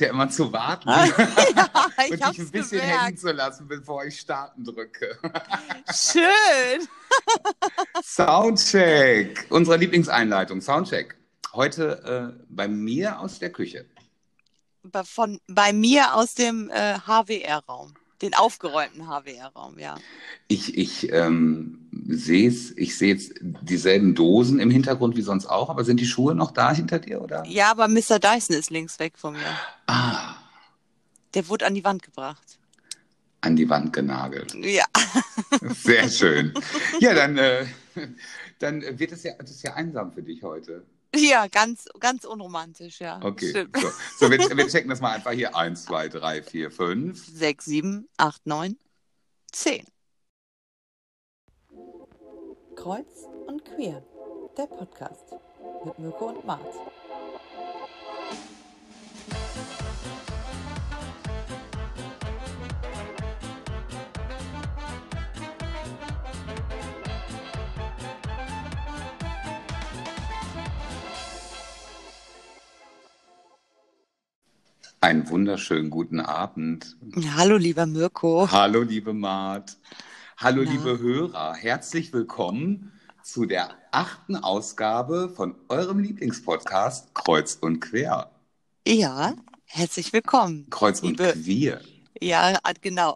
[0.00, 1.04] ja immer zu warten ja,
[2.06, 3.02] ich und dich ein bisschen gemerkt.
[3.04, 5.18] hängen zu lassen, bevor ich starten drücke.
[5.94, 6.88] Schön.
[8.02, 11.16] Soundcheck, unsere Lieblingseinleitung, Soundcheck.
[11.52, 13.86] Heute äh, bei mir aus der Küche.
[14.82, 17.94] Bei- Von, bei mir aus dem äh, HWR-Raum.
[18.22, 19.96] Den aufgeräumten HWR-Raum, ja.
[20.48, 25.84] Ich, ich ähm, sehe ich sehe jetzt dieselben Dosen im Hintergrund wie sonst auch, aber
[25.84, 27.44] sind die Schuhe noch da hinter dir, oder?
[27.46, 28.18] Ja, aber Mr.
[28.20, 29.58] Dyson ist links weg von mir.
[29.86, 30.36] Ah,
[31.34, 32.58] Der wurde an die Wand gebracht.
[33.40, 34.54] an die Wand genagelt.
[34.54, 34.84] Ja.
[35.82, 36.54] Sehr schön.
[37.00, 37.66] Ja, dann, äh,
[38.60, 40.84] dann wird es ja, das ist ja einsam für dich heute.
[41.16, 43.20] Ja, ganz, ganz unromantisch, ja.
[43.22, 43.50] Okay.
[43.50, 43.76] Stimmt.
[43.76, 45.56] So, so wir, wir checken das mal einfach hier.
[45.56, 47.24] Eins, zwei, drei, vier, fünf.
[47.24, 48.78] Sechs, sieben, acht, neun,
[49.52, 49.84] zehn.
[52.76, 54.02] Kreuz und Queer,
[54.56, 55.34] der Podcast
[55.84, 56.74] mit Mirko und Mart.
[75.04, 76.96] Einen wunderschönen guten Abend.
[77.36, 78.48] Hallo, lieber Mirko.
[78.50, 79.76] Hallo, liebe Mart.
[80.38, 80.70] Hallo, Na?
[80.72, 81.52] liebe Hörer.
[81.52, 82.90] Herzlich willkommen
[83.22, 88.30] zu der achten Ausgabe von eurem Lieblingspodcast Kreuz und Quer.
[88.88, 89.34] Ja,
[89.66, 90.68] herzlich willkommen.
[90.70, 91.82] Kreuz und Liebe- Quer.
[92.22, 93.14] Ja, genau.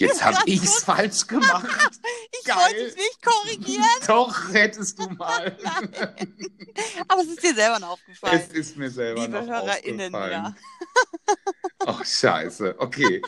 [0.00, 1.66] Jetzt habe ich es falsch gemacht.
[2.32, 2.56] Ich Geil.
[2.56, 5.58] wollte es nicht korrigieren, Doch, hättest du mal.
[7.08, 8.40] aber es ist dir selber noch aufgefallen.
[8.40, 10.32] Es ist mir selber Liebe noch HörerInnen, aufgefallen.
[10.32, 11.36] ja.
[11.86, 12.76] Ach, scheiße.
[12.78, 13.20] Okay.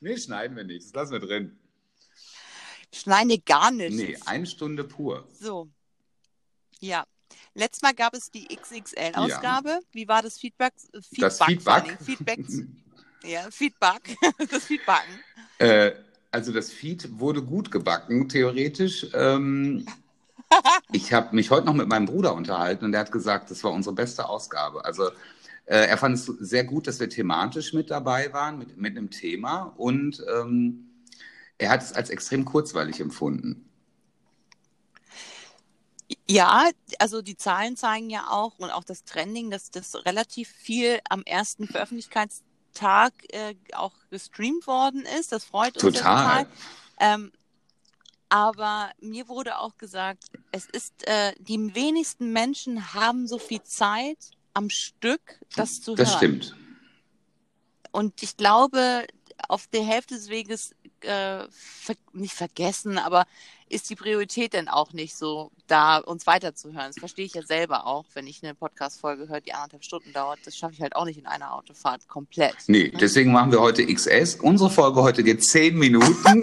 [0.00, 0.86] nee, schneiden wir nicht.
[0.86, 1.58] Das lassen wir drin.
[2.94, 3.94] Schneide gar nicht.
[3.94, 5.28] Nee, eine Stunde pur.
[5.38, 5.68] So.
[6.80, 7.04] Ja.
[7.54, 9.80] Letztes Mal gab es die XXL-Ausgabe.
[9.92, 10.72] Wie war das Feedback?
[10.94, 11.98] Äh, Das Feedback?
[12.02, 12.40] Feedback.
[13.24, 14.16] Ja, Feedback.
[14.50, 15.20] das Feedbacken.
[15.58, 15.92] Äh,
[16.30, 19.06] also das Feed wurde gut gebacken, theoretisch.
[19.14, 19.86] Ähm,
[20.92, 23.72] ich habe mich heute noch mit meinem Bruder unterhalten und der hat gesagt, das war
[23.72, 24.84] unsere beste Ausgabe.
[24.84, 25.08] Also
[25.64, 29.10] äh, er fand es sehr gut, dass wir thematisch mit dabei waren, mit, mit einem
[29.10, 30.90] Thema und ähm,
[31.58, 33.68] er hat es als extrem kurzweilig empfunden.
[36.28, 41.00] Ja, also die Zahlen zeigen ja auch und auch das Trending, dass das relativ viel
[41.08, 41.66] am ersten
[42.76, 45.32] Veröffentlichkeitstag äh, auch gestreamt worden ist.
[45.32, 46.44] Das freut uns Total.
[46.44, 46.46] total.
[46.98, 47.32] Ähm,
[48.28, 54.18] aber mir wurde auch gesagt, es ist, äh, die wenigsten Menschen haben so viel Zeit
[54.54, 56.16] am Stück, das zu Das hören.
[56.18, 56.56] stimmt.
[57.92, 59.06] Und ich glaube,
[59.48, 63.26] auf der Hälfte des Weges äh, ver nicht vergessen, aber
[63.68, 66.86] ist die Priorität denn auch nicht so da, uns weiterzuhören?
[66.88, 70.38] Das verstehe ich ja selber auch, wenn ich eine Podcast-Folge höre, die anderthalb Stunden dauert.
[70.44, 72.54] Das schaffe ich halt auch nicht in einer Autofahrt komplett.
[72.68, 74.36] Nee, deswegen machen wir heute XS.
[74.36, 76.42] Unsere Folge heute geht zehn Minuten.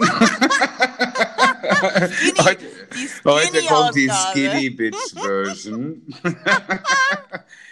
[2.38, 2.64] heute,
[2.94, 4.10] Die heute kommt die.
[4.10, 6.02] Skinny Bitch Version.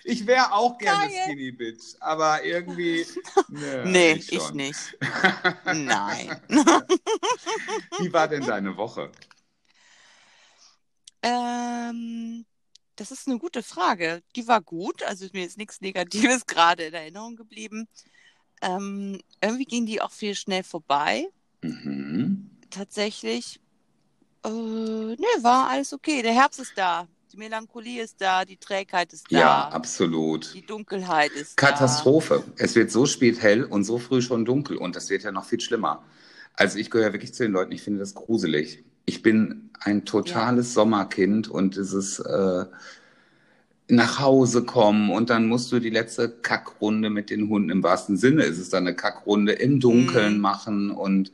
[0.05, 1.23] ich wäre auch gerne Geil.
[1.27, 3.07] Skinny Bitch, aber irgendwie.
[3.49, 4.79] nö, Nee, ich ich nicht.
[5.67, 6.41] Nein.
[7.99, 9.11] Wie war denn deine Woche?
[11.23, 12.45] Ähm,
[12.97, 14.23] das ist eine gute Frage.
[14.37, 17.89] Die war gut, also mir ist nichts Negatives gerade in Erinnerung geblieben.
[18.61, 21.29] Ähm, irgendwie ging die auch viel schnell vorbei.
[21.63, 22.51] Mhm.
[22.71, 23.61] Tatsächlich.
[24.45, 26.23] Äh, ne, war alles okay.
[26.23, 27.09] Der Herbst ist da.
[27.33, 29.39] Die Melancholie ist da, die Trägheit ist da.
[29.39, 30.53] Ja, absolut.
[30.55, 32.45] Die Dunkelheit ist Katastrophe.
[32.57, 35.47] Es wird so spät hell und so früh schon dunkel und das wird ja noch
[35.47, 36.05] viel schlimmer.
[36.53, 38.85] Also ich gehöre wirklich zu den Leuten, ich finde das gruselig.
[39.05, 42.67] Ich bin ein totales Sommerkind und dieses äh,
[43.89, 48.17] nach Hause kommen und dann musst du die letzte Kackrunde mit den Hunden, im wahrsten
[48.17, 50.41] Sinne ist es dann eine Kackrunde im Dunkeln Mhm.
[50.41, 51.33] machen und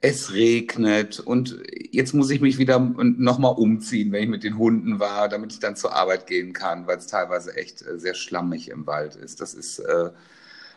[0.00, 1.58] es regnet und
[1.92, 5.60] jetzt muss ich mich wieder nochmal umziehen, wenn ich mit den Hunden war, damit ich
[5.60, 9.40] dann zur Arbeit gehen kann, weil es teilweise echt äh, sehr schlammig im Wald ist.
[9.40, 10.10] Das ist, äh,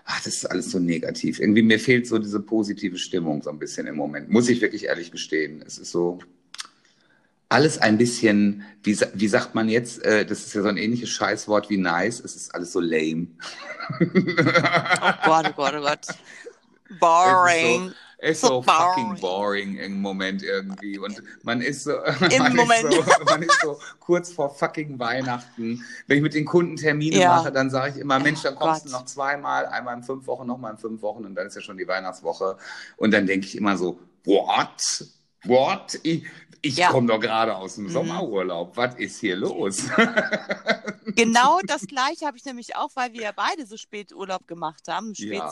[0.09, 1.39] ach, das ist alles so negativ.
[1.39, 4.85] Irgendwie mir fehlt so diese positive Stimmung so ein bisschen im Moment, muss ich wirklich
[4.85, 5.63] ehrlich gestehen.
[5.65, 6.19] Es ist so
[7.47, 11.09] alles ein bisschen, wie, wie sagt man jetzt, äh, das ist ja so ein ähnliches
[11.09, 13.27] Scheißwort wie nice, es ist alles so lame.
[13.99, 14.05] Oh
[15.25, 16.07] Gott, oh Gott, oh Gott.
[16.99, 17.91] Boring.
[18.21, 19.77] Es ist So so fucking boring.
[19.77, 20.97] im Moment irgendwie.
[20.99, 21.91] Und man ist so,
[22.37, 22.93] man Moment.
[22.93, 25.83] Ist so, man ist so kurz vor fucking Weihnachten.
[26.07, 27.29] Wenn ich mit den Kunden Termine Ja.
[27.29, 28.99] mache, dann sage ich immer, Mensch, dann Oh kommst du Gott.
[29.01, 31.77] noch zweimal, einmal in fünf Wochen, nochmal in fünf Wochen und dann ist ja schon
[31.77, 32.57] die Weihnachtswoche.
[32.97, 35.05] Und dann denke ich immer so, what?
[35.45, 35.99] What?
[36.03, 36.25] Ich,
[36.61, 36.89] Ich Ja.
[36.89, 37.89] komme doch gerade aus dem Mhm.
[37.89, 38.75] Sommerurlaub.
[38.75, 39.83] Was ist hier los?
[41.15, 44.87] Genau das gleiche habe ich nämlich auch, weil wir ja beide so spät Urlaub gemacht
[44.87, 45.49] haben, im Ja.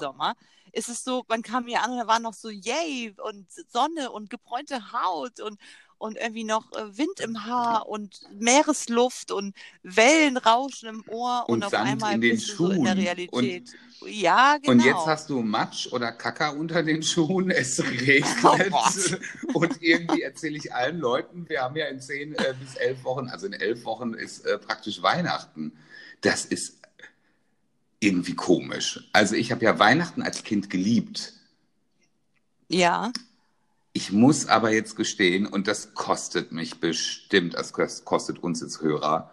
[0.72, 4.12] Ist es so, man kam hier an und da war noch so yay und Sonne
[4.12, 5.60] und gebräunte Haut und,
[5.98, 11.66] und irgendwie noch äh, Wind im Haar und Meeresluft und Wellenrauschen im Ohr und, Und
[11.66, 13.04] auf Sand einmal in den du so in der Schuhen.
[13.04, 13.70] Realität.
[14.06, 14.72] ja, genau.
[14.72, 19.20] Und jetzt hast du Matsch oder Kacker unter den Schuhen, es regnet
[19.54, 23.04] Oh und irgendwie erzähle ich allen Leuten, wir haben ja in zehn äh, bis elf
[23.04, 25.72] Wochen, also in elf Wochen ist äh, praktisch Weihnachten.
[26.22, 26.78] Das ist
[28.00, 29.10] irgendwie komisch.
[29.14, 31.34] Also ich habe ja Weihnachten als Kind geliebt.
[32.70, 33.12] ja,
[33.94, 38.82] Ich muss aber jetzt gestehen, und das kostet mich bestimmt, das kost- kostet uns als
[38.82, 39.32] Hörer,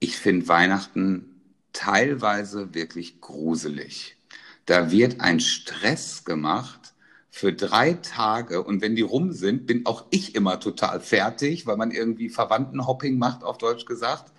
[0.00, 1.40] ich finde Weihnachten
[1.72, 4.16] teilweise wirklich gruselig.
[4.66, 6.94] Da wird ein Stress gemacht
[7.30, 11.76] für drei Tage und wenn die rum sind, bin auch ich immer total fertig, weil
[11.78, 14.32] man irgendwie Verwandtenhopping macht, auf Deutsch gesagt.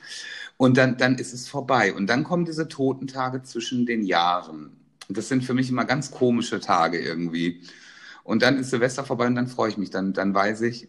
[0.58, 1.94] Und dann, dann ist es vorbei.
[1.94, 4.78] Und dann kommen diese Totentage zwischen den Jahren.
[5.10, 7.62] Das sind für mich immer ganz komische Tage irgendwie.
[8.24, 9.90] Und dann ist Silvester vorbei und dann freue ich mich.
[9.90, 10.88] Dann, dann weiß ich,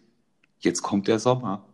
[0.61, 1.67] jetzt kommt der Sommer.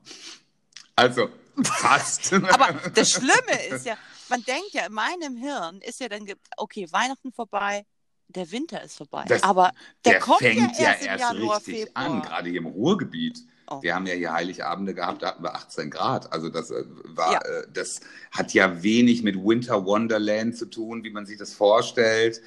[0.97, 1.29] Also,
[1.63, 2.33] fast.
[2.51, 3.97] aber das Schlimme ist ja,
[4.29, 6.25] man denkt ja, in meinem Hirn ist ja dann,
[6.57, 7.85] okay, Weihnachten vorbei,
[8.29, 9.25] der Winter ist vorbei.
[9.29, 9.73] Das- aber
[10.05, 12.07] der, der kommt fängt ja ja erst, im erst Januar, richtig Februar.
[12.07, 13.41] an, gerade hier im Ruhrgebiet.
[13.71, 13.81] Oh.
[13.83, 16.33] Wir haben ja hier Heiligabende gehabt, da hatten wir 18 Grad.
[16.33, 17.39] Also das äh, war, Ja.
[17.41, 18.01] äh, das
[18.33, 22.43] hat ja wenig mit Winter Wonderland zu tun, wie man sich das vorstellt,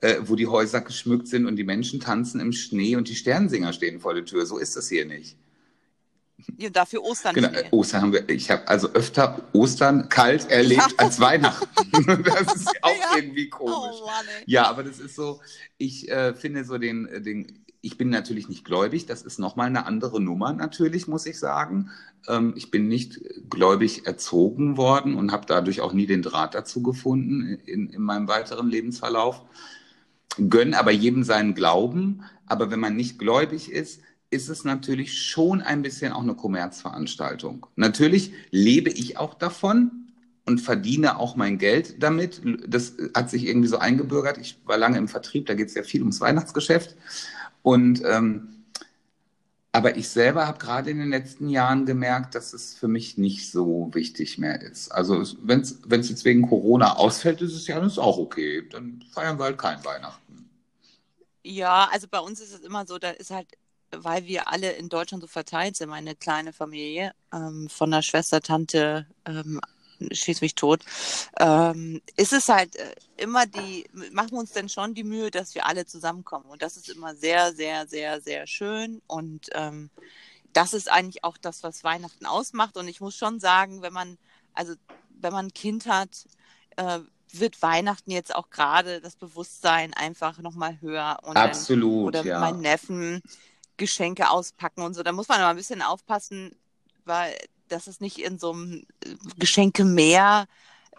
[0.00, 3.72] äh, wo die Häuser geschmückt sind und die Menschen tanzen im Schnee und die Sternsinger
[3.72, 4.46] stehen vor der Tür.
[4.46, 5.36] So ist das hier nicht.
[6.56, 10.94] Ja, dafür Ostern Genau, äh, Ostern haben wir, ich habe also öfter Ostern kalt erlebt
[10.98, 11.04] Ja.
[11.04, 11.66] als Weihnachten.
[12.24, 13.16] das ist auch Ja.
[13.16, 13.74] irgendwie komisch.
[14.02, 14.24] Oh Mann.
[14.46, 15.40] Ja, aber das ist so,
[15.78, 19.66] ich äh, finde so den, äh, den, ich bin natürlich nicht gläubig, das ist nochmal
[19.66, 21.90] eine andere Nummer natürlich, muss ich sagen.
[22.28, 23.20] Ähm, ich bin nicht
[23.50, 28.28] gläubig erzogen worden und habe dadurch auch nie den Draht dazu gefunden in, in meinem
[28.28, 29.42] weiteren Lebensverlauf.
[30.48, 35.62] Gönn aber jedem seinen Glauben, aber wenn man nicht gläubig ist, ist es natürlich schon
[35.62, 37.66] ein bisschen auch eine Kommerzveranstaltung.
[37.76, 40.08] Natürlich lebe ich auch davon,
[40.48, 42.40] und verdiene auch mein Geld damit.
[42.66, 44.38] Das hat sich irgendwie so eingebürgert.
[44.38, 46.96] Ich war lange im Vertrieb, da geht es ja viel ums Weihnachtsgeschäft.
[47.62, 48.64] Und ähm,
[49.72, 53.52] aber ich selber habe gerade in den letzten Jahren gemerkt, dass es für mich nicht
[53.52, 54.88] so wichtig mehr ist.
[54.88, 58.66] Also wenn es jetzt wegen Corona ausfällt, ist es ja ist auch okay.
[58.70, 60.48] Dann feiern wir halt kein Weihnachten.
[61.44, 63.48] Ja, also bei uns ist es immer so, da ist halt,
[63.90, 68.40] weil wir alle in Deutschland so verteilt sind, meine kleine Familie, ähm, von der Schwester,
[68.40, 69.60] Tante, ähm,
[70.12, 70.84] schieß mich tot,
[71.40, 75.54] ähm, ist es halt äh, immer die, machen wir uns dann schon die Mühe, dass
[75.54, 76.46] wir alle zusammenkommen.
[76.46, 79.02] Und das ist immer sehr, sehr, sehr, sehr schön.
[79.06, 79.90] Und ähm,
[80.52, 82.76] das ist eigentlich auch das, was Weihnachten ausmacht.
[82.76, 84.18] Und ich muss schon sagen, wenn man,
[84.54, 84.74] also
[85.20, 86.10] wenn man ein Kind hat,
[86.76, 87.00] äh,
[87.30, 91.18] wird Weihnachten jetzt auch gerade das Bewusstsein einfach nochmal höher.
[91.22, 92.40] Und dann, Absolut, oder ja.
[92.40, 93.22] meinen Neffen
[93.78, 95.02] Geschenke auspacken und so.
[95.02, 96.54] Da muss man aber ein bisschen aufpassen,
[97.06, 97.36] weil
[97.68, 100.46] dass es nicht in so einem äh, Geschenkemeer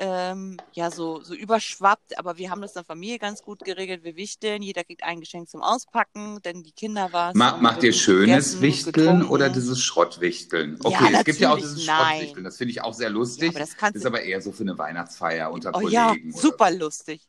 [0.01, 2.17] ähm, ja so, so überschwappt.
[2.17, 4.03] Aber wir haben das in der Familie ganz gut geregelt.
[4.03, 7.35] Wir wichteln, jeder kriegt ein geschenk zum Auspacken, denn die Kinder was.
[7.35, 10.79] Ma macht ihr schönes Wichteln oder dieses Schrottwichteln?
[10.83, 11.97] Ja, Okay, es gibt ja auch dieses nein.
[11.97, 12.43] Schrottwichteln.
[12.45, 13.49] Das finde ich auch sehr Ja, lustig.
[13.49, 15.93] aber das kannst ist aber eher so für eine Weihnachtsfeier unter Oh Kollegen.
[15.93, 17.28] ja, super lustig.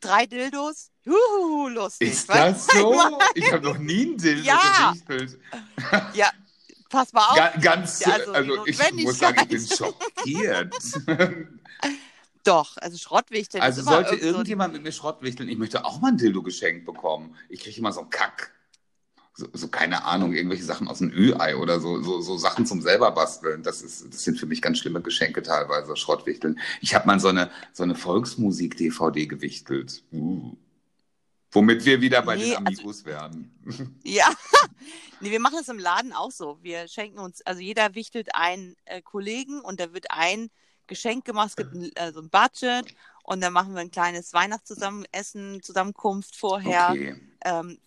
[0.00, 2.10] Drei Dildos, juhu, lustig.
[2.10, 3.18] Ist das so?
[3.34, 4.92] Ich habe noch nie einen Dildo Ja.
[4.92, 5.38] gewichtelt.
[6.14, 6.30] Ja,
[6.88, 7.36] pass mal auf.
[7.36, 10.74] Ga ganz, also also, ich muss sagen, ich bin schockiert.
[12.44, 16.08] Doch, also Schrottwichteln also sollte irgend so irgendjemand mit mir Schrottwichteln, ich möchte auch mal
[16.08, 17.36] ein Dildo geschenkt bekommen.
[17.50, 18.52] Ich kriege immer so einen Kack.
[19.40, 22.82] So, so, keine Ahnung, irgendwelche Sachen aus dem Ü-Ei oder so, so, so Sachen zum
[22.82, 23.62] selber basteln.
[23.62, 26.60] Das, ist, das sind für mich ganz schlimme Geschenke teilweise, Schrottwichteln.
[26.82, 30.02] Ich habe mal so eine, so eine Volksmusik-DVD gewichtelt.
[30.12, 30.54] Uh.
[31.52, 33.50] Womit wir wieder bei Nee, den also- Amigos werden.
[34.04, 34.30] Ja,
[35.20, 36.58] nee, wir machen es im Laden auch so.
[36.60, 40.50] Wir schenken uns, also jeder wichtelt einen äh, Kollegen und da wird ein
[40.86, 44.34] Geschenk gemacht, es gibt ein, äh, so ein Budget und dann machen wir ein kleines
[44.34, 46.90] Weihnachtszusammenessen, Zusammenkunft vorher.
[46.90, 47.16] Okay.
[47.42, 47.78] Ähm,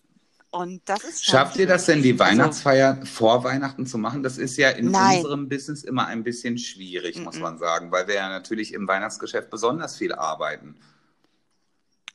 [0.54, 4.22] und das ist Schafft ihr das denn, die Also, Weihnachtsfeier vor Weihnachten zu machen?
[4.22, 5.18] Das ist ja in Nein.
[5.18, 7.42] unserem Business immer ein bisschen schwierig, muss Mhm.
[7.42, 10.76] man sagen, weil wir ja natürlich im Weihnachtsgeschäft besonders viel arbeiten.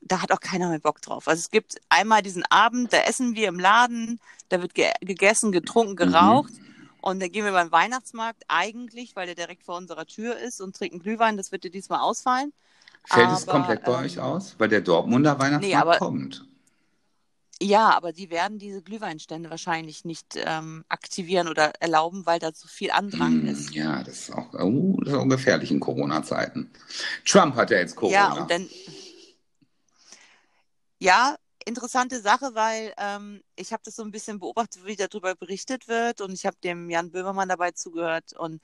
[0.02, 1.28] da hat auch keiner mehr Bock drauf.
[1.28, 5.52] Also es gibt einmal diesen Abend, da essen wir im Laden, da wird ge gegessen,
[5.52, 5.98] getrunken, Mhm.
[5.98, 6.54] geraucht.
[7.02, 10.76] Und dann gehen wir beim Weihnachtsmarkt eigentlich, weil der direkt vor unserer Tür ist und
[10.76, 11.36] trinken Glühwein.
[11.36, 12.54] Das wird dir diesmal ausfallen.
[13.06, 14.56] Fällt es Aber, komplett bei ähm, euch aus?
[14.58, 16.46] Weil der Dortmunder Weihnachtsmarkt nee, aber- kommt.
[17.62, 22.68] Ja, aber die werden diese Glühweinstände wahrscheinlich nicht ähm, aktivieren oder erlauben, weil da zu
[22.70, 23.74] viel Andrang Hm, ist.
[23.74, 26.72] ja, das ist auch, oh, das ist auch gefährlich in Corona-Zeiten.
[27.26, 28.16] Trump hat ja jetzt Corona.
[28.16, 28.70] Ja, und dann.
[31.00, 31.36] Ja,
[31.66, 36.22] interessante Sache, weil ähm, ich habe das so ein bisschen beobachtet, wie darüber berichtet wird
[36.22, 38.62] und ich habe dem Jan Böhmermann dabei zugehört und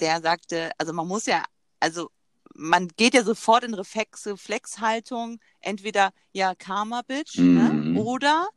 [0.00, 1.44] der sagte, also man muss ja,
[1.80, 2.10] also
[2.58, 7.92] man geht ja sofort in Reflex, Reflexhaltung, entweder ja Karma-Bitch Mhm.
[7.94, 8.48] ne, oder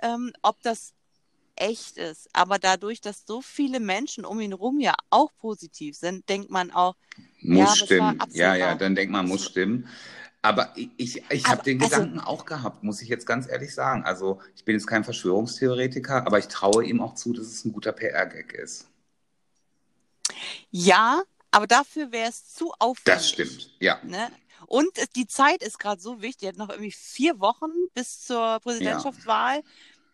[0.00, 0.94] ähm, ob das
[1.56, 2.28] echt ist.
[2.32, 6.70] Aber dadurch, dass so viele Menschen um ihn rum ja auch positiv sind, denkt man
[6.70, 6.94] auch,
[7.40, 8.22] Muss Ja, stimmen.
[8.30, 9.88] Ja, ja, dann denkt man, muss stimmen.
[10.40, 14.04] Aber ich, ich, habe den also- Gedanken auch gehabt, muss ich jetzt ganz ehrlich sagen.
[14.04, 17.72] Also ich bin jetzt kein Verschwörungstheoretiker, aber ich traue ihm auch zu, dass es ein
[17.72, 18.86] guter PR-Gag ist.
[20.70, 23.04] ja, aber dafür wäre es zu aufwendig.
[23.04, 23.98] Das stimmt, ja.
[24.04, 24.30] Ne?
[24.66, 26.44] Und die Zeit ist gerade so wichtig.
[26.44, 29.62] Er hat noch irgendwie vier Wochen bis zur Präsidentschaftswahl.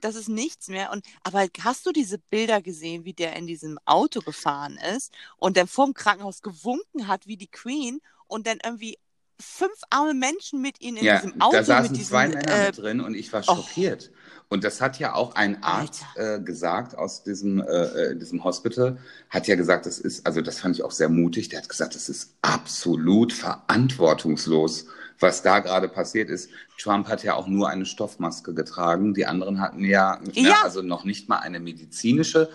[0.00, 0.92] Das ist nichts mehr.
[0.92, 5.56] Und aber hast du diese Bilder gesehen, wie der in diesem Auto gefahren ist und
[5.56, 8.98] dann vorm Krankenhaus gewunken hat wie die Queen und dann irgendwie
[9.40, 12.50] fünf arme Menschen mit ihnen in Ja, diesem Auto da saßen mit diesem, zwei Männer
[12.50, 13.56] äh, mit drin und ich war oh.
[13.56, 14.10] schockiert.
[14.48, 18.98] Und das hat ja auch ein Arzt äh, gesagt aus diesem, äh, äh, diesem Hospital,
[19.30, 21.94] hat ja gesagt, das ist, also das fand ich auch sehr mutig, der hat gesagt,
[21.94, 24.86] das ist absolut verantwortungslos,
[25.18, 26.50] was da gerade passiert ist.
[26.78, 30.42] Trump hat ja auch nur eine Stoffmaske getragen, die anderen hatten ja, Ja.
[30.42, 32.50] ja also noch nicht mal eine medizinische.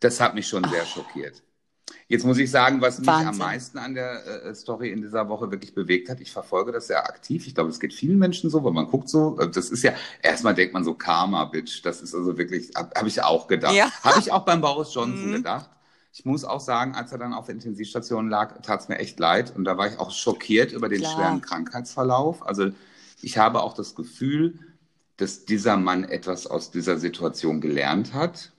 [0.00, 1.42] Das hat mich schon sehr schockiert.
[2.08, 3.38] Jetzt muss ich sagen, was mich am Wahnsinn.
[3.38, 7.04] meisten an der äh, Story in dieser Woche wirklich bewegt hat, ich verfolge das sehr
[7.08, 7.46] aktiv.
[7.46, 9.92] Ich glaube, es geht vielen Menschen so, weil man guckt so, äh, das ist ja,
[10.22, 11.82] erstmal denkt man so Karma, Bitch.
[11.84, 13.74] Das ist also wirklich, habe hab ich auch gedacht.
[13.74, 13.90] Ja.
[14.02, 15.34] Habe ich auch beim Boris Johnson Mhm.
[15.34, 15.70] gedacht.
[16.12, 19.20] Ich muss auch sagen, als er dann auf der Intensivstation lag, tat es mir echt
[19.20, 19.52] leid.
[19.54, 21.14] Und da war ich auch schockiert über den Klar.
[21.14, 22.44] schweren Krankheitsverlauf.
[22.46, 22.70] Also
[23.22, 24.58] ich habe auch das Gefühl,
[25.18, 28.50] dass dieser Mann etwas aus dieser Situation gelernt hat.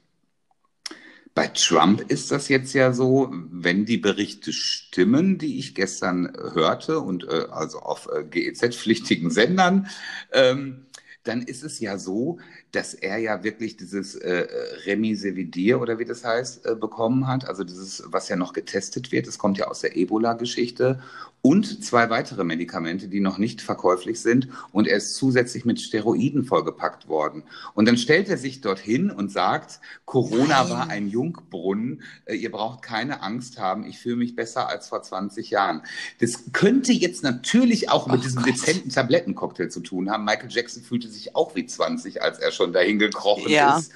[1.34, 7.00] Bei Trump ist das jetzt ja so, wenn die Berichte stimmen, die ich gestern hörte
[7.00, 9.88] und äh, also auf äh, GEZ-pflichtigen Sendern,
[10.34, 10.86] ähm,
[11.24, 12.40] dann ist es ja so,
[12.72, 14.48] dass er ja wirklich dieses äh,
[14.86, 19.28] Remdesivir oder wie das heißt äh, bekommen hat, also dieses, was ja noch getestet wird,
[19.28, 21.02] das kommt ja aus der Ebola-Geschichte
[21.44, 26.46] und zwei weitere Medikamente, die noch nicht verkäuflich sind und er ist zusätzlich mit Steroiden
[26.46, 27.44] vollgepackt worden.
[27.74, 30.70] Und dann stellt er sich dorthin und sagt, Corona Nein.
[30.70, 35.02] war ein Jungbrunnen, äh, ihr braucht keine Angst haben, ich fühle mich besser als vor
[35.02, 35.82] 20 Jahren.
[36.20, 38.54] Das könnte jetzt natürlich auch mit Oh diesem Gott.
[38.54, 40.24] dezenten Tablettencocktail zu tun haben.
[40.26, 43.78] Michael Jackson fühlte sich auch wie 20, als er schon dahin gekrochen Ja.
[43.78, 43.92] ist.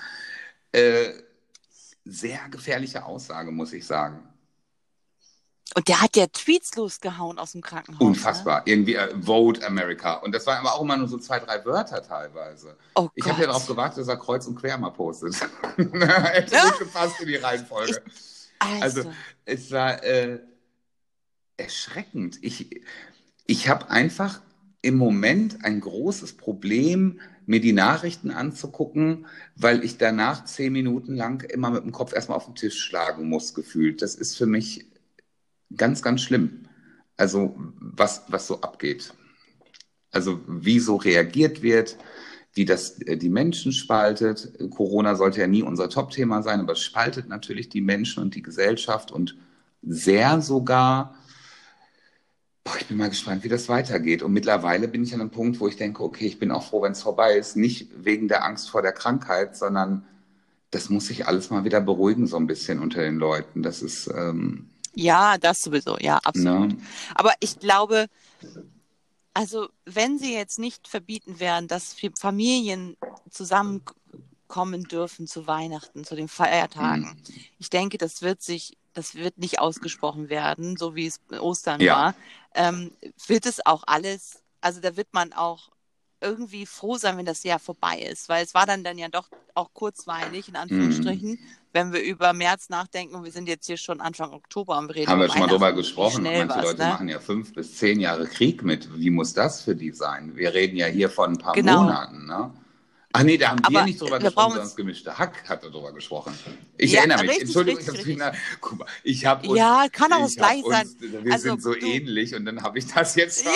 [0.71, 1.13] Äh,
[2.05, 4.27] sehr gefährliche Aussage, muss ich sagen.
[5.75, 7.99] Und der hat ja Tweets losgehauen aus dem Krankenhaus.
[7.99, 8.07] Ne?
[8.07, 8.61] Unfassbar.
[8.65, 10.13] Irgendwie äh, Vote America.
[10.15, 12.77] Und das waren aber auch immer nur so zwei, drei Wörter teilweise.
[12.95, 15.35] Oh Ich habe ja darauf gewartet, dass er kreuz und quer mal postet.
[15.77, 16.69] Hätte Ja.
[16.69, 18.01] gut gepasst in die Reihenfolge.
[18.59, 19.11] also, Also,
[19.45, 20.39] es war äh,
[21.57, 22.37] erschreckend.
[22.41, 22.81] Ich,
[23.47, 24.41] ich habe einfach
[24.81, 29.25] im Moment ein großes Problem, mir die Nachrichten anzugucken,
[29.55, 33.29] weil ich danach zehn Minuten lang immer mit dem Kopf erstmal auf den Tisch schlagen
[33.29, 34.01] muss, gefühlt.
[34.01, 34.85] Das ist für mich
[35.75, 36.65] ganz, ganz schlimm.
[37.17, 39.13] Also, was, was so abgeht.
[40.11, 41.97] Also, wie so reagiert wird,
[42.53, 44.53] wie das äh, die Menschen spaltet.
[44.71, 48.41] Corona sollte ja nie unser Top-Thema sein, aber es spaltet natürlich die Menschen und die
[48.41, 49.37] Gesellschaft und
[49.81, 51.15] sehr sogar.
[52.65, 54.23] Boah, ich bin mal gespannt, wie das weitergeht.
[54.23, 56.81] Und mittlerweile bin ich an einem Punkt, wo ich denke, okay, ich bin auch froh,
[56.81, 57.55] wenn es vorbei ist.
[57.55, 60.03] Nicht wegen der Angst vor der Krankheit, sondern
[60.71, 63.61] das muss sich alles mal wieder beruhigen, so ein bisschen unter den Leuten.
[63.61, 66.69] Das ist, ähm, ja, das sowieso, ja, absolut.
[66.69, 66.77] ne?
[67.13, 68.07] Aber ich glaube,
[69.35, 72.97] also wenn sie jetzt nicht verbieten werden, dass Familien
[73.29, 77.21] zusammenkommen dürfen zu Weihnachten, zu den Feiertagen,
[77.59, 81.95] ich denke, das wird sich, das wird nicht ausgesprochen werden, so wie es Ostern Ja.
[81.95, 82.15] war,
[82.55, 82.91] ähm,
[83.27, 85.69] wird es auch alles, also da wird man auch
[86.21, 89.29] irgendwie froh sein, wenn das Jahr vorbei ist, weil es war dann dann ja doch
[89.53, 91.39] auch kurzweilig, in Anführungsstrichen,
[91.71, 95.09] wenn wir über März nachdenken und wir sind jetzt hier schon Anfang Oktober und reden
[95.09, 96.23] Haben wir schon mal drüber gesprochen.
[96.23, 96.89] Manche Leute ne?
[96.89, 98.89] machen ja fünf bis zehn Jahre Krieg mit.
[98.97, 100.35] Wie muss das für die sein?
[100.35, 101.83] Wir reden ja hier von ein paar Genau.
[101.83, 102.25] Monaten.
[102.25, 102.51] Ne?
[103.17, 105.47] Ach nee, da haben wir Aber nicht drüber wir gesprochen, sondern uns- das gemischte Hack
[105.49, 106.37] hat darüber gesprochen.
[106.77, 107.29] Ich Ja, erinnere mich.
[107.31, 109.57] richtig, Entschuldigung, richtig, ich wieder- Guck mal, ich habe uns.
[109.57, 110.87] Ja, kann auch hab gleich sein.
[110.87, 113.51] uns, Wir Also, sind so du- ähnlich und dann habe ich das jetzt Ja.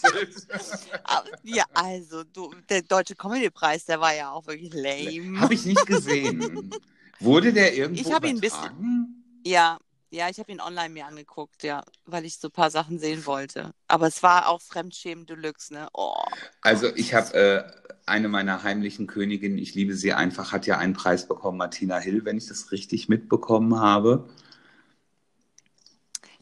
[0.00, 0.46] verwechselt.
[1.42, 5.40] Ja, also du, der Deutsche Comedy-Preis, der war ja auch wirklich lame.
[5.40, 6.70] habe ich nicht gesehen.
[7.18, 9.24] Wurde der irgendwo Ich hab ihn ein bisschen-?
[9.44, 9.78] Ja,
[10.10, 13.26] ja, ich habe ihn online mir angeguckt, ja, weil ich so ein paar Sachen sehen
[13.26, 13.72] wollte.
[13.88, 15.88] Aber es war auch Fremdschämen Deluxe, ne?
[15.94, 16.14] Oh.
[16.62, 17.64] Also ich habe äh,
[18.06, 22.24] eine meiner heimlichen Königinnen, ich liebe sie einfach, hat ja einen Preis bekommen, Martina Hill,
[22.24, 24.28] wenn ich das richtig mitbekommen habe.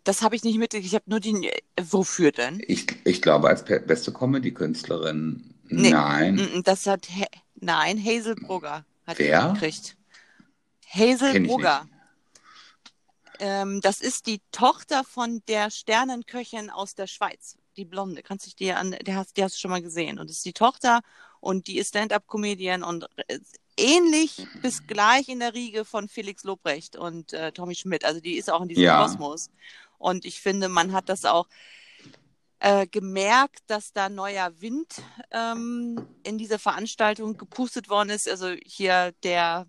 [0.04, 0.72] Das habe ich nicht mit.
[0.72, 1.50] Ich habe nur die.
[1.78, 2.62] Wofür denn?
[2.66, 5.54] Ich, ich glaube, als beste Comedy-Künstlerin.
[5.68, 5.90] Nee.
[5.90, 6.36] Nein.
[6.36, 7.06] Mm, Das hat.
[7.10, 7.26] Ha
[7.60, 9.52] Nein, Hazel Brugger hat Wer?
[9.52, 9.96] gekriegt.
[10.88, 11.86] Hazel Brugger.
[13.38, 18.22] Ähm, das ist die Tochter von der Sternenköchin aus der Schweiz, die Blonde.
[18.22, 20.18] Kannst du dich dir an, die hast, die hast du schon mal gesehen.
[20.18, 21.00] Und das ist die Tochter
[21.40, 23.38] und die ist Stand-up-Comedian und äh,
[23.76, 28.04] ähnlich bis gleich in der Riege von Felix Lobrecht und äh, Tommy Schmidt.
[28.04, 29.02] Also die ist auch in diesem Ja.
[29.02, 29.50] Kosmos.
[29.98, 31.46] Und ich finde, man hat das auch
[32.60, 38.28] äh, gemerkt, dass da neuer Wind ähm, in diese Veranstaltung gepustet worden ist.
[38.28, 39.66] Also hier der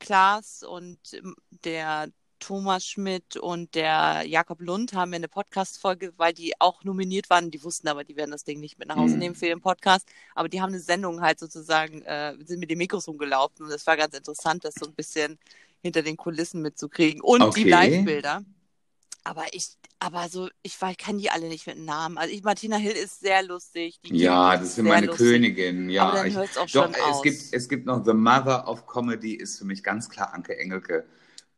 [0.00, 2.08] Klaas und ähm, der
[2.42, 7.50] Thomas Schmidt und der Jakob Lund haben eine Podcast-Folge, weil die auch nominiert waren.
[7.52, 9.20] Die wussten aber, die werden das Ding nicht mit nach Hause Mhm.
[9.20, 10.08] nehmen für den Podcast.
[10.34, 13.64] Aber die haben eine Sendung halt sozusagen, äh, sind mit den Mikros rumgelaufen.
[13.64, 15.38] Und das war ganz interessant, das so ein bisschen
[15.82, 17.20] hinter den Kulissen mitzukriegen.
[17.20, 17.62] Und Okay.
[17.64, 18.42] die Live-Bilder.
[19.24, 19.68] Aber ich,
[20.00, 22.18] aber so, ich weiß, kann die alle nicht mit Namen.
[22.18, 24.00] Also ich, Martina Hill ist sehr lustig.
[24.04, 25.28] Die Ja, das ist meine lustig.
[25.28, 25.88] Königin.
[25.90, 27.22] Ja, Aber dann ich, hört's auch doch, schon es aus.
[27.22, 31.06] gibt, es gibt noch The Mother of Comedy, ist für mich ganz klar Anke Engelke.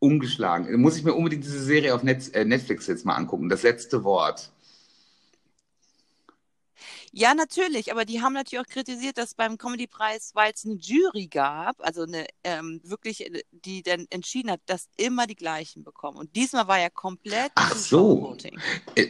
[0.05, 0.81] Ungeschlagen.
[0.81, 3.49] Muss ich mir unbedingt diese Serie auf Netz, äh, Netflix jetzt mal angucken.
[3.49, 4.51] Das letzte Wort.
[7.13, 11.29] Ja, natürlich, aber die haben natürlich auch kritisiert, dass beim Comedy-Preis, weil es eine Jury
[11.29, 16.19] gab, also eine ähm, wirklich, äh, die dann entschieden hat, dass immer die gleichen bekommen.
[16.19, 18.59] Und diesmal war ja komplett Ach Zuschauervoting.
[18.97, 19.07] Äh,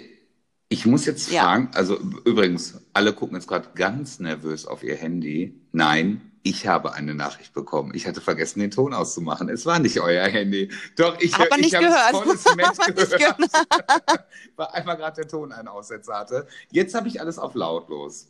[0.68, 1.42] Ich muss jetzt Ja.
[1.44, 5.54] fragen, also übrigens, alle gucken jetzt gerade ganz nervös auf ihr Handy.
[5.72, 7.92] Nein, ich habe eine Nachricht bekommen.
[7.94, 9.48] Ich hatte vergessen, den Ton auszumachen.
[9.48, 10.70] Es war nicht euer Handy.
[10.94, 13.38] Doch, ich, man ich nicht habe volles nicht gehört.
[14.56, 16.46] Weil einmal gerade der Ton einen Aussetzer hatte.
[16.70, 18.28] Jetzt habe ich alles auf lautlos.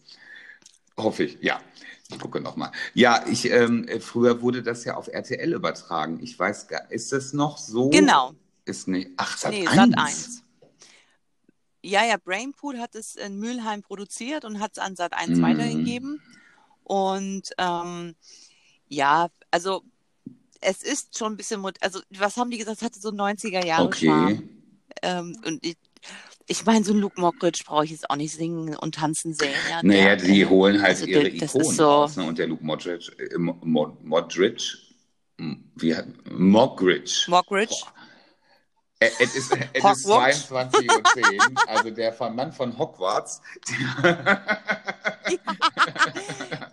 [0.96, 1.60] Hoffe ich, ja.
[2.08, 2.70] Ich gucke nochmal.
[2.92, 6.20] Ja, ich, ähm, früher wurde das ja auf RTL übertragen.
[6.22, 7.90] Ich weiß gar ist das noch so?
[7.90, 8.32] Genau.
[8.64, 9.10] Ist nicht.
[9.16, 9.74] Ach, Sat Nee, 1.
[9.74, 10.42] Sat 1.
[11.82, 15.42] Ja, ja, Brainpool hat es in Mülheim produziert und hat es an Sat 1 Mhm.
[15.42, 16.22] weitergegeben.
[16.84, 18.14] Und ähm,
[18.88, 19.82] ja, also
[20.60, 23.84] es ist schon ein bisschen, also was haben die gesagt, es hatte so 90er Jahre
[23.86, 24.06] Okay.
[24.06, 24.48] Charme.
[25.02, 25.76] Ähm, und ich,
[26.46, 29.50] ich meine, so ein Luke Mockridge brauche ich jetzt auch nicht singen und tanzen sehen.
[29.70, 32.16] Ja, Naja, der, die holen halt also ihre das Ikonen so- raus.
[32.16, 32.24] Ne?
[32.24, 34.60] Und der Luke Modric, äh, Mo- Modric,
[35.38, 35.94] hm, wie
[36.30, 37.24] Mockridge.
[37.28, 37.74] Mockridge.
[39.00, 40.50] Äh, Es ist, es ist Hogwarts.
[40.50, 43.40] 22.10 Uhr, also der Mann von Hogwarts.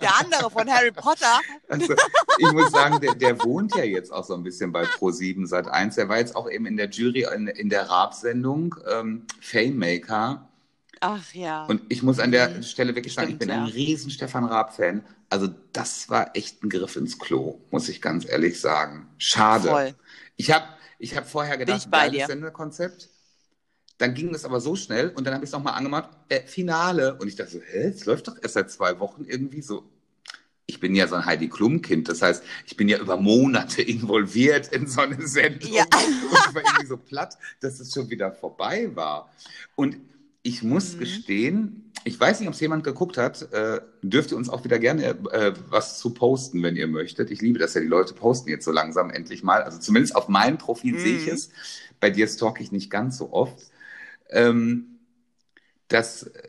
[0.01, 1.39] Der andere von Harry Potter.
[1.67, 1.93] Also,
[2.37, 5.67] ich muss sagen, der, der wohnt ja jetzt auch so ein bisschen bei Pro7 seit
[5.67, 5.95] 1.
[5.95, 10.47] Der war jetzt auch eben in der Jury in, in der Raab-Sendung ähm, Fame Maker.
[10.99, 11.65] Ach ja.
[11.65, 12.63] Und ich muss an der Mhm.
[12.63, 13.73] Stelle wirklich sagen, ich Stimmt, bin ein ja.
[13.73, 15.03] riesen Stefan Raab-Fan.
[15.29, 19.07] Also das war echt ein Griff ins Klo, muss ich ganz ehrlich sagen.
[19.17, 19.69] Schade.
[19.69, 19.95] Voll.
[20.35, 20.65] Ich habe
[21.01, 22.27] ich hab vorher gedacht, geiles.
[22.27, 23.09] Sendekonzept.
[23.97, 27.15] Dann ging es aber so schnell und dann habe ich es nochmal angemacht, äh, Finale.
[27.19, 29.83] Und ich dachte so, hä, es läuft doch erst seit zwei Wochen irgendwie so.
[30.65, 34.69] Ich bin ja so ein Heidi Klum-Kind, das heißt, ich bin ja über Monate involviert
[34.69, 35.71] in so eine Sendung.
[35.71, 35.83] Ja.
[35.83, 35.91] Und
[36.49, 39.31] ich war irgendwie so platt, dass es schon wieder vorbei war.
[39.75, 39.97] Und
[40.43, 40.99] ich muss Mhm.
[40.99, 44.79] gestehen, ich weiß nicht, ob es jemand geguckt hat, äh, dürft ihr uns auch wieder
[44.79, 47.29] gerne äh, was zu posten, wenn ihr möchtet.
[47.31, 49.61] Ich liebe das ja, die Leute posten jetzt so langsam endlich mal.
[49.63, 50.99] Also zumindest auf meinem Profil Mhm.
[50.99, 51.49] sehe ich es.
[51.99, 53.57] Bei dir stalke ich nicht ganz so oft.
[54.29, 54.99] Ähm,
[55.87, 56.41] dass äh,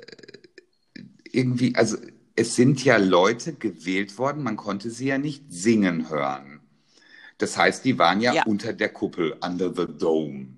[1.31, 1.97] irgendwie, also
[2.37, 6.61] es sind ja Leute gewählt worden, man konnte sie ja nicht singen hören.
[7.39, 8.45] Das heißt, die waren ja, Ja.
[8.45, 10.49] unter der Kuppel, under the dome.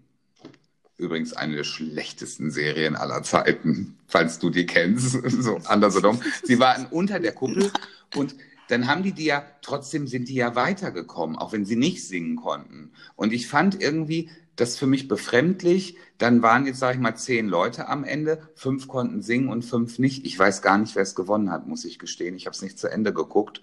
[0.96, 6.20] Übrigens eine der schlechtesten Serien aller Zeiten, falls du die kennst, so the Dome.
[6.44, 7.72] Sie waren unter der Kuppel
[8.14, 8.36] und
[8.68, 12.36] dann haben die die ja, trotzdem sind die ja weitergekommen, auch wenn sie nicht singen
[12.36, 12.92] konnten.
[13.16, 15.96] Und ich fand irgendwie das für mich befremdlich.
[16.18, 19.98] Dann waren jetzt, sage ich mal, zehn Leute am Ende, fünf konnten singen und fünf
[19.98, 20.24] nicht.
[20.24, 22.36] Ich weiß gar nicht, wer es gewonnen hat, muss ich gestehen.
[22.36, 23.62] Ich habe es nicht zu Ende geguckt.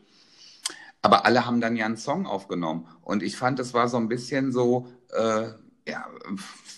[1.01, 2.87] Aber alle haben dann ja einen Song aufgenommen.
[3.01, 5.49] Und ich fand, es war so ein bisschen so, äh,
[5.91, 6.05] ja,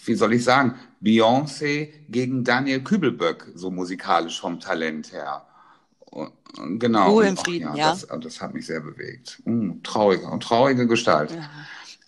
[0.06, 5.45] wie soll ich sagen, Beyoncé gegen Daniel Kübelböck, so musikalisch vom Talent her.
[6.06, 7.12] Und, und genau.
[7.12, 7.91] Ruhe im Frieden, ja.
[7.91, 9.41] Das, das hat mich sehr bewegt.
[9.45, 11.32] Mm, traurige, traurige Gestalt.
[11.32, 11.49] Ja.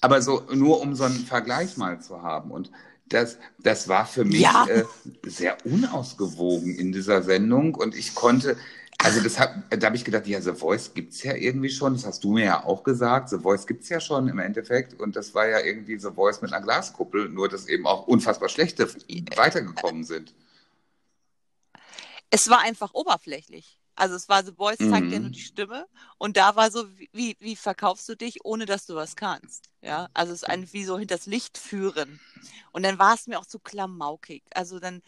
[0.01, 2.51] Aber so nur um so einen Vergleich mal zu haben.
[2.51, 2.71] Und
[3.07, 4.65] das, das war für mich Ja.
[4.67, 4.83] äh,
[5.25, 7.75] sehr unausgewogen in dieser Sendung.
[7.75, 8.57] Und ich konnte,
[9.01, 11.93] also das hab, da habe ich gedacht, ja, The Voice gibt's ja irgendwie schon.
[11.93, 13.29] Das hast du mir ja auch gesagt.
[13.29, 14.99] The Voice gibt's ja schon im Endeffekt.
[14.99, 18.49] Und das war ja irgendwie The Voice mit einer Glaskuppel, nur dass eben auch unfassbar
[18.49, 18.87] schlechte
[19.35, 20.33] weitergekommen sind.
[22.29, 23.79] Es war einfach oberflächlich.
[23.95, 25.21] Also es war The Boys zeigt ja Mhm.
[25.21, 28.95] nur die Stimme und da war so, wie, wie verkaufst du dich, ohne dass du
[28.95, 29.69] was kannst?
[29.81, 32.19] Ja, also es ist ein wie so hinters Licht führen.
[32.73, 34.43] Und dann war es mir auch zu klamaukig.
[34.53, 35.01] Also dann,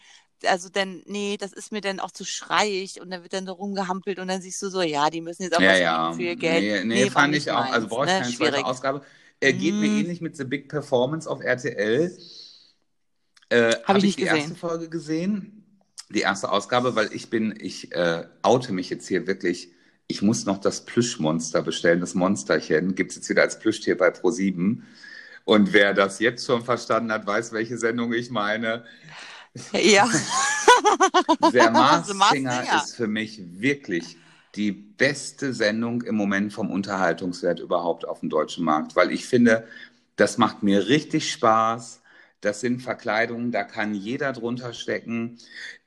[0.46, 3.52] also dann, nee, das ist mir dann auch zu schreiig und dann wird dann da
[3.52, 6.12] rumgehampelt und dann siehst du so, ja, die müssen jetzt auch Ja, was ja.
[6.12, 6.68] für ihr Geld.
[6.84, 7.70] Nee, nee, war fand ich auch.
[7.70, 8.12] Also meins, brauche ich ne?
[8.14, 8.62] keine Schwierig.
[8.62, 9.02] zweite Ausgabe.
[9.40, 10.00] Er geht mir Mm.
[10.00, 12.16] ähnlich mit The Big Performance auf RTL.
[13.50, 14.56] Äh, Hab Habe ich ich nicht die erste gesehen.
[14.56, 15.64] Folge gesehen?
[16.10, 19.72] Die erste Ausgabe, weil ich bin, ich äh, oute mich jetzt hier wirklich.
[20.06, 22.94] Ich muss noch das Plüschmonster bestellen, das Monsterchen.
[22.94, 24.82] Gibt es jetzt wieder als Plüschtier bei Pro7.
[25.44, 28.84] Und wer das jetzt schon verstanden hat, weiß, welche Sendung ich meine.
[29.72, 30.08] Ja.
[31.52, 34.16] Der Mars The Masked Singer ist für mich wirklich
[34.54, 39.66] die beste Sendung im Moment vom Unterhaltungswert überhaupt auf dem deutschen Markt, weil ich finde,
[40.16, 42.00] das macht mir richtig Spaß.
[42.40, 45.38] Das sind Verkleidungen, da kann jeder drunter stecken.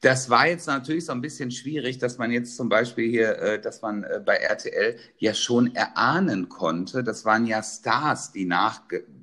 [0.01, 3.61] Das war jetzt natürlich so ein bisschen schwierig, dass man jetzt zum Beispiel hier, äh,
[3.61, 7.05] dass man äh, bei RTL ja schon erahnen konnte.
[7.05, 8.45] Das waren ja Stars, die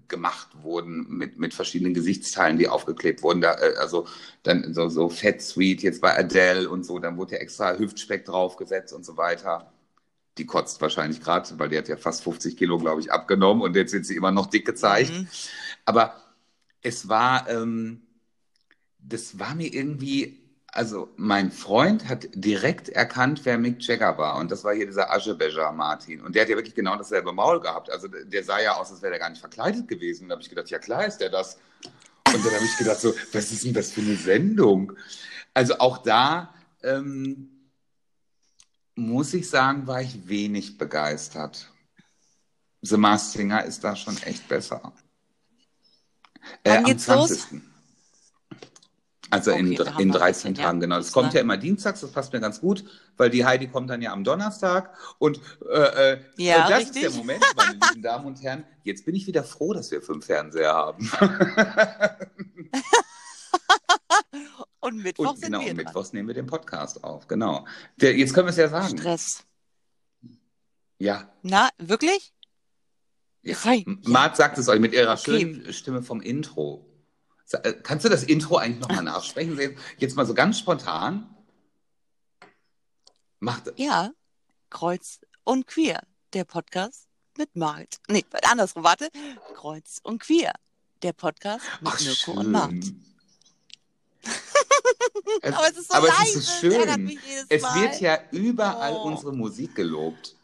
[0.08, 3.40] nachgemacht wurden mit, mit verschiedenen Gesichtsteilen, die aufgeklebt wurden.
[3.40, 4.06] Da, äh, also
[4.42, 6.98] dann so, so Fat Sweet jetzt bei Adele und so.
[6.98, 9.72] Dann wurde ja extra Hüftspeck draufgesetzt und so weiter.
[10.38, 13.76] Die kotzt wahrscheinlich gerade, weil die hat ja fast 50 Kilo, glaube ich, abgenommen und
[13.76, 15.12] jetzt wird sie immer noch dick gezeigt.
[15.12, 15.28] Mhm.
[15.84, 16.14] Aber
[16.80, 18.02] es war, ähm,
[18.98, 20.40] das war mir irgendwie,
[20.72, 24.36] also mein Freund hat direkt erkannt, wer Mick Jagger war.
[24.36, 26.20] Und das war hier dieser Aschebecher Martin.
[26.20, 27.90] Und der hat ja wirklich genau dasselbe Maul gehabt.
[27.90, 30.24] Also der sah ja aus, als wäre der gar nicht verkleidet gewesen.
[30.24, 31.58] Und da habe ich gedacht, ja klar ist der das.
[32.34, 34.92] Und dann habe ich gedacht, so, was ist denn das für eine Sendung?
[35.54, 37.48] Also auch da ähm,
[38.94, 41.72] muss ich sagen, war ich wenig begeistert.
[42.82, 44.92] The Masked Singer ist da schon echt besser.
[46.62, 47.48] Äh, Wann am geht's los?
[49.28, 49.32] 20.
[49.32, 50.80] Also in, Okay, in wir 13 ein bisschen, Tagen, ja.
[50.86, 50.96] genau.
[50.96, 52.84] Das kommt ja immer dienstags, das passt mir ganz gut,
[53.16, 54.94] weil die Heidi kommt dann ja am Donnerstag.
[55.18, 57.02] Und äh, äh, Ja, das richtig.
[57.04, 58.64] ist der Moment, meine lieben Damen und Herren.
[58.84, 61.10] Jetzt bin ich wieder froh, dass wir fünf Fernseher haben.
[64.80, 65.86] Und Mittwoch Und sind genau, wir und dran.
[65.86, 67.26] Mittwochs nehmen wir den Podcast auf.
[67.26, 67.66] Genau.
[67.96, 68.96] Der, jetzt können wir es ja sagen.
[68.96, 69.44] Stress.
[70.98, 71.28] Ja.
[71.42, 72.32] Na, wirklich?
[73.42, 73.56] ja.
[74.04, 75.40] Mart sagt es euch mit ihrer Okay.
[75.40, 76.87] schönen Stimme vom Intro.
[77.82, 79.76] Kannst du das Intro eigentlich nochmal nachsprechen?
[79.98, 81.34] Jetzt mal so ganz spontan.
[83.40, 84.10] Macht, Ja.
[84.70, 86.02] Kreuz und Queer,
[86.34, 87.06] der Podcast
[87.38, 88.00] mit Markt.
[88.08, 89.08] Nee, andersrum, warte.
[89.54, 90.52] Kreuz und Queer,
[91.02, 92.36] der Podcast mit Ach, Mirko schön.
[92.38, 92.84] und Markt.
[95.42, 97.18] Es- Aber es ist so aber leise, es ist so schön.
[97.48, 99.02] Es wird ja überall Oh.
[99.04, 100.34] unsere Musik gelobt.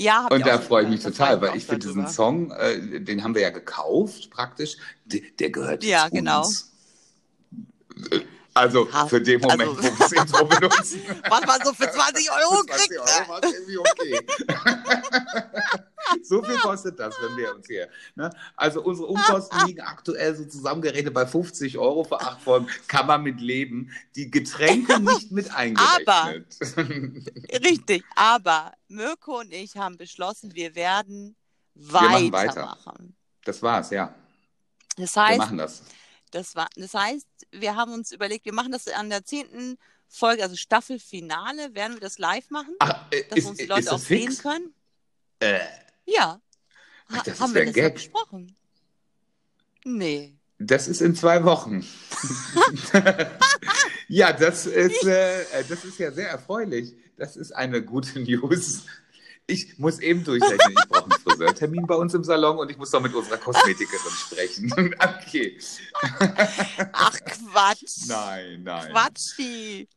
[0.00, 2.06] Ja, Und da freue ich mich total, weil ich finde diesen.
[2.08, 6.44] Song, äh, den haben wir ja gekauft praktisch, der, der gehört Ja, jetzt genau.
[6.46, 6.72] uns.
[8.10, 8.20] Äh,
[8.52, 11.00] Also Ja, für den Moment, also- wo wir das Intro benutzen.
[11.30, 13.00] Was man so für 20 Euro Für 20 kriegt.
[13.00, 14.20] Euro war irgendwie okay.
[16.22, 17.88] so viel kostet das, wenn wir uns hier.
[18.14, 18.30] Ne?
[18.56, 22.68] Also unsere Umkosten liegen aktuell so zusammengerechnet bei 50 Euro für acht Folgen.
[22.88, 23.90] Kann man mit leben.
[24.16, 26.56] Die Getränke nicht mit eingerechnet.
[27.64, 31.36] Richtig, aber Mirko und ich haben beschlossen, wir werden
[31.74, 32.86] machen weitermachen.
[32.86, 33.14] weiter.
[33.44, 34.14] Das war's, ja.
[34.96, 35.82] Das Wir heißt, machen das.
[36.30, 40.42] das, war, das heißt, wir haben uns überlegt, wir machen das an der zehnten Folge,
[40.42, 43.92] also Staffelfinale, werden wir das live machen, Ach, äh, dass ist, uns die ist Leute
[43.92, 44.42] auch sehen fix?
[44.42, 44.74] können.
[45.38, 45.60] Äh,
[46.16, 46.40] Ja.
[47.08, 47.94] Ach, Ha- das ist haben ja wir ein das Gag.
[47.94, 48.56] besprochen?
[49.84, 50.36] Nee.
[50.58, 51.86] Das ist in zwei Wochen.
[54.08, 56.94] ja, das ist, äh, das ist ja sehr erfreulich.
[57.16, 58.82] Das ist eine gute News.
[59.46, 62.92] Ich muss eben durchrechnen, ich brauche einen Friseurtermin bei uns im Salon und ich muss
[62.92, 64.72] noch mit unserer Kosmetikerin sprechen.
[65.00, 65.58] okay.
[66.92, 68.06] Ach Quatsch.
[68.06, 68.92] Nein, nein.
[68.92, 69.88] Quatschi.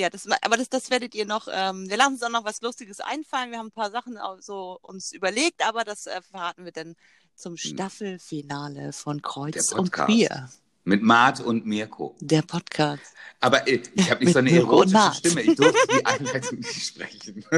[0.00, 2.62] Ja, das, aber das, das werdet ihr noch, ähm, wir lassen uns auch noch was
[2.62, 3.50] Lustiges einfallen.
[3.50, 6.96] Wir haben ein paar Sachen so uns überlegt, aber das äh, verraten wir dann
[7.34, 9.92] zum Staffelfinale von Kreuz und.
[9.92, 10.50] Queer.
[10.84, 12.16] Mit Mart und Mirko.
[12.20, 13.02] Der Podcast.
[13.40, 15.12] Aber äh, ich habe nicht so eine Mirko erotische.
[15.18, 15.42] Stimme.
[15.42, 17.44] Ich durfte die Einleitung nicht sprechen.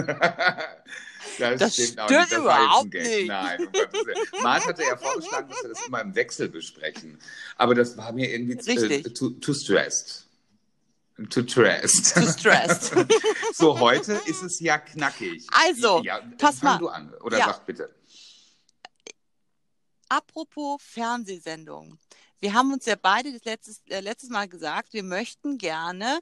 [1.38, 2.32] das, Das stimmt auch stimmt nicht.
[2.32, 3.26] Das überhaupt nicht.
[3.28, 4.42] Nein, um.
[4.42, 7.16] Mart hatte ja vorgeschlagen, dass wir das immer im Wechsel besprechen.
[7.56, 10.26] Aber das war mir irgendwie zu- äh, too, too stressed.
[11.28, 12.14] Too stressed.
[12.14, 12.94] Too stressed.
[13.54, 15.46] so, heute ist es ja knackig.
[15.50, 16.78] Also, ja, pass mal.
[16.78, 17.12] du an.
[17.22, 17.46] Oder Ja.
[17.46, 17.94] sag bitte.
[20.08, 21.98] Apropos Fernsehsendung.
[22.40, 26.20] Wir haben uns ja beide das letztes, äh, letztes Mal gesagt, wir möchten gerne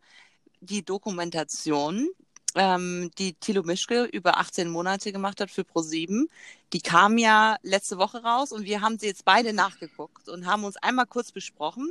[0.61, 2.09] die Dokumentation,
[2.55, 6.29] ähm, die Thilo Mischke über 18 Monate gemacht hat für ProSieben,
[6.73, 10.65] die kam ja letzte Woche raus und wir haben sie jetzt beide nachgeguckt und haben
[10.65, 11.91] uns einmal kurz besprochen.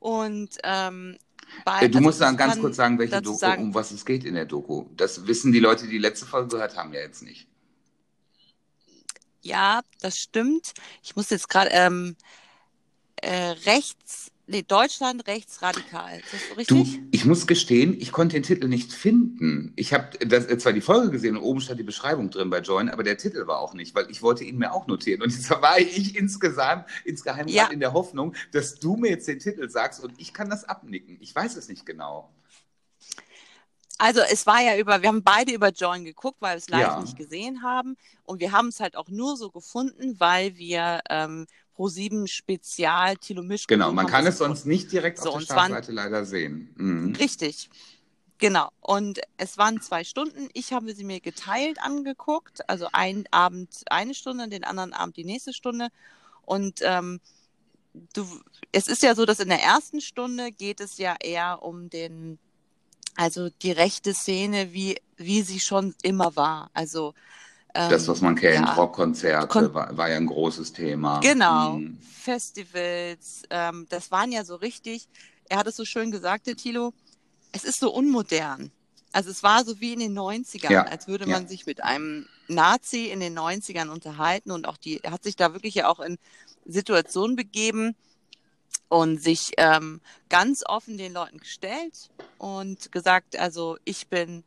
[0.00, 1.16] Und ähm,
[1.64, 1.82] bei.
[1.82, 4.24] Äh, Du also musst dann ganz kurz sagen, welche Doku, sagen, um was es geht
[4.24, 4.86] in der Doku.
[4.96, 7.46] Das wissen die Leute, die die letzte Folge gehört haben, ja jetzt nicht.
[9.42, 10.72] ja, das stimmt.
[11.02, 12.16] Ich muss jetzt gerade ähm,
[13.16, 16.18] äh, rechts, nee, Deutschland rechtsradikal.
[16.18, 17.00] Ist das so Du, richtig?
[17.12, 19.72] ich muss gestehen, ich konnte den Titel nicht finden.
[19.76, 20.18] Ich habe
[20.58, 23.46] zwar die Folge gesehen und oben stand die Beschreibung drin bei Join, aber der Titel
[23.46, 25.22] war auch nicht, weil ich wollte ihn mir auch notieren.
[25.22, 27.68] Und jetzt war ich insgesamt, insgeheim Ja.
[27.68, 31.18] in der Hoffnung, dass du mir jetzt den Titel sagst und ich kann das abnicken.
[31.20, 32.30] Ich weiß es nicht genau.
[34.00, 36.80] Also es war ja über, wir haben beide über Join geguckt, weil wir es live
[36.82, 37.00] Ja.
[37.00, 37.96] nicht gesehen haben.
[38.22, 41.46] Und wir haben es halt auch nur so gefunden, weil wir ähm,
[41.78, 45.92] Pro7 Spezial Thilo Mischke Genau, man kann es sonst nicht direkt So, auf der Startseite
[45.92, 46.74] leider sehen.
[46.76, 47.14] Mhm.
[47.14, 47.70] Richtig.
[48.38, 48.70] Genau.
[48.80, 50.48] Und es waren zwei Stunden.
[50.54, 52.68] Ich habe sie mir geteilt angeguckt.
[52.68, 55.88] Also einen Abend eine Stunde, den anderen Abend die nächste Stunde.
[56.44, 57.20] Und ähm,
[58.12, 58.26] du,
[58.72, 62.38] es ist ja so, dass in der ersten Stunde geht es ja eher um den,
[63.16, 66.70] also die rechte Szene, wie, wie sie schon immer war.
[66.74, 67.14] Also
[67.74, 68.74] ähm, Das, was man kennt, ja.
[68.74, 71.20] Rockkonzerte, Kon- war, war ja ein großes Thema.
[71.20, 71.98] Genau, Mhm.
[72.00, 75.08] Festivals, ähm, das waren ja so richtig,
[75.48, 76.92] er hat es so schön gesagt, der Thilo,
[77.52, 78.70] es ist so unmodern.
[79.12, 81.32] Also es war so wie in den 90ern, Ja, als würde ja.
[81.32, 85.36] man sich mit einem Nazi in den 90ern unterhalten und auch die, er hat sich
[85.36, 86.18] da wirklich ja auch in
[86.66, 87.96] Situationen begeben
[88.88, 94.44] und sich ähm, ganz offen den Leuten gestellt und gesagt, also ich bin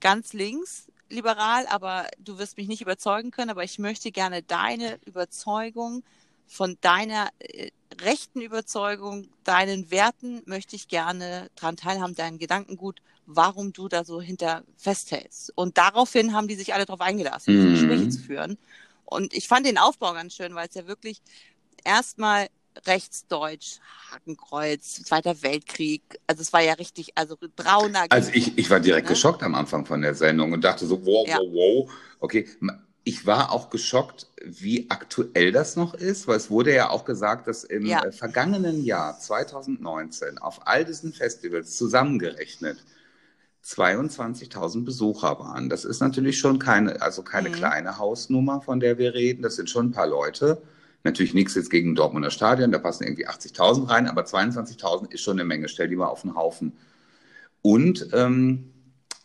[0.00, 4.98] ganz links liberal, aber du wirst mich nicht überzeugen können, aber ich möchte gerne deine
[5.04, 6.02] Überzeugung
[6.46, 7.70] von deiner äh,
[8.02, 14.20] rechten Überzeugung, deinen Werten möchte ich gerne dran teilhaben, deinen Gedankengut, warum du da so
[14.20, 15.52] hinter festhältst.
[15.56, 17.72] Und daraufhin haben die sich alle darauf eingelassen, diese Mhm.
[17.72, 18.58] Gespräche zu führen.
[19.04, 21.20] Und ich fand den Aufbau ganz schön, weil es ja wirklich
[21.84, 22.48] erstmal
[22.86, 23.78] rechtsdeutsch,
[24.10, 29.06] Hakenkreuz, Zweiter Weltkrieg, also es war ja richtig, also brauner Also ich, ich war direkt
[29.08, 29.14] Ne?
[29.14, 31.38] geschockt am Anfang von der Sendung und dachte so, wow, Ja.
[31.38, 31.52] wow,
[31.86, 31.92] wow.
[32.20, 32.48] Okay,
[33.04, 37.46] ich war auch geschockt, wie aktuell das noch ist, weil es wurde ja auch gesagt,
[37.48, 38.04] dass im Ja.
[38.04, 42.84] äh, vergangenen Jahr 2019 auf all diesen Festivals zusammengerechnet
[43.62, 45.68] 22.000 Besucher waren.
[45.68, 47.54] Das ist natürlich schon keine, also keine Mhm.
[47.54, 49.42] kleine Hausnummer, von der wir reden.
[49.42, 50.62] Das sind schon ein paar Leute.
[51.02, 55.38] Natürlich nichts jetzt gegen Dortmunder Stadion, da passen irgendwie 80.000 rein, aber 22.000 ist schon
[55.38, 55.68] eine Menge.
[55.68, 56.72] Stell die mal auf den Haufen.
[57.62, 58.72] Und ähm,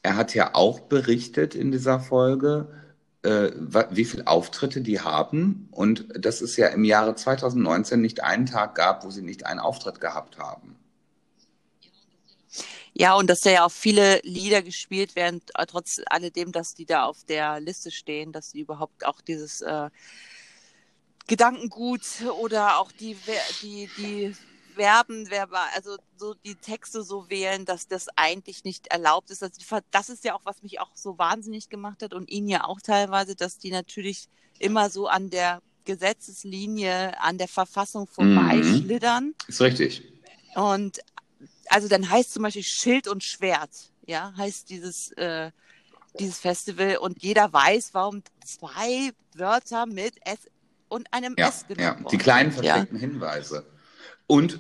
[0.02, 2.70] er hat ja auch berichtet in dieser Folge,
[3.24, 3.52] äh,
[3.90, 8.76] wie viele Auftritte die haben und dass es ja im Jahre 2019 nicht einen Tag
[8.76, 10.76] gab, wo sie nicht einen Auftritt gehabt haben.
[12.94, 17.04] Ja, und dass da ja auch viele Lieder gespielt werden, trotz alledem, dass die da
[17.04, 19.90] auf der Liste stehen, dass sie überhaupt auch dieses äh,
[21.28, 22.02] Gedankengut
[22.40, 23.18] oder auch die,
[23.62, 24.36] die, die
[24.76, 29.42] Verben, Verba, also so die Texte so wählen, dass das eigentlich nicht erlaubt ist.
[29.42, 29.60] Also
[29.92, 32.82] das ist ja auch, was mich auch so wahnsinnig gemacht hat und ihn ja auch
[32.82, 34.28] teilweise, dass die natürlich
[34.60, 39.34] immer so an der Gesetzeslinie, an der Verfassung vorbeischlittern.
[39.48, 40.04] Ist richtig.
[40.56, 41.00] Und
[41.70, 45.52] also dann heißt zum Beispiel Schild und Schwert, ja, heißt dieses, äh,
[46.20, 50.40] dieses Festival und jeder weiß, warum zwei Wörter mit S
[50.90, 52.10] und einem Ja, S genommen ja.
[52.10, 52.74] Die kleinen sind, ja.
[52.74, 53.66] versteckten Hinweise.
[54.28, 54.60] Und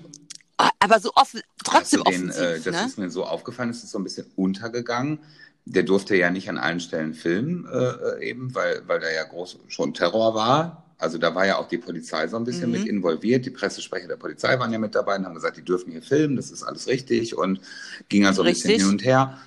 [0.57, 2.85] Ah, Aber so offen, trotzdem offensiv, äh, das ne?
[2.85, 5.19] ist mir so aufgefallen, es ist so ein bisschen untergegangen.
[5.65, 9.57] Der durfte ja nicht an allen Stellen filmen, äh, eben, weil, weil da ja groß
[9.67, 10.85] schon Terror war.
[10.97, 12.77] Also da war ja auch die Polizei so ein bisschen Mhm.
[12.77, 13.45] mit involviert.
[13.45, 16.37] Die Pressesprecher der Polizei waren ja mit dabei und haben gesagt, die dürfen hier filmen,
[16.37, 17.59] das ist alles richtig und
[18.07, 19.37] ging also ein bisschen hin und her.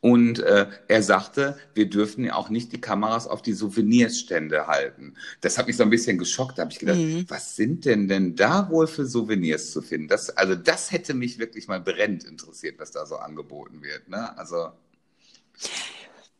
[0.00, 5.14] Und äh, er sagte, wir dürfen ja auch nicht die Kameras auf die Souvenirstände halten.
[5.40, 6.56] Das hat mich so ein bisschen geschockt.
[6.58, 7.24] Da habe ich gedacht, Mhm.
[7.28, 10.06] was sind denn denn da wohl für Souvenirs zu finden?
[10.06, 14.08] Das, also das hätte mich wirklich mal brennend interessiert, was da so angeboten wird.
[14.08, 14.36] Ne?
[14.38, 14.68] Also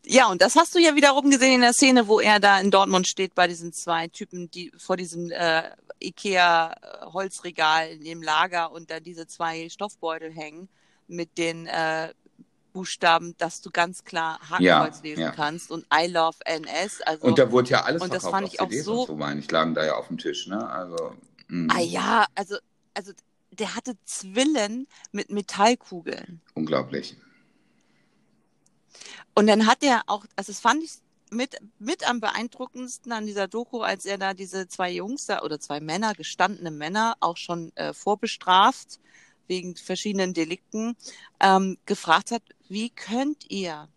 [0.05, 2.71] Ja, und das hast du ja wiederum gesehen in der Szene, wo er da in
[2.71, 5.65] Dortmund steht bei diesen zwei Typen, die vor diesem äh,
[6.01, 10.69] Ikea-Holzregal in dem Lager und da diese zwei Stoffbeutel hängen
[11.09, 12.13] mit den äh,
[12.79, 15.31] Buchstaben, dass du ganz klar Ja, Hakenkreuz lesen ja.
[15.33, 17.01] kannst und I love NS.
[17.03, 19.01] Also, und da wurde ja alles und das verkauft fand auf ich auch CDs so-
[19.01, 20.47] und so, meine ich, lagen da ja auf dem Tisch.
[20.47, 20.65] Ne?
[20.69, 21.17] Also
[21.49, 22.57] mh, ah ja, also,
[22.95, 23.13] also
[23.51, 26.41] der hatte Zwillen mit Metallkugeln.
[26.55, 27.17] unglaublich.
[29.35, 30.93] Und dann hat er auch, also das fand ich
[31.31, 35.59] mit, mit am beeindruckendsten an dieser Doku, als er da diese zwei Jungs da oder
[35.59, 39.01] zwei Männer, gestandene Männer, auch schon äh, vorbestraft
[39.49, 40.97] wegen verschiedenen Delikten,
[41.41, 43.89] ähm, gefragt hat, wie könnt ihr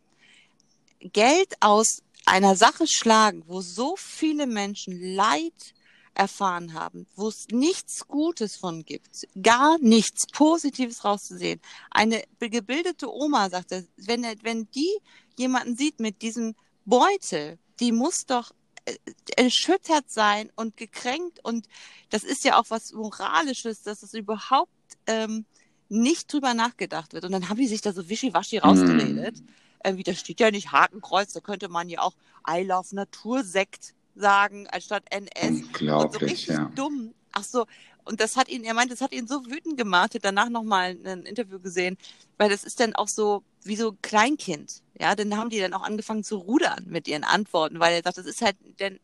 [1.00, 5.74] Geld aus einer Sache schlagen, wo so viele Menschen Leid
[6.14, 11.62] erfahren haben, wo es nichts Gutes von gibt, gar nichts Positives rauszusehen.
[11.90, 14.92] Eine gebildete Oma sagte, wenn, wenn die
[15.38, 18.52] jemanden sieht mit diesem Beutel, die muss doch
[18.86, 18.98] äh,
[19.38, 21.68] erschüttert sein und gekränkt und
[22.10, 24.72] das ist ja auch was Moralisches, dass es überhaupt
[25.12, 25.46] ähm,
[25.90, 27.26] nicht drüber nachgedacht wird.
[27.26, 29.40] Und dann haben die sich da so wischiwaschi rausgeredet.
[29.40, 29.48] Mm.
[29.84, 32.14] Irgendwie, da steht ja nicht Hakenkreuz, da könnte man ja auch
[32.50, 35.66] I Love Natursekt sagen, anstatt NS.
[35.66, 36.72] Unglaublich, und so richtig ja.
[36.76, 37.14] dumm.
[37.34, 37.66] Ach so,
[38.04, 40.98] und das hat ihn, er meint, das hat ihn so wütend gemacht, hat danach nochmal
[41.06, 41.98] ein Interview gesehen,
[42.38, 44.82] weil das ist dann auch so wie so Kleinkind.
[45.00, 48.18] Ja, dann haben die dann auch angefangen zu rudern mit ihren Antworten, weil er sagt,
[48.18, 49.00] das ist halt, denn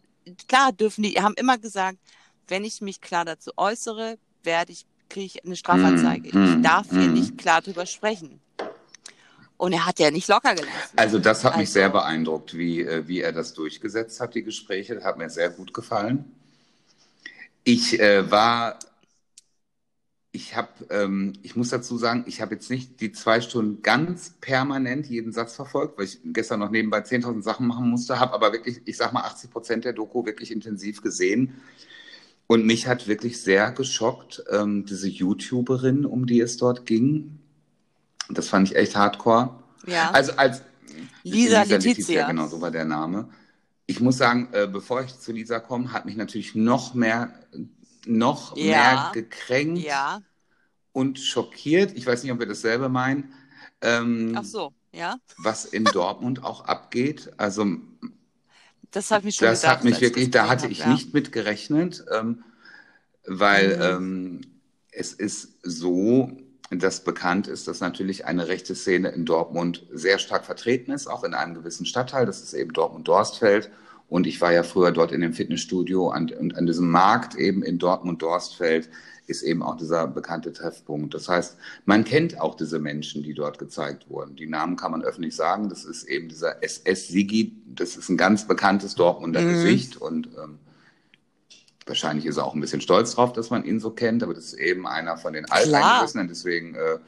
[0.48, 2.00] klar dürfen die, haben immer gesagt,
[2.48, 6.38] wenn ich mich klar dazu äußere, werde ich, kriege ich eine Strafanzeige.
[6.38, 7.13] Mm, ich mm, darf hier mm.
[7.13, 8.39] nicht klar drüber sprechen.
[9.58, 10.96] Und er hat ja nicht locker gelassen.
[10.96, 14.43] Also das hat mich Also- sehr beeindruckt, wie, äh, wie er das durchgesetzt hat, die
[14.43, 14.96] Gespräche.
[14.96, 16.32] Das hat mir sehr gut gefallen.
[17.63, 18.78] Ich äh, war,
[20.32, 24.36] ich habe, ähm, ich muss dazu sagen, ich habe jetzt nicht die zwei Stunden ganz
[24.39, 28.54] permanent jeden Satz verfolgt, weil ich gestern noch nebenbei 10.000 Sachen machen musste, habe aber
[28.54, 31.60] wirklich, ich sag mal, 80 Prozent der Doku wirklich intensiv gesehen.
[32.48, 37.40] Und mich hat wirklich sehr geschockt, ähm, diese YouTuberin, um die es dort ging.
[38.30, 39.64] Das fand ich echt hardcore.
[39.86, 40.12] Ja.
[40.12, 40.62] Also als
[41.24, 42.26] Lisa Letizia.
[42.28, 43.30] genau, so war der Name.
[43.86, 47.34] Ich muss sagen, äh, bevor ich zu Lisa komme, hat mich natürlich noch mehr,
[48.06, 48.64] noch Ja.
[48.64, 50.22] mehr gekränkt ja.
[50.94, 51.94] und schockiert.
[51.96, 53.34] Ich weiß nicht, ob wir dasselbe meinen.
[53.82, 55.18] Ähm, Ach so, ja.
[55.38, 57.32] Was in Dortmund auch abgeht.
[57.38, 57.66] Also
[58.91, 60.93] Das hat mich schon das gedacht, hat mich wirklich, da hatte ich ja.
[60.93, 62.43] nicht mit gerechnet, ähm,
[63.26, 63.82] weil Mhm.
[63.84, 64.41] ähm,
[64.91, 66.32] es ist so,
[66.71, 71.23] dass bekannt ist, dass natürlich eine rechte Szene in Dortmund sehr stark vertreten ist, auch
[71.23, 72.26] in einem gewissen Stadtteil.
[72.26, 73.69] Das ist eben Dortmund-Dorstfeld.
[74.10, 77.62] Und ich war ja früher dort in dem Fitnessstudio und, und an diesem Markt eben
[77.63, 78.89] in Dortmund-Dorstfeld
[79.28, 81.13] ist eben auch dieser bekannte Treffpunkt.
[81.13, 84.36] Das heißt, man kennt auch diese Menschen, die dort gezeigt wurden.
[84.36, 85.70] Die Namen kann man öffentlich sagen.
[85.70, 87.56] Das ist eben dieser SS-Sigi.
[87.68, 89.50] Das ist ein ganz bekanntes Dortmunder Mhm.
[89.50, 90.60] Gesicht und ähm,
[91.86, 94.46] wahrscheinlich ist er auch ein bisschen stolz drauf, dass man ihn so kennt, aber das
[94.46, 96.28] ist eben einer von den Alteingesessenen.
[96.28, 97.00] Deswegen, äh,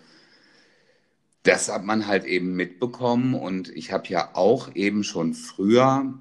[1.43, 6.13] das hat man halt eben mitbekommen und ich habe ja auch eben schon früher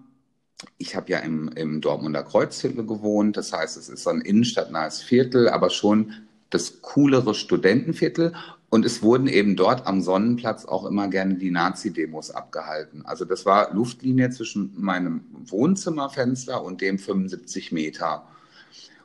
[0.79, 5.03] ich habe ja im, im Dortmunder Kreuzviertel gewohnt, das heißt, es ist so ein innenstadtnahes
[5.03, 6.13] Viertel, aber schon
[6.51, 8.33] das coolere Studentenviertel.
[8.71, 13.05] Und es wurden eben dort am Sonnenplatz auch immer gerne die Nazi-Demos abgehalten.
[13.07, 18.27] Also das war Luftlinie zwischen meinem Wohnzimmerfenster und dem 75 Meter.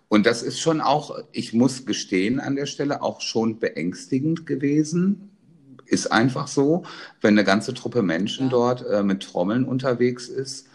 [0.10, 5.30] Und das ist schon auch, ich muss gestehen an der Stelle, auch schon beängstigend gewesen.
[5.86, 6.84] Ist einfach so,
[7.22, 8.52] wenn eine ganze Truppe Menschen Ja.
[8.52, 10.68] dort äh, mit Trommeln unterwegs ist.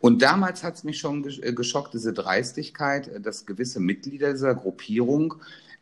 [0.00, 4.54] Und damals hat es mich schon äh, geschockt, diese Dreistigkeit, äh, dass gewisse Mitglieder dieser
[4.54, 5.34] Gruppierung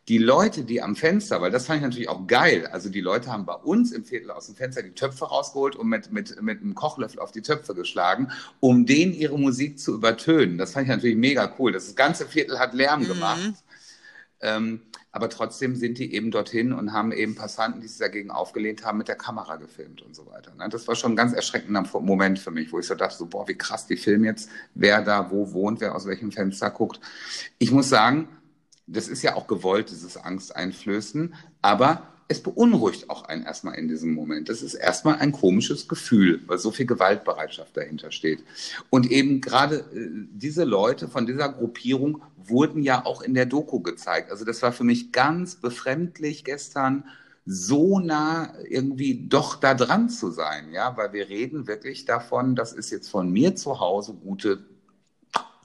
[0.07, 3.31] die Leute, die am Fenster, weil das fand ich natürlich auch geil, also die Leute
[3.31, 6.61] haben bei uns im Viertel aus dem Fenster die Töpfe rausgeholt und mit, mit, mit
[6.61, 10.59] einem Kochlöffel auf die Töpfe geschlagen, um denen ihre Musik zu übertönen.
[10.59, 11.71] Das fand ich natürlich mega cool.
[11.71, 13.07] Das ganze Viertel hat Lärm Mhm.
[13.07, 13.53] gemacht.
[14.41, 14.81] Ähm,
[15.15, 18.97] aber trotzdem sind die eben dorthin und haben eben Passanten, die sich dagegen aufgelehnt haben,
[18.97, 20.53] mit der Kamera gefilmt und so weiter.
[20.55, 20.67] ne?
[20.67, 23.47] Das war schon ein ganz erschreckender Moment für mich, wo ich so dachte, so, boah,
[23.47, 26.99] wie krass, die filmen jetzt, wer da wo wohnt, wer aus welchem Fenster guckt.
[27.59, 28.27] Ich muss sagen,
[28.87, 34.13] das ist ja auch gewollt, dieses Angsteinflößen, aber es beunruhigt auch einen erstmal in diesem
[34.13, 34.49] Moment.
[34.49, 38.43] Das ist erstmal ein komisches Gefühl, weil so viel Gewaltbereitschaft dahinter steht.
[38.89, 43.79] Und eben gerade äh, diese Leute von dieser Gruppierung wurden ja auch in der Doku
[43.79, 44.31] gezeigt.
[44.31, 47.05] Also das war für mich ganz befremdlich gestern,
[47.45, 52.73] so nah irgendwie doch da dran zu sein, ja, weil wir reden wirklich davon, das
[52.73, 54.65] ist jetzt von mir zu Hause gute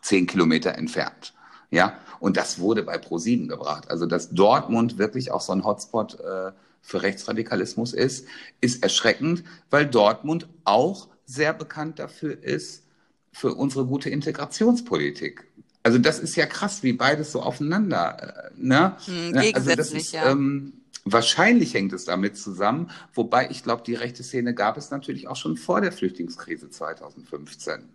[0.02, 1.32] zehn Kilometer entfernt.
[1.70, 3.90] Ja, und das wurde bei ProSieben gebracht.
[3.90, 6.52] Also, dass Dortmund wirklich auch so ein Hotspot äh,
[6.82, 8.26] für Rechtsradikalismus ist,
[8.60, 12.84] ist erschreckend, weil Dortmund auch sehr bekannt dafür ist,
[13.32, 15.46] für unsere gute Integrationspolitik.
[15.82, 18.96] Also, das ist ja krass, wie beides so aufeinander, äh, ne?
[19.04, 20.30] Hm, Also, das ist, ja.
[20.30, 20.72] ähm,
[21.04, 25.36] wahrscheinlich hängt es damit zusammen, wobei ich glaube, die rechte Szene gab es natürlich auch
[25.36, 27.88] schon vor der Flüchtlingskrise 2015.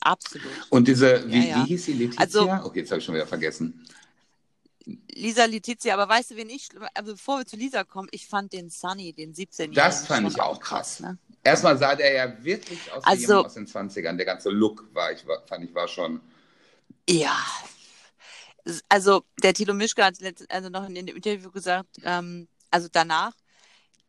[0.00, 0.46] Absolut.
[0.70, 1.56] Und diese, wie, ja.
[1.64, 2.20] wie hieß sie, Letizia?
[2.20, 3.86] Also- okay, jetzt habe ich schon wieder vergessen.
[5.12, 8.52] Lisa Letizia, aber weißt du, wen ich, also bevor wir zu Lisa kommen, ich fand
[8.54, 9.74] den Sunny, den 17-Jährigen.
[9.74, 11.00] Das fand ich auch krass.
[11.00, 11.18] Ne?
[11.44, 14.16] Erstmal sah der ja wirklich aus wie Also- jemand aus den 20ern.
[14.16, 16.20] Der ganze Look war, ich war, fand ich, war schon.
[17.08, 17.36] Ja.
[18.88, 23.32] Also der Tilo Mischke hat letzt, also noch in dem Interview gesagt, ähm, also danach,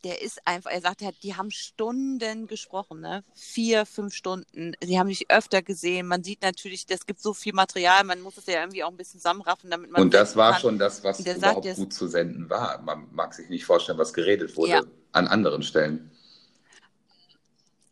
[0.03, 3.23] der ist einfach, er sagt, die haben Stunden gesprochen, ne?
[3.33, 4.73] Vier, fünf Stunden.
[4.81, 6.07] Sie haben sich öfter gesehen.
[6.07, 8.97] Man sieht natürlich, es gibt so viel Material, man muss es ja irgendwie auch ein
[8.97, 10.01] bisschen zusammenraffen, damit man.
[10.01, 10.61] Und das war kann.
[10.61, 12.81] schon das, was überhaupt sagt, gut zu senden war.
[12.81, 14.81] Man mag sich nicht vorstellen, was geredet wurde ja.
[15.11, 16.11] an anderen Stellen.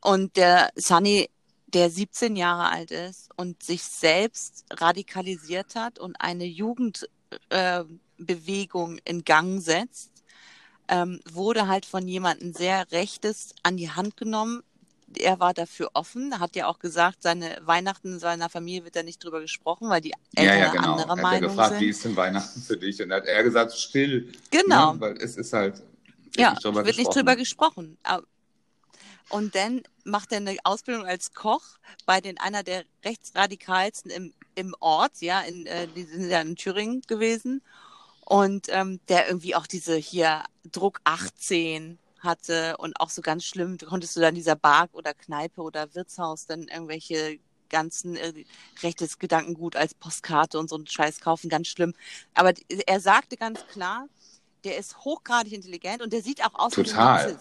[0.02, 1.30] Und der Sunny,
[1.68, 9.26] der 17 Jahre alt ist und sich selbst radikalisiert hat und eine Jugendbewegung äh, in
[9.26, 10.17] Gang setzt,
[10.88, 14.64] ähm, wurde halt von jemandem sehr Rechtes an die Hand genommen.
[15.18, 19.24] Er war dafür offen, hat ja auch gesagt, seine Weihnachten seiner Familie wird da nicht
[19.24, 20.94] drüber gesprochen, weil die Eltern ja, ja, genau.
[20.94, 21.82] anderer er Meinung hat gefragt, sind.
[21.82, 23.02] wie ist denn Weihnachten für dich?
[23.02, 24.32] Und dann hat er gesagt, still.
[24.52, 24.94] Genau.
[24.94, 25.00] Ne?
[25.00, 25.82] Weil es ist halt,
[26.36, 26.98] ja, nicht wird gesprochen.
[26.98, 27.98] nicht drüber gesprochen.
[29.30, 31.64] Und dann macht er eine Ausbildung als Koch
[32.06, 36.56] bei den einer der rechtsradikalsten im, im Ort, ja, in, äh, die sind ja in
[36.56, 37.62] Thüringen gewesen
[38.28, 43.78] und ähm, der irgendwie auch diese hier Druck 18 hatte und auch so ganz schlimm,
[43.78, 48.34] konntest du dann dieser Bar oder Kneipe oder Wirtshaus dann irgendwelche ganzen äh,
[48.84, 51.94] rechtes Gedankengut als Postkarte und so einen Scheiß kaufen, ganz schlimm.
[52.34, 52.52] Aber
[52.86, 54.10] er sagte ganz klar,
[54.66, 57.30] der ist hochgradig intelligent und der sieht auch aus Total.
[57.30, 57.40] wie ein.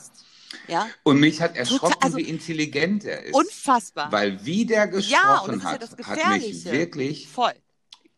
[0.69, 0.89] Ja?
[1.03, 3.35] Und mich hat erschrocken, also, wie intelligent er ist.
[3.35, 4.13] Unfassbar.
[4.13, 7.55] Weil wie der gesprochen ja, hat, ja hat mich wirklich Voll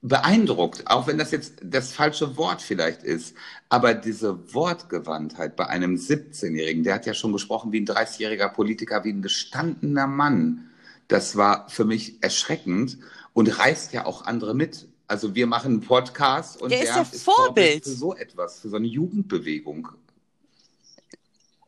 [0.01, 3.34] beeindruckt, auch wenn das jetzt das falsche Wort vielleicht ist.
[3.68, 9.05] Aber diese Wortgewandtheit bei einem 17-Jährigen, der hat ja schon gesprochen wie ein 30-jähriger Politiker,
[9.05, 10.70] wie ein gestandener Mann.
[11.09, 12.99] Das war für mich erschreckend
[13.32, 14.88] und reißt ja auch andere mit.
[15.09, 18.68] Also wir machen einen Podcast und der, der ist, ist Vorbild für so etwas, für
[18.68, 19.88] so eine Jugendbewegung.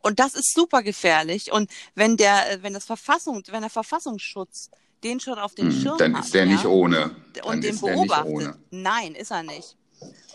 [0.01, 1.51] Und das ist super gefährlich.
[1.51, 4.69] Und wenn der, wenn das Verfassung, wenn der Verfassungsschutz
[5.03, 6.51] den schon auf dem hm, Schirm Dann hat, ist der ja?
[6.51, 7.15] nicht ohne.
[7.33, 8.55] Dann und den beobachtet.
[8.71, 9.75] Nein, ist er nicht.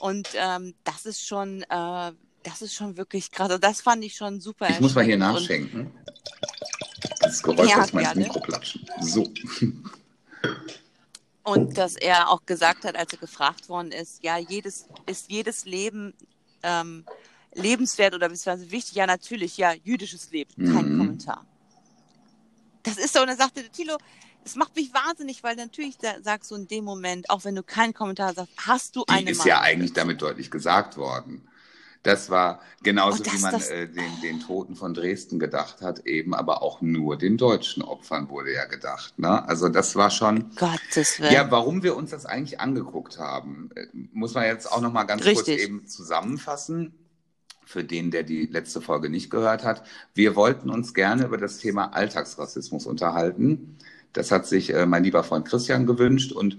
[0.01, 2.13] Und ähm, das ist schon, äh,
[2.43, 3.51] das ist schon wirklich krass.
[3.51, 4.69] Also das fand ich schon super.
[4.71, 5.91] Ich muss mal hier nachschenken.
[7.21, 8.87] Das Geräusch ja, aus meinem Mikro klatschen.
[9.01, 9.33] So.
[11.43, 15.65] Und dass er auch gesagt hat, als er gefragt worden ist, ja, jedes, ist jedes
[15.65, 16.13] Leben
[16.65, 17.05] ähm,
[17.55, 18.97] lebenswert oder beziehungsweise wichtig?
[18.97, 20.99] Ja, natürlich, ja, jüdisches Leben, kein mhm.
[20.99, 21.47] Kommentar.
[22.83, 23.97] Das ist so, und er sagte, Tilo,
[24.47, 27.93] es macht mich wahnsinnig, weil natürlich sagst du in dem Moment, auch wenn du keinen
[27.93, 31.49] Kommentar sagst, hast du eine Die ist Meinung ja eigentlich damit deutlich gesagt worden.
[32.05, 36.07] Das war genauso, das, wie man das, äh, den, den Toten von Dresden gedacht hat,
[36.07, 39.19] eben, aber auch nur den deutschen Opfern wurde ja gedacht.
[39.19, 39.47] Ne?
[39.49, 40.53] Also das war schon.
[40.55, 41.33] Gottes Willen.
[41.33, 45.03] Ja, warum wir uns das eigentlich angeguckt haben, äh, muss man jetzt auch noch mal
[45.03, 45.57] ganz Richtig.
[45.57, 46.95] kurz eben zusammenfassen.
[47.69, 49.83] Für den, der die letzte Folge nicht gehört hat.
[50.15, 53.77] Wir wollten uns gerne über das Thema Alltagsrassismus unterhalten.
[54.17, 56.59] Das hat sich äh, mein lieber Freund Christian gewünscht und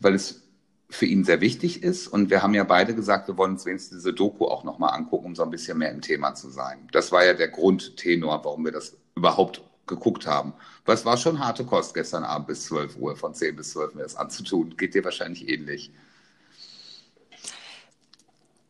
[0.00, 0.42] weil es
[0.88, 2.08] für ihn sehr wichtig ist.
[2.08, 5.26] Und wir haben ja beide gesagt, wir wollen uns wenigstens diese Doku auch nochmal angucken,
[5.26, 6.88] um so ein bisschen mehr im Thema zu sein.
[6.92, 10.52] Das war ja der Grundtenor, warum wir das überhaupt geguckt haben.
[10.84, 13.94] Weil es war schon harte Kost gestern Abend bis 12 Uhr, von 10 bis 12
[13.94, 14.76] mir das anzutun.
[14.76, 15.92] Geht dir wahrscheinlich ähnlich.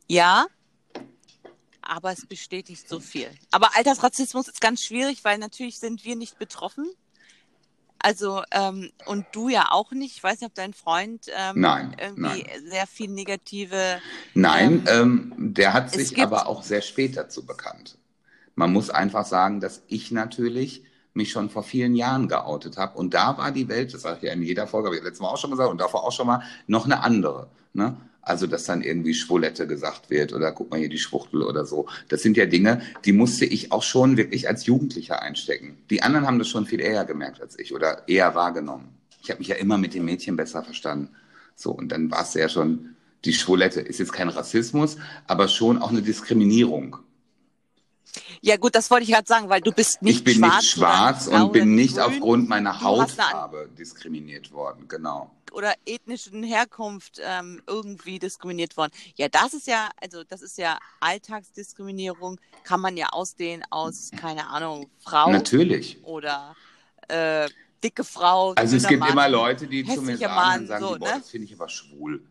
[0.08, 0.46] Ja,
[1.82, 3.28] aber es bestätigt so viel.
[3.50, 6.86] Aber Altersrassismus ist ganz schwierig, weil natürlich sind wir nicht betroffen.
[7.98, 10.16] Also, ähm, und du ja auch nicht.
[10.16, 12.70] Ich weiß nicht, ob dein Freund ähm, nein, irgendwie nein.
[12.70, 14.00] sehr viel negative.
[14.34, 17.98] Nein, ähm, ähm der hat sich aber auch sehr spät dazu bekannt.
[18.54, 20.84] Man muss einfach sagen, dass ich natürlich
[21.16, 22.98] mich schon vor vielen Jahren geoutet habe.
[22.98, 25.20] Und da war die Welt, das sage ich ja in jeder Folge, habe ich letztes
[25.20, 27.48] Mal auch schon gesagt und davor auch schon mal, noch eine andere.
[27.72, 27.96] Ne?
[28.26, 31.86] Also, dass dann irgendwie Schwulette gesagt wird oder guck mal hier die Schwuchtel oder so.
[32.08, 35.78] Das sind ja Dinge, die musste ich auch schon wirklich als Jugendlicher einstecken.
[35.90, 38.88] Die anderen haben das schon viel eher gemerkt als ich oder eher wahrgenommen.
[39.22, 41.10] Ich habe mich ja immer mit den Mädchen besser verstanden.
[41.54, 44.96] So, und dann war es ja schon, die Schwulette ist jetzt kein Rassismus,
[45.28, 46.96] aber schon auch eine Diskriminierung.
[48.40, 50.28] Ja gut, das wollte ich gerade sagen, weil du bist nicht schwarz.
[50.28, 52.04] Ich bin schwarz nicht schwarz und bin nicht grün.
[52.04, 55.30] aufgrund meiner Hautfarbe diskriminiert worden, genau.
[55.52, 58.92] Oder ethnischen Herkunft ähm, irgendwie diskriminiert worden.
[59.14, 64.48] Ja, das ist ja, also das ist ja Alltagsdiskriminierung, kann man ja ausdehnen aus, keine
[64.48, 65.30] Ahnung, Frau.
[65.30, 66.02] Natürlich.
[66.04, 66.54] Oder
[67.08, 67.48] äh,
[67.82, 68.52] dicke Frau.
[68.52, 71.08] Also es gibt Mann, immer Leute, die zu mir sagen, Mann, sagen so, die, boah,
[71.08, 71.14] ne?
[71.18, 72.22] das finde ich aber schwul.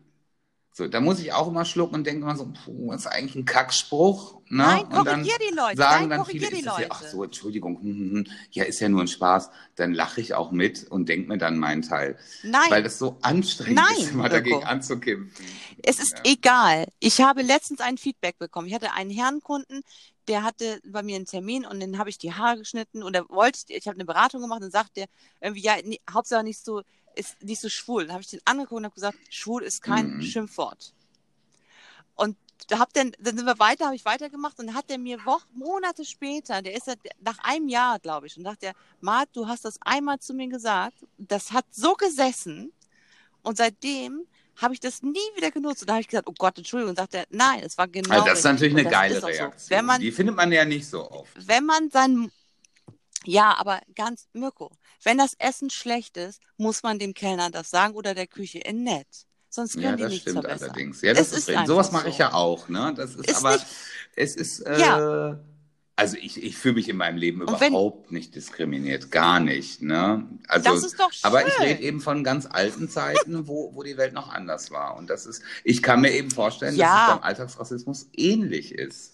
[0.76, 3.34] So, da muss ich auch immer schlucken und denke immer so, puh, das ist eigentlich
[3.34, 4.34] ein Kackspruch.
[4.50, 4.58] Ne?
[4.58, 5.78] Nein, und dann die Leute.
[5.78, 6.82] sagen Nein, dann viele, die Leute.
[6.82, 9.48] Ja, ach so, Entschuldigung, hm, hm, hm, ja, ist ja nur ein Spaß.
[9.76, 12.18] Dann lache ich auch mit und denke mir dann meinen Teil.
[12.42, 12.60] Nein.
[12.68, 14.36] Weil das so anstrengend Nein, ist, immer Mirko.
[14.36, 15.46] dagegen anzukämpfen.
[15.82, 16.32] Es ist ja.
[16.32, 16.88] egal.
[17.00, 18.68] Ich habe letztens ein Feedback bekommen.
[18.68, 19.80] Ich hatte einen Herrenkunden,
[20.28, 23.26] der hatte bei mir einen Termin und dann habe ich die Haare geschnitten und er
[23.30, 25.06] wollte, ich habe eine Beratung gemacht und sagt der
[25.40, 26.82] irgendwie, ja, nee, Hauptsache nicht so,
[27.16, 28.04] ist nicht so schwul.
[28.04, 30.22] Dann habe ich den angeguckt und habe gesagt, schwul ist kein Mhm.
[30.22, 30.92] Schimpfwort.
[32.14, 32.36] Und
[32.72, 35.46] hab dann, dann sind wir weiter, habe ich weitergemacht und dann hat er mir Wochen,
[35.54, 36.86] Monate später, der ist
[37.20, 40.48] nach einem Jahr, glaube ich, und dachte er, Mart, du hast das einmal zu mir
[40.48, 42.72] gesagt, das hat so gesessen
[43.42, 45.82] und seitdem habe ich das nie wieder genutzt.
[45.82, 46.90] Und da habe ich gesagt, oh Gott, Entschuldigung.
[46.90, 48.14] Und sagt er, nein, es war genau.
[48.14, 49.26] Also das ist natürlich eine geile so.
[49.26, 49.70] Reaktion.
[49.78, 51.46] Wenn man, Die findet man ja nicht so oft.
[51.46, 52.32] wenn man sein,
[53.26, 54.70] ja, aber ganz, Mirko,
[55.02, 58.84] wenn das Essen schlecht ist, muss man dem Kellner das sagen oder der Küche in
[58.84, 59.06] nett.
[59.48, 60.70] Sonst können Ja, die das nichts stimmt verbessern.
[60.70, 61.00] allerdings.
[61.02, 62.92] Ja, das Es ist, Sowas mache ich ja auch, ne?
[62.96, 63.66] Das ist, Ist aber nicht-
[64.16, 65.38] es ist äh, Ja.
[65.94, 69.80] also ich, ich fühle mich in meinem Leben Und wenn- überhaupt nicht diskriminiert, gar nicht,
[69.80, 70.28] ne?
[70.48, 71.24] Also Das ist doch schön.
[71.24, 74.96] aber ich rede eben von ganz alten Zeiten, wo, wo die Welt noch anders war.
[74.96, 76.84] Und das ist, ich kann mir eben vorstellen, Ja.
[76.94, 79.12] dass es beim Alltagsrassismus ähnlich ist.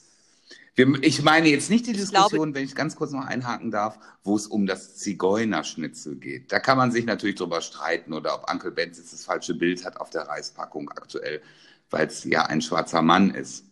[0.75, 3.99] Wir, ich meine jetzt nicht die Ich Diskussion, wenn ich ganz kurz noch einhaken darf,
[4.25, 6.51] wo es um das Zigeunerschnitzel geht.
[6.51, 9.85] Da kann man sich natürlich drüber streiten oder ob Uncle Benz jetzt das falsche Bild
[9.85, 11.43] hat auf der Reispackung aktuell,
[11.91, 13.65] weil es ja ein schwarzer Mann ist.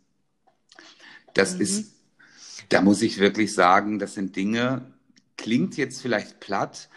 [1.34, 1.60] Das Mhm.
[1.62, 1.92] ist,
[2.68, 4.82] da muss ich wirklich sagen, das sind Dinge,
[5.36, 6.90] klingt jetzt vielleicht platt,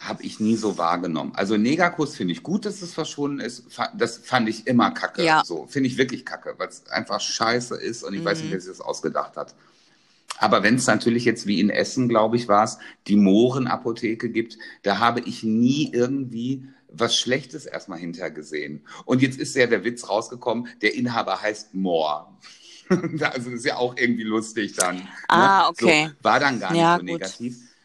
[0.00, 1.32] habe ich nie so wahrgenommen.
[1.34, 3.64] Also Negerkuss finde ich gut, dass es verschwunden ist.
[3.96, 5.24] Das fand ich immer kacke.
[5.24, 5.42] Ja.
[5.44, 8.44] So finde ich wirklich kacke, weil es einfach scheiße ist und ich weiß Mhm.
[8.44, 9.54] nicht, wer sich das ausgedacht hat.
[10.38, 12.78] Aber wenn es natürlich jetzt wie in Essen, glaube ich, war es,
[13.08, 18.86] die Mohrenapotheke gibt, da habe ich nie irgendwie was Schlechtes erstmal hinter gesehen.
[19.04, 22.38] Und jetzt ist ja der Witz rausgekommen, der Inhaber heißt Mohr.
[22.90, 24.96] also das ist ja auch irgendwie lustig dann.
[24.96, 25.06] ne?
[25.28, 26.08] Ah, okay.
[26.18, 27.20] So, war dann gar nicht Ja, so gut.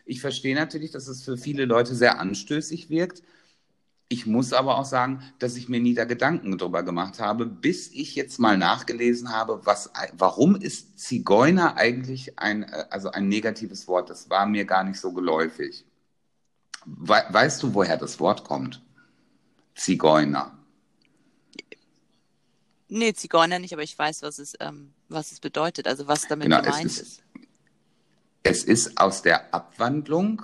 [0.06, 3.24] Ich verstehe natürlich, dass es für viele Leute sehr anstößig wirkt.
[4.10, 7.90] Ich muss aber auch sagen, dass ich mir nie da Gedanken drüber gemacht habe, bis
[7.92, 13.88] ich jetzt mal nachgelesen habe, was, warum ist Zigeuner eigentlich ein, äh, also ein negatives
[13.88, 14.10] Wort?
[14.10, 15.86] Das war mir gar nicht so geläufig.
[16.86, 18.82] We weißt du, woher das Wort kommt?
[19.74, 20.58] Zigeuner.
[22.90, 26.44] Nee, Zigeuner nicht, aber ich weiß, was es, ähm, was es bedeutet, also was damit
[26.46, 27.24] Genau, gemeint ist- ist.
[28.44, 30.42] Es ist aus der Abwandlung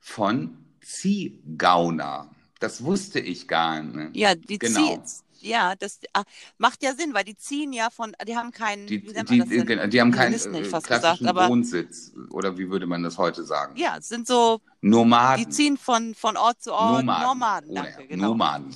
[0.00, 2.30] von Ziehgauner.
[2.58, 4.16] Das wusste ich gar nicht.
[4.16, 4.80] Ja, die Genau.
[4.80, 5.02] ziehen.
[5.40, 6.22] Ja, das ah,
[6.56, 9.46] macht ja Sinn, weil die ziehen ja von, die haben keinen, Die, die, das denn?
[9.46, 12.12] die, die haben keinen ich äh, klassischen gesagt, Wohnsitz.
[12.30, 13.76] Oder wie würde man das heute sagen?
[13.76, 15.44] ja, es sind so, Nomaden.
[15.44, 17.04] die ziehen von, von Ort zu Ort.
[17.04, 17.26] Nomaden.
[17.26, 18.28] Nomaden, danke, genau.
[18.28, 18.74] Nomaden.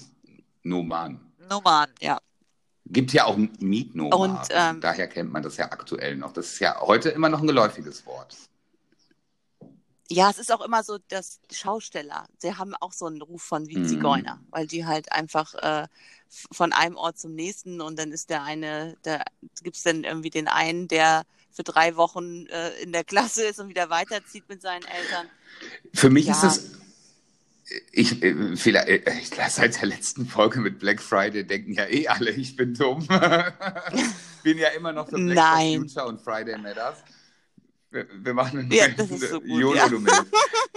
[0.62, 1.20] Nomaden.
[1.48, 2.18] Nomaden, ja.
[2.84, 4.36] Gibt ja auch Mietnomaden.
[4.36, 6.32] Und, ähm, Daher kennt man das ja aktuell noch.
[6.34, 8.36] Das ist ja heute immer noch ein geläufiges Wort.
[10.10, 13.68] Ja, es ist auch immer so, dass Schausteller, sie haben auch so einen Ruf von
[13.68, 13.84] wie Mhm.
[13.84, 15.86] Zigeuner, weil die halt einfach äh,
[16.52, 19.22] von einem Ort zum nächsten und dann ist der eine, da
[19.62, 23.68] gibt's dann irgendwie den einen, der für drei Wochen äh, in der Klasse ist und
[23.68, 25.26] wieder weiterzieht mit seinen Eltern.
[25.92, 26.32] Für mich Ja.
[26.32, 26.70] ist es.
[27.92, 32.08] Ich, äh, vielleicht, äh, ich, seit der letzten Folge mit Black Friday denken ja eh
[32.08, 33.06] alle, ich bin dumm.
[34.42, 35.80] bin ja immer noch für Black Nein.
[35.82, 36.98] Future und Friday Matters.
[37.98, 40.24] Wir, wir machen einen Ja, so YOLO, ja.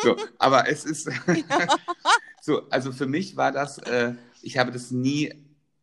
[0.01, 1.07] So, aber es ist
[2.41, 5.33] so, also für mich war das, äh, ich habe das nie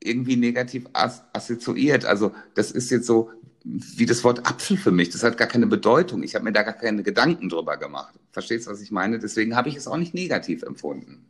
[0.00, 2.04] irgendwie negativ as assoziiert.
[2.04, 3.30] Also das ist jetzt so
[3.64, 5.10] wie das Wort Apfel für mich.
[5.10, 6.22] Das hat gar keine Bedeutung.
[6.22, 8.14] Ich habe mir da gar keine Gedanken drüber gemacht.
[8.32, 9.18] Verstehst du, was ich meine?
[9.18, 11.26] Deswegen habe ich es auch nicht negativ empfunden.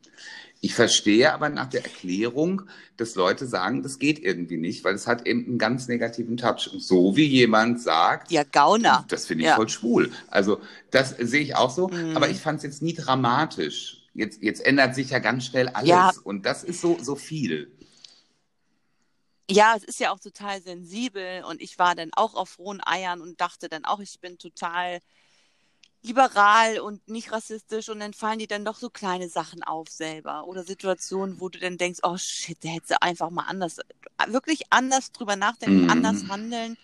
[0.61, 2.63] Ich verstehe aber nach der Erklärung,
[2.97, 6.69] dass Leute sagen, das geht irgendwie nicht, weil es hat eben einen ganz negativen Touch.
[6.73, 9.05] Und so wie jemand sagt, Ja, Gauner.
[9.09, 9.55] das finde ich Ja.
[9.57, 10.11] voll schwul.
[10.27, 12.17] Also das sehe ich auch so, Mhm.
[12.17, 14.03] aber ich fand es jetzt nie dramatisch.
[14.15, 16.11] Jetzt, jetzt ändert sich ja ganz schnell alles Ja.
[16.25, 17.71] und das ist so, so viel.
[19.51, 23.21] Ja, es ist ja auch total sensibel und ich war dann auch auf rohen Eiern
[23.23, 24.99] und dachte dann auch, ich bin total
[26.03, 30.47] liberal und nicht rassistisch und dann fallen dir dann doch so kleine Sachen auf selber
[30.47, 33.79] oder Situationen, wo du dann denkst, oh shit, da hättest du einfach mal anders,
[34.29, 35.91] wirklich anders drüber nachdenken, Mhm.
[35.91, 36.77] anders handeln,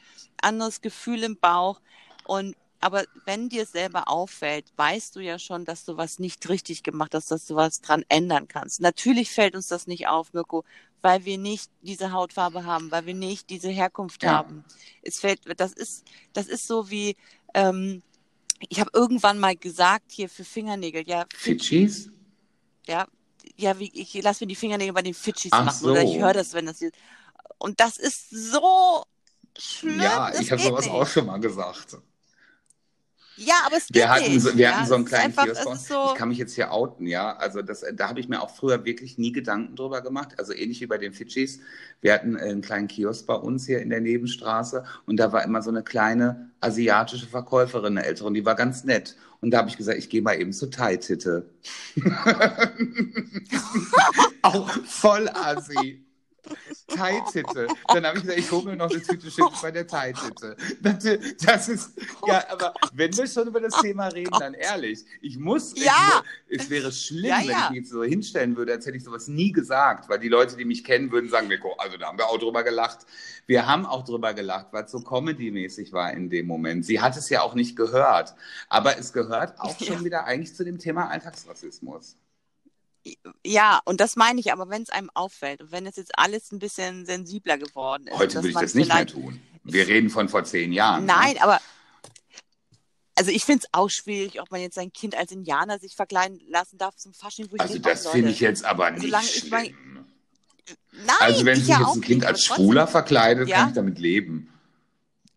[0.43, 1.81] anderes Gefühl im Bauch
[2.25, 6.47] und aber wenn dir es selber auffällt, weißt du ja schon, dass du was nicht
[6.51, 8.81] richtig gemacht hast, dass du was dran ändern kannst.
[8.83, 10.65] Natürlich fällt uns das nicht auf, Mirko,
[11.01, 14.33] weil wir nicht diese Hautfarbe haben, weil wir nicht diese Herkunft Ja.
[14.33, 14.65] haben.
[15.01, 16.05] Es fällt, das ist,
[16.35, 17.17] das ist so wie,
[17.55, 18.03] ähm,
[18.61, 22.11] ich habe irgendwann mal gesagt hier für Fingernägel, ja, Fidschis?
[22.87, 23.07] ja,
[23.57, 26.21] ja, wie, ich lasse mir die Fingernägel bei den Fidschis Ach machen oder ich so.
[26.21, 26.91] höre das, wenn das hier,
[27.59, 29.05] und das ist so
[29.59, 30.01] schlimm.
[30.01, 30.95] Ja, ich habe sowas nicht.
[30.95, 31.99] auch schon mal gesagt.
[33.37, 34.43] Ja, aber es geht Wir hatten nicht.
[34.43, 35.89] so, wir ja, hatten so einen kleinen einfach, Kiosk.
[35.89, 37.37] so, Ich kann mich jetzt hier outen, ja.
[37.37, 40.39] Also das, da habe ich mir auch früher wirklich nie Gedanken drüber gemacht.
[40.39, 41.61] Also ähnlich wie bei den Fidschis.
[42.01, 45.63] Wir hatten einen kleinen Kiosk bei uns hier in der Nebenstraße und da war immer
[45.63, 49.17] so eine kleine asiatische Verkäuferin, eine ältere, und die war ganz nett.
[49.41, 51.51] Und da habe ich gesagt, ich gehe mal eben zur Thai-Titte.
[54.43, 56.04] auch voll assi.
[56.89, 57.67] Thai-Titte.
[57.89, 60.57] Dann habe ich gesagt, ich hole mir noch eine Tüte Chips bei der Thai-Titte.
[60.81, 61.05] Das,
[61.45, 61.91] das ist,
[62.27, 66.23] ja, aber wenn wir schon über das Thema reden, dann ehrlich, ich muss, Ja.
[66.49, 67.65] ich, es wäre schlimm, Ja, wenn ja.
[67.65, 70.57] ich mich jetzt so hinstellen würde, als hätte ich sowas nie gesagt, weil die Leute,
[70.57, 73.01] die mich kennen, würden sagen, Mirko, also da haben wir auch drüber gelacht.
[73.47, 76.85] Wir haben auch drüber gelacht, weil es so comedy-mäßig war in dem Moment.
[76.87, 78.35] Sie hat es ja auch nicht gehört,
[78.69, 82.17] aber es gehört auch schon wieder eigentlich zu dem Thema Alltagsrassismus.
[83.45, 86.51] Ja, und das meine ich, aber wenn es einem auffällt und wenn es jetzt alles
[86.53, 88.17] ein bisschen sensibler geworden ist.
[88.19, 89.41] Heute würde ich das nicht mehr tun.
[89.63, 91.05] Wir reden von vor zehn Jahren.
[91.07, 91.43] Nein, Ne?
[91.43, 91.61] aber
[93.17, 96.41] also ich finde es auch schwierig, ob man jetzt sein Kind als Indianer sich verkleiden
[96.49, 100.07] lassen darf zum Fasching, Also das finde ich jetzt aber nicht Solange ich mein- schlimm.
[100.93, 103.57] Nein, Also wenn ich sich ja jetzt ein Kind nicht, als Schwuler verkleidet, Ja.
[103.59, 104.49] kann ich damit leben.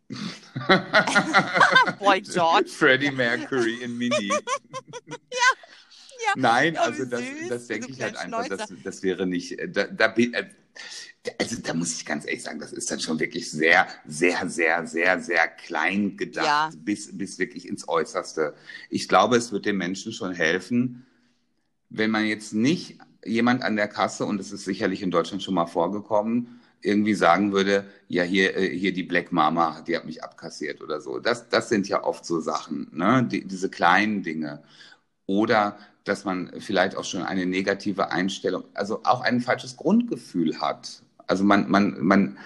[2.00, 2.70] Boy George.
[2.78, 4.28] Freddie Mercury in Mini.
[5.08, 5.16] ja.
[6.36, 9.60] Nein, Oh, wie also das, süß, das denke ich halt einfach, das, das wäre nicht,
[9.60, 10.46] äh, da, da, äh,
[11.40, 14.88] also da muss ich ganz ehrlich sagen, das ist dann schon wirklich sehr, sehr, sehr,
[14.88, 16.70] sehr, sehr klein gedacht, Ja.
[16.78, 18.54] bis, bis wirklich ins Äußerste.
[18.90, 21.06] Ich glaube, es wird den Menschen schon helfen,
[21.90, 25.54] wenn man jetzt nicht jemand an der Kasse, und es ist sicherlich in Deutschland schon
[25.56, 30.24] mal vorgekommen, irgendwie sagen würde, ja, hier, äh, hier die Black Mama, die hat mich
[30.24, 31.20] abkassiert oder so.
[31.20, 33.28] Das, das sind ja oft so Sachen, ne?
[33.30, 34.64] die, diese kleinen Dinge.
[35.26, 35.78] Oder
[36.08, 41.04] dass man vielleicht auch schon eine negative Einstellung, also auch ein falsches Grundgefühl hat.
[41.28, 42.38] Also man, man, man,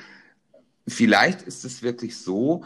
[0.88, 2.64] vielleicht ist es wirklich so,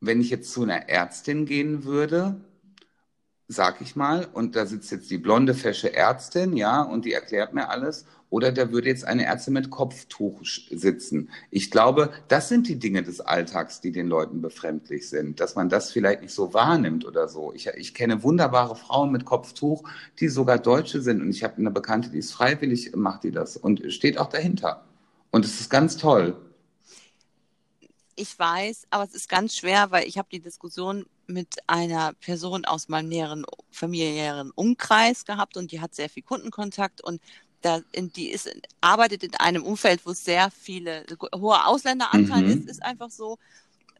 [0.00, 2.40] wenn ich jetzt zu einer Ärztin gehen würde,
[3.48, 7.54] sag ich mal, und da sitzt jetzt die blonde, fesche Ärztin, ja, und die erklärt
[7.54, 11.30] mir alles, oder da würde jetzt eine Ärztin mit Kopftuch sitzen.
[11.50, 15.68] Ich glaube, das sind die Dinge des Alltags, die den Leuten befremdlich sind, dass man
[15.68, 17.52] das vielleicht nicht so wahrnimmt oder so.
[17.54, 19.88] Ich, ich kenne wunderbare Frauen mit Kopftuch,
[20.18, 23.56] die sogar Deutsche sind, und ich habe eine Bekannte, die ist freiwillig, macht die das
[23.56, 24.84] und steht auch dahinter.
[25.30, 26.34] Und es ist ganz toll.
[28.18, 32.64] Ich weiß, aber es ist ganz schwer, weil ich habe die Diskussion mit einer Person
[32.64, 37.20] aus meinem näheren familiären Umkreis gehabt und die hat sehr viel Kundenkontakt und
[37.60, 38.50] da in, die ist
[38.80, 41.04] arbeitet in einem Umfeld, wo es sehr viele
[41.34, 42.48] hoher Ausländeranteil Mhm.
[42.48, 43.38] ist, ist einfach so.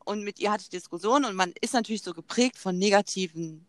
[0.05, 3.67] Und mit ihr hatte ich Diskussionen und man ist natürlich so geprägt von negativen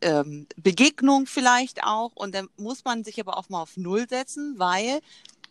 [0.00, 4.54] ähm, Begegnungen vielleicht auch und dann muss man sich aber auch mal auf Null setzen,
[4.58, 5.00] weil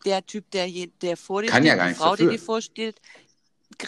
[0.05, 2.31] der Typ, der, je, der vor dir Kann ja steht, gar die Frau, die dafür.
[2.33, 3.01] dir vorsteht,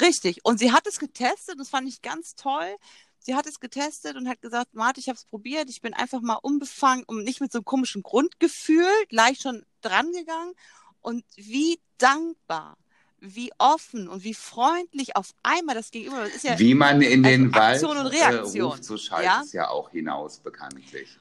[0.01, 0.39] Richtig.
[0.43, 2.75] Und sie hat es getestet, das fand ich ganz toll.
[3.19, 6.21] Sie hat es getestet und hat gesagt, Martin, ich habe es probiert, ich bin einfach
[6.21, 10.53] mal unbefangen und nicht mit so einem komischen Grundgefühl gleich schon dran gegangen.
[11.01, 12.77] Und wie dankbar,
[13.19, 16.43] wie offen und wie freundlich auf einmal das Gegenüber das ist.
[16.43, 19.41] Ja, Wie man in also den Wald Aktion und äh, Reaktion, ruft, so schallt ja?
[19.43, 21.19] es ja auch hinaus, bekanntlich.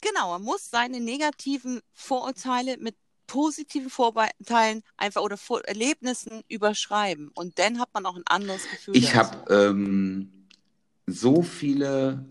[0.00, 2.96] genau, man muss seine negativen Vorurteile mit
[3.30, 7.30] positiven Vorurteilen einfach oder Vor Erlebnissen überschreiben.
[7.32, 8.96] Und dann hat man auch ein anderes Gefühl.
[8.96, 10.48] Ich habe ähm,
[11.06, 12.24] so viele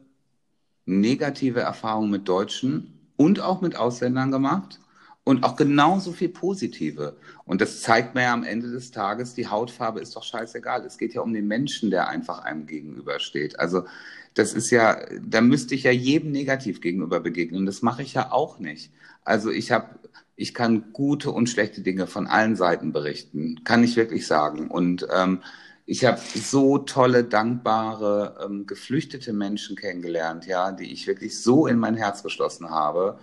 [0.85, 4.81] negative Erfahrungen mit Deutschen und auch mit Ausländern gemacht
[5.23, 7.15] und auch genauso viel positive.
[7.45, 10.83] Und das zeigt mir ja am Ende des Tages, die Hautfarbe ist doch scheißegal.
[10.85, 13.57] Es geht ja um den Menschen, der einfach einem gegenübersteht.
[13.57, 13.85] Also
[14.33, 17.61] das ist ja, da müsste ich ja jedem negativ gegenüber begegnen.
[17.61, 18.91] Und das mache ich ja auch nicht.
[19.29, 19.99] Also ich habe,
[20.35, 24.71] ich kann gute und schlechte Dinge von allen Seiten berichten, kann ich wirklich sagen.
[24.71, 25.43] Und ähm,
[25.85, 31.77] ich habe so tolle, dankbare, ähm, geflüchtete Menschen kennengelernt, ja, die ich wirklich so in
[31.77, 33.19] mein Herz geschlossen habe.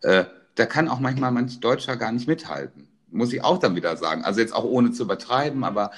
[0.00, 2.88] Äh, da kann auch manchmal manch Deutscher gar nicht mithalten.
[3.10, 4.24] Muss ich auch dann wieder sagen.
[4.24, 5.90] Also jetzt auch ohne zu übertreiben, aber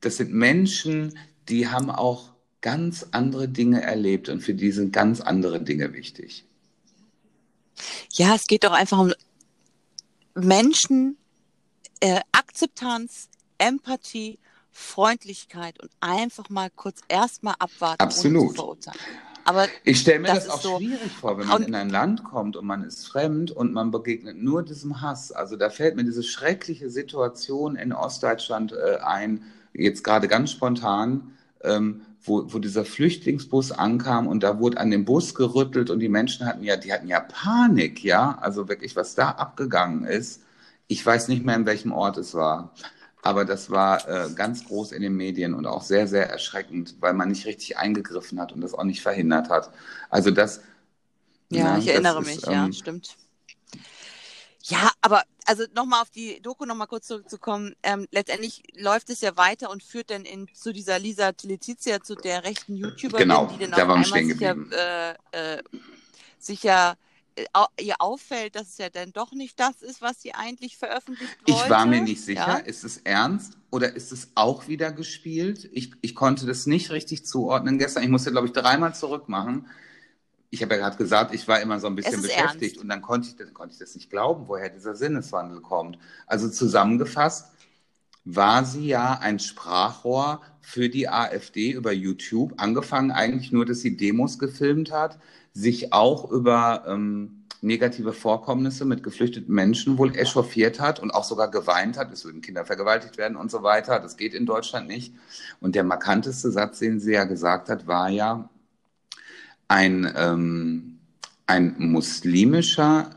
[0.00, 1.18] das sind Menschen,
[1.50, 6.46] die haben auch ganz andere Dinge erlebt und für die sind ganz andere Dinge wichtig.
[8.12, 9.12] Ja, es geht doch einfach um
[10.34, 11.16] Menschen,
[12.00, 13.28] äh, Akzeptanz,
[13.58, 14.38] Empathie,
[14.72, 18.56] Freundlichkeit und einfach mal kurz erstmal abwarten, Absolut.
[19.44, 22.22] Aber Ich stelle mir Das das, auch so- schwierig vor, wenn man in ein Land
[22.24, 25.32] kommt und man ist fremd und man begegnet nur diesem Hass.
[25.32, 29.42] Also da fällt mir diese schreckliche Situation in Ostdeutschland äh, ein,
[29.74, 35.04] jetzt gerade ganz spontan, ähm, wo, wo dieser Flüchtlingsbus ankam und da wurde an dem
[35.04, 39.14] Bus gerüttelt und die Menschen hatten ja, die hatten ja Panik, ja, also wirklich, was
[39.14, 40.42] da abgegangen ist.
[40.86, 42.72] Ich weiß nicht mehr, in welchem Ort es war.
[43.22, 47.14] Aber das war äh, ganz groß in den Medien und auch sehr, sehr erschreckend, weil
[47.14, 49.70] man nicht richtig eingegriffen hat und das auch nicht verhindert hat.
[50.10, 50.60] Also das.
[51.48, 53.16] ja, ich das erinnere ist, mich, ja, ähm, stimmt.
[54.64, 57.74] Ja, aber also nochmal auf die Doku nochmal kurz zurückzukommen.
[57.82, 62.14] Ähm, letztendlich läuft es ja weiter und führt dann in, zu dieser Lisa Letizia, zu
[62.14, 64.54] der rechten YouTuberin, Genau, die dann da auf einmal sich ja,
[65.32, 65.62] äh, äh,
[66.38, 66.94] sich ja
[67.36, 67.44] äh,
[67.80, 71.62] ihr auffällt, dass es ja dann doch nicht das ist, was sie eigentlich veröffentlicht wollte.
[71.62, 72.56] Ich war mir nicht sicher, Ja.
[72.56, 75.68] ist es ernst oder ist es auch wieder gespielt?
[75.72, 78.02] Ich, ich konnte das nicht richtig zuordnen gestern.
[78.02, 79.66] Ich musste, glaube ich, dreimal zurückmachen.
[80.54, 82.78] Ich habe ja gerade gesagt, ich war immer so ein bisschen beschäftigt ernst.
[82.78, 85.98] und dann konnte ich, das, konnte ich das nicht glauben, woher dieser Sinneswandel kommt.
[86.26, 87.46] Also zusammengefasst
[88.24, 93.96] war sie ja ein Sprachrohr für die AfD über YouTube, angefangen eigentlich nur, dass sie
[93.96, 95.18] Demos gefilmt hat,
[95.54, 101.50] sich auch über ähm, negative Vorkommnisse mit geflüchteten Menschen wohl echauffiert hat und auch sogar
[101.50, 104.00] geweint hat, es würden Kinder vergewaltigt werden und so weiter.
[104.00, 105.14] Das geht in Deutschland nicht.
[105.60, 108.50] Und der markanteste Satz, den sie ja gesagt hat, war ja,
[109.72, 111.00] ein, ähm,
[111.46, 113.10] ein muslimischer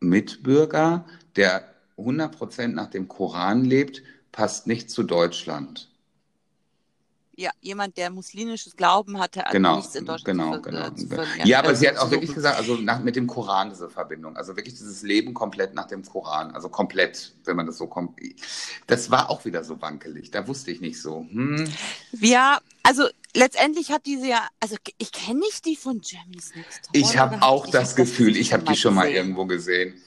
[0.00, 1.06] Mitbürger,
[1.36, 1.64] der
[1.96, 5.88] 100% nach dem Koran lebt, passt nicht zu Deutschland.
[7.34, 10.90] Ja, jemand, der muslimisches Glauben hatte, hat Genau, nichts in Deutschland genau, zu, genau.
[10.90, 11.22] zu genau.
[11.24, 11.48] verlieren.
[11.48, 14.36] Ja, aber Äh, sie hat auch wirklich gesagt, also nach, mit dem Koran diese Verbindung,
[14.36, 18.20] also wirklich dieses Leben komplett nach dem Koran, also komplett, wenn man das so kommt.
[18.86, 21.26] Das war auch wieder so wankelig, da wusste ich nicht so.
[21.30, 21.78] Hm,
[22.20, 26.96] Ja, also letztendlich hat diese ja, also ich kenne nicht die von Germany's Next Top.
[26.96, 29.16] ich habe hab auch ich das Gefühl, ich habe die schon mal gesehen.
[29.16, 30.02] irgendwo gesehen.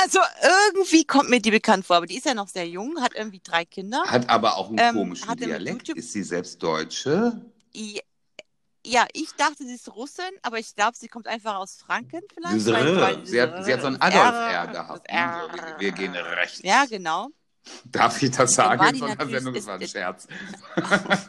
[0.00, 3.14] Also irgendwie kommt mir die bekannt vor, aber die ist ja noch sehr jung, hat
[3.14, 4.02] irgendwie drei Kinder.
[4.06, 5.88] Hat aber auch einen Ähm, komischen Dialekt.
[5.88, 7.40] Ist sie selbst Deutsche?
[8.84, 12.54] Ja, ich dachte, sie ist Russin, aber ich glaube, sie kommt einfach aus Franken vielleicht.
[12.54, 13.26] Diese weil- weil R.
[13.26, 14.72] Sie hat, sie hat so ein das Adolf R, R das
[15.04, 15.80] gehabt.
[15.80, 16.60] Wir gehen rechts.
[16.62, 17.28] Ja, genau.
[17.84, 19.54] Darf ich das sagen in die so einer Sendung?
[19.54, 20.26] Das ist- war ein Scherz.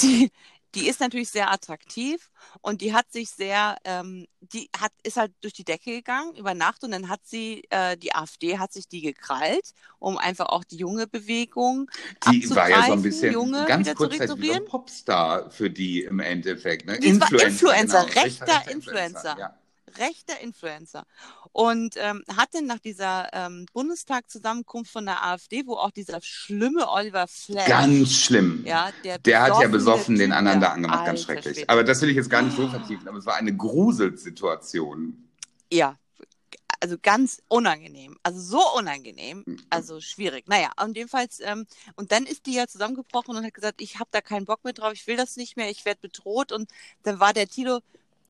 [0.00, 0.30] Die,
[0.74, 2.30] die ist natürlich sehr attraktiv
[2.60, 6.52] und die hat sich sehr, ähm, die hat, ist halt durch die Decke gegangen über
[6.54, 10.64] Nacht und dann hat sie, äh, die AfD hat sich die gekrallt, um einfach auch
[10.64, 11.90] die junge Bewegung
[12.30, 14.64] Die war ja so ein bisschen Junge ganz kurzzeitig wie so ein.
[14.66, 16.84] Popstar für die im Endeffekt.
[16.86, 16.98] Ne?
[17.00, 18.20] Die war Influencer, genau.
[18.22, 19.36] rechter Influencer.
[19.38, 19.58] Ja.
[19.98, 21.04] Rechter Influencer.
[21.52, 26.90] Und ähm, hat dann nach dieser ähm, Bundestag-Zusammenkunft von der AfD, wo auch dieser schlimme
[26.90, 28.62] Oliver Flash, Ganz schlimm.
[28.66, 31.56] ja, der, Der hat ja besoffen den anderen da angemacht, ganz schrecklich.
[31.56, 31.68] Schwede.
[31.68, 35.30] Aber das will ich jetzt gar nicht so vertiefen, aber es war eine Gruselsituation.
[35.72, 35.96] Ja,
[36.80, 38.16] also ganz unangenehm.
[38.22, 39.42] Also so unangenehm.
[39.46, 39.58] Mhm.
[39.70, 40.46] Also schwierig.
[40.48, 41.66] Naja, und jedenfalls, ähm,
[41.96, 44.72] und dann ist die ja zusammengebrochen und hat gesagt, ich habe da keinen Bock mehr
[44.72, 46.52] drauf, ich will das nicht mehr, ich werde bedroht.
[46.52, 46.70] Und
[47.02, 47.80] dann war der Tilo,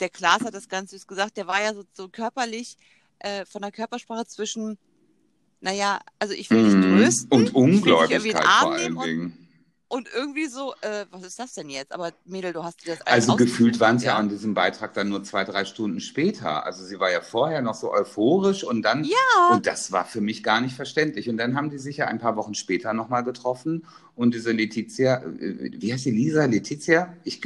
[0.01, 2.77] der Klaas hat das ganz süß gesagt, der war ja so, so körperlich
[3.21, 4.79] äh, von der Körpersprache zwischen,
[5.61, 6.99] naja, also ich will dich Mhm.
[6.99, 7.31] trösten.
[7.33, 9.46] Und Ungläubigkeit vor allen Dingen.
[9.89, 11.93] Und irgendwie so, äh, was ist das denn jetzt?
[11.93, 14.19] Aber Mädel, du hast dir das Also gefühlt waren es ja ja.
[14.19, 16.65] an diesem Beitrag dann nur zwei, drei Stunden später.
[16.67, 19.51] Also sie war ja vorher noch so euphorisch und dann, Ja.
[19.53, 21.29] und das war für mich gar nicht verständlich.
[21.29, 25.23] Und dann haben die sich ja ein paar Wochen später nochmal getroffen und diese Letizia,
[25.23, 27.15] äh, wie heißt die, Lisa Letizia?
[27.23, 27.41] Ich,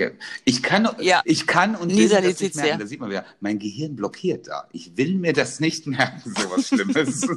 [0.44, 1.20] ich kann, Ja.
[1.26, 2.62] ich kann und Lisa das Letizia.
[2.62, 2.80] merken.
[2.80, 4.66] Da sieht man wieder, mein Gehirn blockiert da.
[4.72, 7.26] Ich will mir das nicht merken, sowas Schlimmes.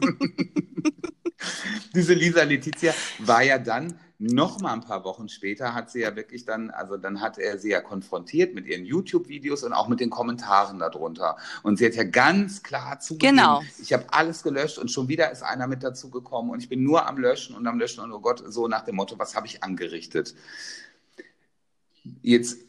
[1.93, 6.15] diese Lisa Letizia war ja dann noch mal ein paar Wochen später hat sie ja
[6.15, 9.99] wirklich dann, also dann hat er sie ja konfrontiert mit ihren YouTube-Videos und auch mit
[9.99, 11.35] den Kommentaren darunter.
[11.61, 13.61] Und sie hat ja ganz klar zugegeben, Genau.
[13.81, 16.83] ich habe alles gelöscht und schon wieder ist einer mit dazu gekommen und ich bin
[16.83, 19.47] nur am Löschen und am Löschen und oh Gott, so nach dem Motto, was habe
[19.47, 20.35] ich angerichtet?
[22.21, 22.59] Jetzt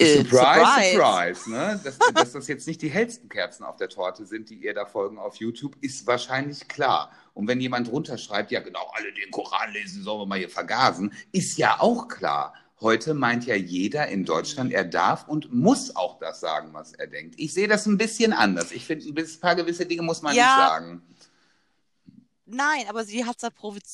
[0.00, 0.94] Surprise, surprise.
[0.94, 1.80] surprise, ne?
[1.82, 4.86] Dass, dass das jetzt nicht die hellsten Kerzen auf der Torte sind, die ihr da
[4.86, 7.10] folgen auf YouTube, ist wahrscheinlich klar.
[7.34, 11.12] Und wenn jemand runterschreibt, ja genau, alle den Koran lesen, sollen wir mal hier vergasen,
[11.32, 12.54] ist ja auch klar.
[12.80, 17.08] Heute meint ja jeder in Deutschland, er darf und muss auch das sagen, was er
[17.08, 17.34] denkt.
[17.36, 18.70] Ich sehe das ein bisschen anders.
[18.70, 20.44] Ich finde, ein paar gewisse Dinge muss man Ja.
[20.44, 21.02] nicht sagen.
[22.46, 23.36] Nein, aber sie hat.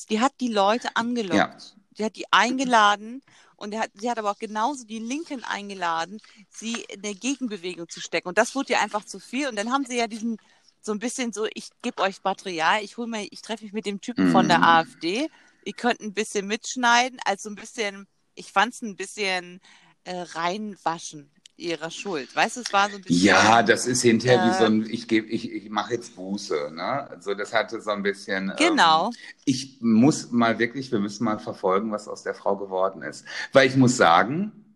[0.09, 1.35] Die hat die Leute angelockt.
[1.35, 1.57] Ja.
[1.97, 3.23] Die hat die eingeladen
[3.57, 7.89] und er hat, sie hat aber auch genauso die Linken eingeladen, sie in der Gegenbewegung
[7.89, 8.27] zu stecken.
[8.27, 9.47] Und das wurde ihr einfach zu viel.
[9.47, 10.37] Und dann haben sie ja diesen
[10.81, 13.85] so ein bisschen so, ich gebe euch Material, ich hole mir, ich treffe mich mit
[13.85, 14.63] dem Typen von der Mhm.
[14.63, 15.29] AfD.
[15.63, 19.61] Ihr könnt ein bisschen mitschneiden, also ein bisschen, ich fand es ein bisschen
[20.03, 22.35] äh, reinwaschen ihrer Schuld.
[22.35, 23.25] Weißt du, es war so ein bisschen.
[23.25, 26.71] Ja, das ist hinterher wie Äh, so ein, ich gebe, ich, ich mache jetzt Buße,
[26.73, 27.09] ne?
[27.09, 28.53] Also das hatte so ein bisschen.
[28.57, 29.07] Genau.
[29.07, 29.13] Ähm,
[29.45, 33.25] ich muss mal wirklich, wir müssen mal verfolgen, was aus der Frau geworden ist.
[33.53, 34.75] Weil ich muss sagen,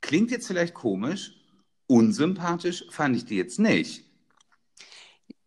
[0.00, 1.32] klingt jetzt vielleicht komisch,
[1.86, 4.04] unsympathisch fand ich die jetzt nicht.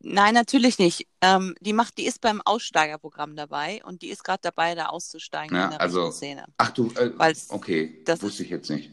[0.03, 1.05] Nein, natürlich nicht.
[1.21, 5.55] Ähm, die macht, die ist beim Aussteigerprogramm dabei und die ist gerade dabei, da auszusteigen
[5.55, 6.45] Ja, in der also- Szene.
[6.57, 7.11] Ach du, äh,
[7.49, 8.89] okay, das- wusste ich jetzt nicht.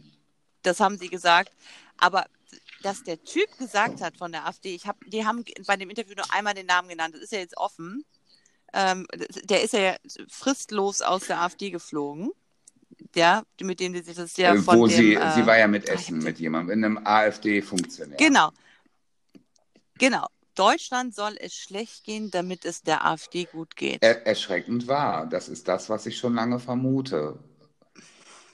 [0.62, 1.52] Das haben sie gesagt.
[1.98, 2.26] Aber
[2.82, 6.14] dass der Typ gesagt hat von der AfD, ich habe, die haben bei dem Interview
[6.16, 8.04] nur einmal den Namen genannt, das ist ja jetzt offen.
[8.72, 9.06] Ähm,
[9.44, 9.96] der ist ja
[10.28, 12.30] fristlos aus der AfD geflogen.
[13.14, 15.58] Ja, mit dem sie sich das ja äh, von wo dem, sie, äh, sie war
[15.58, 18.16] ja mit ich Essen hab mit jemandem, mit einem AfD-Funktionär.
[18.16, 18.50] Genau.
[19.98, 20.26] Genau.
[20.54, 24.02] Deutschland soll es schlecht gehen, damit es der AfD gut geht.
[24.02, 25.26] Er, erschreckend wahr.
[25.26, 27.38] Das ist das, was ich schon lange vermute.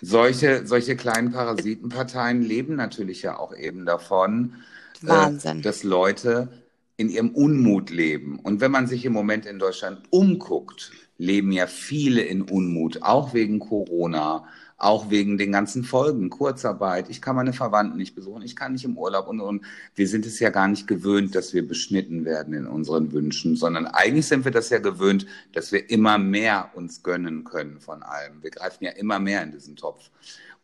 [0.01, 4.55] Solche, solche kleinen Parasitenparteien leben natürlich ja auch eben davon,
[5.01, 5.61] Wahnsinn.
[5.61, 6.49] Äh, dass Leute
[6.97, 8.39] in ihrem Unmut leben.
[8.39, 13.35] Und wenn man sich im Moment in Deutschland umguckt, leben ja viele in Unmut, auch
[13.35, 14.47] wegen Corona,
[14.77, 18.85] auch wegen den ganzen Folgen, Kurzarbeit, ich kann meine Verwandten nicht besuchen, ich kann nicht
[18.85, 19.65] im Urlaub und, und
[19.95, 23.87] wir sind es ja gar nicht gewöhnt, dass wir beschnitten werden in unseren Wünschen, sondern
[23.87, 28.43] eigentlich sind wir das ja gewöhnt, dass wir immer mehr uns gönnen können von allem.
[28.43, 30.11] Wir greifen ja immer mehr in diesen Topf.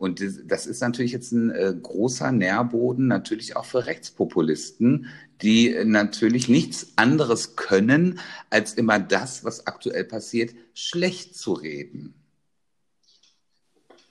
[0.01, 5.09] Und das ist natürlich jetzt ein äh, großer Nährboden, natürlich auch für Rechtspopulisten,
[5.43, 12.15] die natürlich nichts anderes können, als immer das, was aktuell passiert, schlecht zu reden.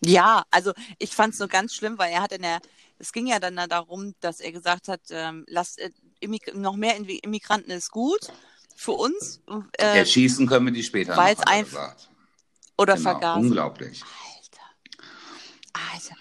[0.01, 2.59] Ja, also ich fand es nur ganz schlimm, weil er hat in der,
[2.97, 5.91] es ging ja dann darum, dass er gesagt hat, ähm, lasst äh,
[6.53, 8.31] noch mehr Immigranten ist gut
[8.75, 9.41] für uns.
[9.77, 11.95] Äh, Erschießen können wir die später weil es einfach
[12.77, 13.43] oder genau, vergasen.
[13.43, 14.03] Unglaublich.
[15.73, 15.93] Alter.
[15.93, 16.15] Alter.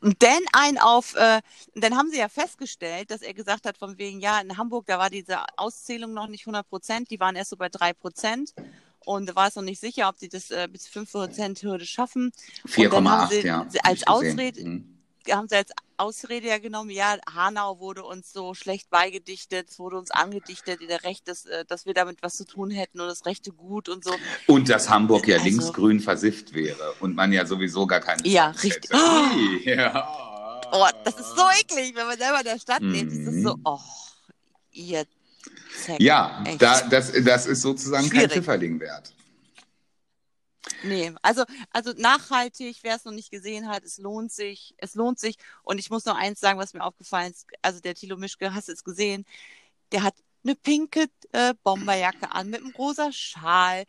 [0.00, 1.40] Und dann ein auf, äh,
[1.74, 4.98] dann haben sie ja festgestellt, dass er gesagt hat, von wegen, ja, in Hamburg, da
[4.98, 8.54] war diese Auszählung noch nicht 100 Prozent, die waren erst so bei 3 Prozent
[9.04, 12.32] und da war es noch nicht sicher, ob sie das äh, bis 5% Hürde schaffen.
[12.66, 13.66] 4,8, ja.
[13.82, 14.98] Als Ausrede, mhm.
[15.30, 19.96] haben sie als Ausrede ja genommen, ja, Hanau wurde uns so schlecht beigedichtet, es wurde
[19.96, 23.26] uns angedichtet, der Recht, dass, äh, dass wir damit was zu tun hätten und das
[23.26, 24.14] rechte Gut und so.
[24.46, 28.48] Und dass Hamburg ja also, linksgrün versifft wäre und man ja sowieso gar keine Ja,
[28.50, 28.90] richtig.
[28.92, 29.58] Oh.
[29.64, 30.60] Ja.
[30.72, 32.92] Oh, das ist so eklig, wenn man selber in der Stadt mhm.
[32.92, 33.78] lebt, ist das so, oh,
[34.72, 35.04] ihr
[35.74, 36.00] Zack.
[36.00, 38.30] Ja, da, das, das ist sozusagen Schwierig.
[38.30, 39.12] kein Pfifferling wert.
[40.82, 45.18] Nee, also, also nachhaltig, wer es noch nicht gesehen hat, es lohnt sich, es lohnt
[45.18, 45.36] sich.
[45.62, 48.68] Und ich muss noch eins sagen, was mir aufgefallen ist, also der Thilo Mischke, hast
[48.68, 49.24] du es gesehen,
[49.92, 53.84] der hat eine pinke äh, Bomberjacke an mit einem rosa Schal,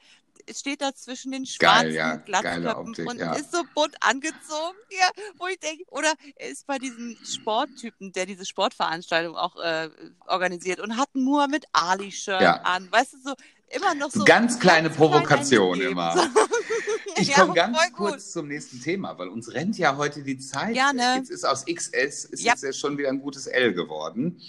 [0.51, 2.15] steht da zwischen den schwarzen Geil, ja.
[2.17, 3.33] Glatzköpfen und ja.
[3.33, 8.45] ist so bunt angezogen, ja, wo ich denke, oder ist bei diesem Sporttypen, der diese
[8.45, 9.89] Sportveranstaltung auch äh,
[10.27, 12.61] organisiert und hat nur Muhammad Ali-Shirt ja.
[12.61, 13.33] an, weißt du, so
[13.69, 14.23] immer noch so.
[14.23, 16.15] Ganz kleine ganz Provokation klein immer.
[17.17, 20.73] Ich komme ganz kurz zum nächsten Thema, weil uns rennt ja heute die Zeit.
[20.73, 21.15] Gerne.
[21.17, 24.41] Jetzt ist aus XS ist jetzt ja schon wieder ein gutes L geworden.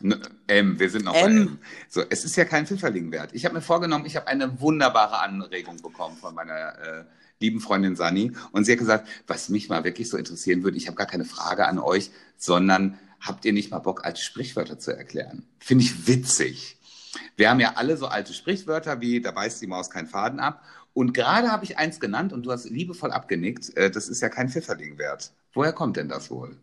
[0.00, 1.22] M, wir sind noch M.
[1.22, 1.58] bei M.
[1.88, 3.30] So, es ist ja kein Pfifferling wert.
[3.32, 7.04] Ich habe mir vorgenommen, ich habe eine wunderbare Anregung bekommen von meiner äh,
[7.40, 8.32] lieben Freundin Sani.
[8.52, 11.24] Und sie hat gesagt, was mich mal wirklich so interessieren würde, ich habe gar keine
[11.24, 15.46] Frage an euch, sondern habt ihr nicht mal Bock, alte Sprichwörter zu erklären?
[15.58, 16.78] Finde ich witzig.
[17.36, 20.62] Wir haben ja alle so alte Sprichwörter wie, da beißt die Maus keinen Faden ab.
[20.92, 23.76] Und gerade habe ich eins genannt und du hast liebevoll abgenickt.
[23.76, 25.32] Äh, das ist ja kein Pfifferling wert.
[25.52, 26.56] Woher kommt denn das wohl?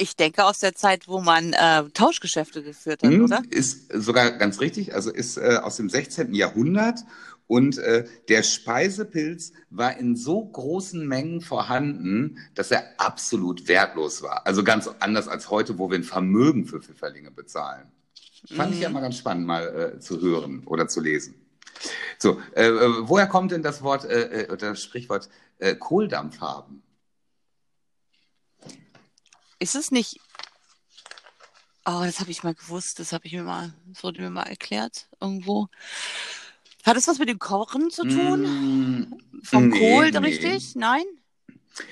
[0.00, 3.42] Ich denke aus der Zeit, wo man äh, Tauschgeschäfte geführt hat, hm, oder?
[3.50, 4.94] Ist sogar ganz richtig.
[4.94, 6.34] Also ist äh, aus dem 16.
[6.34, 7.00] Jahrhundert
[7.48, 14.46] und äh, der Speisepilz war in so großen Mengen vorhanden, dass er absolut wertlos war.
[14.46, 17.90] Also ganz anders als heute, wo wir ein Vermögen für Pfifferlinge bezahlen.
[18.54, 18.94] Fand ich ja mhm.
[18.94, 21.34] mal ganz spannend, mal äh, zu hören oder zu lesen.
[22.18, 25.28] So, äh, äh woher kommt denn das Wort, äh, äh das Sprichwort
[25.58, 26.82] äh, Kohldampf haben?
[29.58, 30.20] Ist es nicht.
[31.84, 34.42] Oh, das habe ich mal gewusst, das habe ich mir mal, das wurde mir mal
[34.42, 35.68] erklärt irgendwo.
[36.84, 38.42] Hat es was mit dem Kochen zu tun?
[38.42, 40.18] Mm, Vom nee, Kohl, nee.
[40.18, 40.76] richtig?
[40.76, 41.04] Nein?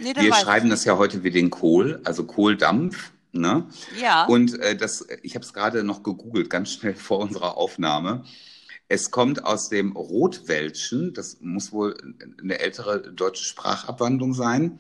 [0.01, 3.13] Nee, Wir schreiben das ja heute wie den Kohl, also Kohldampf.
[3.33, 3.67] Ne?
[4.01, 4.25] Ja.
[4.27, 8.25] Und äh, das, ich habe es gerade noch gegoogelt, ganz schnell vor unserer Aufnahme.
[8.89, 11.97] Es kommt aus dem Rotwelschen, das muss wohl
[12.41, 14.79] eine ältere deutsche Sprachabwandlung sein.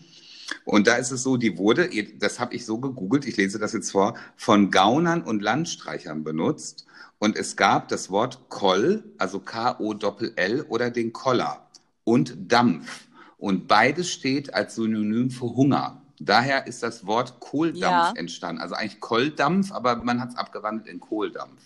[0.64, 3.72] Und da ist es so, die wurde, das habe ich so gegoogelt, ich lese das
[3.72, 6.86] jetzt vor, von Gaunern und Landstreichern benutzt.
[7.18, 11.66] Und es gab das Wort Koll, also K-O-L-L oder den Koller
[12.04, 13.06] und Dampf.
[13.38, 16.02] Und beides steht als Synonym für Hunger.
[16.18, 18.12] Daher ist das Wort Kohldampf ja.
[18.16, 18.60] entstanden.
[18.60, 21.62] Also eigentlich Kohldampf, aber man hat es abgewandelt in Kohldampf.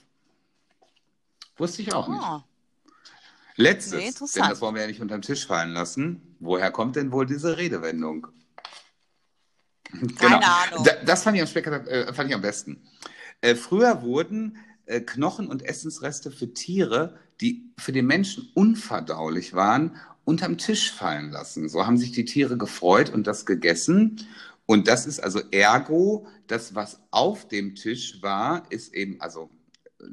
[1.57, 2.13] Wusste ich auch oh.
[2.13, 2.23] nicht.
[2.23, 2.45] Ah.
[3.57, 6.37] Letztes, nee, denn das wollen wir ja nicht unter den Tisch fallen lassen.
[6.41, 8.29] Woher kommt denn wohl diese Redewendung?
[9.93, 10.41] Keine genau.
[10.41, 10.87] Ahnung.
[11.05, 12.83] das fand ich, am äh, fand ich am besten.
[13.41, 19.97] Äh, früher wurden äh, Knochen und Essensreste für Tiere, die für den Menschen unverdaulich waren,
[20.25, 21.69] unterm Tisch fallen lassen.
[21.69, 24.27] So haben sich die Tiere gefreut und das gegessen.
[24.67, 29.51] Und das ist also ergo, das, was auf dem Tisch war, ist eben also
[30.01, 30.05] äh,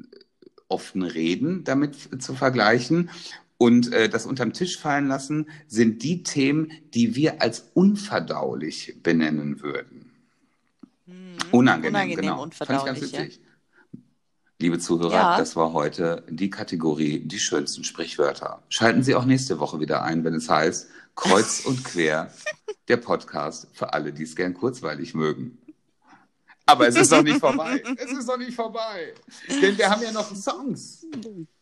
[0.68, 3.10] offen Reden damit zu vergleichen.
[3.58, 9.60] Und äh, das unterm Tisch fallen lassen sind die Themen, die wir als unverdaulich benennen
[9.60, 10.12] würden.
[11.06, 11.36] Hm.
[11.50, 12.36] Unangenehm, Unangenehm, genau.
[12.38, 13.18] Fand ich ganz unverdaulich, ja.
[13.20, 13.40] witzig.
[14.60, 15.38] Liebe Zuhörer, Ja.
[15.38, 18.62] das war heute die Kategorie Die schönsten Sprichwörter.
[18.68, 22.32] Schalten Sie auch nächste Woche wieder ein, wenn es heißt Kreuz und Quer,
[22.86, 25.58] der Podcast für alle, die es gern kurzweilig mögen.
[26.66, 27.82] Aber es ist noch nicht vorbei.
[27.96, 29.14] Es ist noch nicht vorbei.
[29.62, 31.06] Denn wir haben ja noch Songs.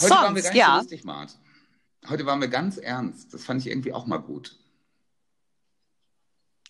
[0.00, 0.74] Heute waren wir Songs, gar nicht ja.
[0.74, 1.38] so lustig, Mart.
[2.08, 3.34] Heute waren wir ganz ernst.
[3.34, 4.56] Das fand ich irgendwie auch mal gut.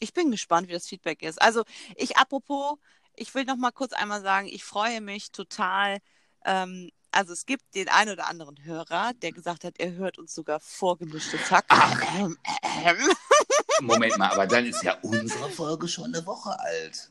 [0.00, 1.40] Ich bin gespannt, wie das Feedback ist.
[1.40, 1.64] Also
[1.96, 2.78] ich apropos,
[3.16, 5.98] ich will noch mal kurz einmal sagen, ich freue mich total.
[6.44, 10.34] Ähm, also es gibt den einen oder anderen Hörer, der gesagt hat, er hört uns
[10.34, 11.38] sogar vorgemischte.
[11.68, 12.02] Ach.
[12.16, 12.38] Ähm,
[12.84, 12.96] ähm.
[13.80, 17.10] Moment mal, aber dann ist ja unsere Folge schon eine Woche alt.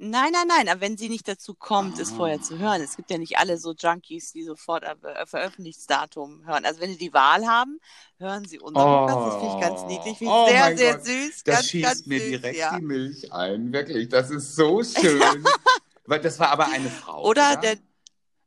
[0.00, 2.16] Nein, nein, nein, aber wenn sie nicht dazu kommt, es Ah.
[2.16, 2.80] vorher zu hören.
[2.82, 4.84] Es gibt ja nicht alle so Junkies, die sofort
[5.26, 6.64] Veröffentlichungsdatum hören.
[6.64, 7.80] Also wenn sie die Wahl haben,
[8.18, 9.06] hören sie unseren Oh.
[9.06, 9.26] Podcast.
[9.26, 10.18] Das finde ich ganz niedlich.
[10.18, 11.04] Finde ich Oh sehr, sehr Gott.
[11.04, 11.42] süß.
[11.44, 12.76] Das ganz, schießt ganz mir süß, direkt ja.
[12.78, 13.72] die Milch ein.
[13.72, 15.20] Wirklich, das ist so schön.
[16.06, 17.24] Weil das war aber eine Frau.
[17.24, 17.76] Oder Oder, der,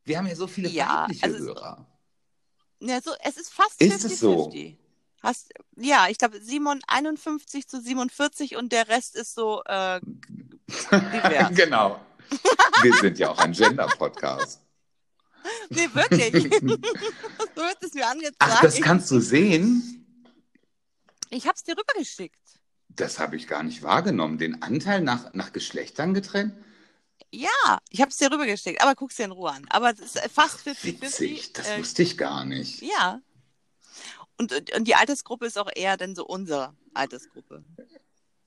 [0.06, 1.86] Wir haben ja so viele Ja, weibliche also es- Hörer.
[2.80, 4.50] ja, so, es ist fast Ist es so?
[4.50, 4.78] 50-50.
[5.22, 10.02] Hast, ja, ich glaube, Simon 51 zu 47 und der Rest ist so, äh,
[10.68, 11.50] Divers.
[11.56, 12.00] genau.
[12.82, 14.62] Wir sind ja auch ein Gender-Podcast.
[15.70, 16.44] nee, wirklich.
[16.62, 18.36] so wird es mir angezeigt.
[18.40, 19.98] Ach, das kannst du sehen?
[21.30, 22.36] ich habe es dir rübergeschickt.
[22.90, 24.38] Das habe ich gar nicht wahrgenommen.
[24.38, 26.54] Den Anteil nach, nach Geschlechtern getrennt?
[27.32, 29.66] Ja, ich habe es dir rübergeschickt, aber guck's dir in Ruhe an.
[29.70, 31.02] Aber es ist fast 50-50.
[31.02, 32.82] Witzig, das äh, wusste ich gar nicht.
[32.82, 33.22] Ja.
[34.42, 37.64] Und, und die Altersgruppe ist auch eher dann so unsere Altersgruppe.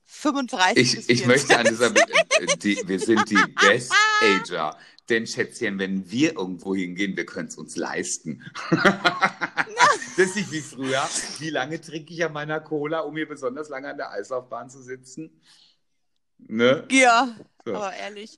[0.03, 2.05] 35 bis Ich, ich möchte an 24.
[2.05, 4.77] dieser, äh, die, wir sind die Best Ager.
[5.07, 8.43] Denn Schätzchen, wenn wir irgendwo hingehen, wir können es uns leisten.
[8.71, 11.07] das ist nicht wie früher.
[11.39, 14.83] Wie lange trinke ich an meiner Cola, um hier besonders lange an der Eislaufbahn zu
[14.83, 15.41] sitzen?
[16.39, 16.85] Ne?
[16.91, 17.33] Ja,
[17.63, 17.73] So.
[17.73, 18.37] aber ehrlich.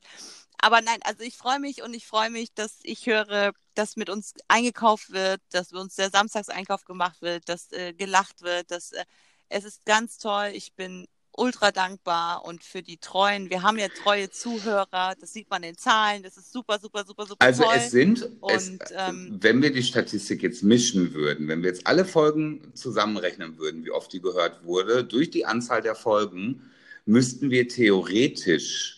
[0.60, 4.10] Aber nein, also ich freue mich und ich freue mich, dass ich höre, dass mit
[4.10, 8.91] uns eingekauft wird, dass mit uns der Samstagseinkauf gemacht wird, dass äh, gelacht wird, dass
[8.91, 9.05] äh,
[9.49, 10.51] es ist ganz toll.
[10.53, 15.49] Ich bin ultra dankbar und für die treuen, wir haben ja treue Zuhörer, das sieht
[15.49, 17.74] man in den Zahlen, das ist super, super, super, super Also toll.
[17.76, 21.86] es sind, es, Und, ähm, wenn wir die Statistik jetzt mischen würden, wenn wir jetzt
[21.86, 26.72] alle Folgen zusammenrechnen würden, wie oft die gehört wurde, durch die Anzahl der Folgen,
[27.05, 28.97] müssten wir theoretisch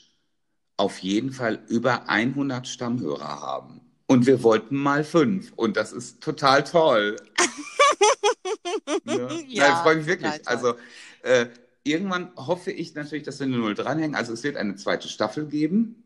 [0.79, 3.81] auf jeden Fall über 100 Stammhörer haben.
[4.07, 5.51] Und wir wollten mal fünf.
[5.55, 7.17] Und das ist total toll.
[9.03, 9.43] ne?
[9.47, 10.47] Ja, Nein, freue mich wirklich.
[10.47, 10.75] Also
[11.21, 11.47] äh,
[11.83, 14.15] irgendwann hoffe ich natürlich, dass wir eine Null dranhängen.
[14.15, 16.03] Also es wird eine zweite Staffel geben.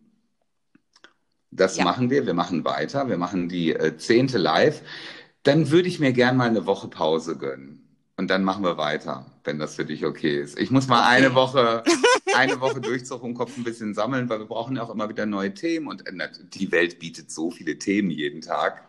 [1.52, 1.84] Das Ja.
[1.84, 2.26] machen wir.
[2.26, 3.08] Wir machen weiter.
[3.08, 4.82] Wir machen die äh, zehnte live.
[5.44, 7.93] Dann würde ich mir gern mal eine Woche Pause gönnen.
[8.24, 10.58] Und dann machen wir weiter, wenn das für dich okay ist.
[10.58, 11.18] Ich muss mal Okay.
[11.18, 11.84] eine Woche,
[12.34, 15.26] eine Woche Durchzug im Kopf ein bisschen sammeln, weil wir brauchen ja auch immer wieder
[15.26, 15.90] neue Themen.
[15.90, 18.88] Und äh, die Welt bietet so viele Themen jeden Tag.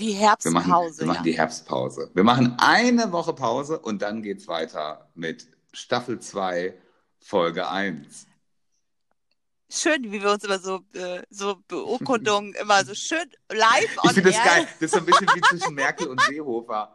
[0.00, 1.22] die Wir Herbstpause, machen, wir machen ja.
[1.22, 2.10] die Herbstpause.
[2.14, 6.74] Wir machen eine Woche Pause und dann geht's weiter mit Staffel 2,
[7.20, 8.26] Folge 1.
[9.70, 14.12] Schön, wie wir uns immer so, äh, so Beurkundungen immer so schön live on Ich
[14.14, 14.66] finde das geil.
[14.80, 16.94] Das ist so ein bisschen wie zwischen Merkel und Seehofer.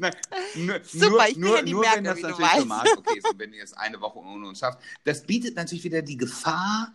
[0.00, 0.14] Nein,
[0.56, 3.18] nur, Super, nur, ich bin nur, ja die nur Merkel, wenn das natürlich normal okay
[3.18, 4.80] ist und wenn ihr es eine Woche ohne uns schafft.
[5.04, 6.92] Das bietet natürlich wieder die Gefahr,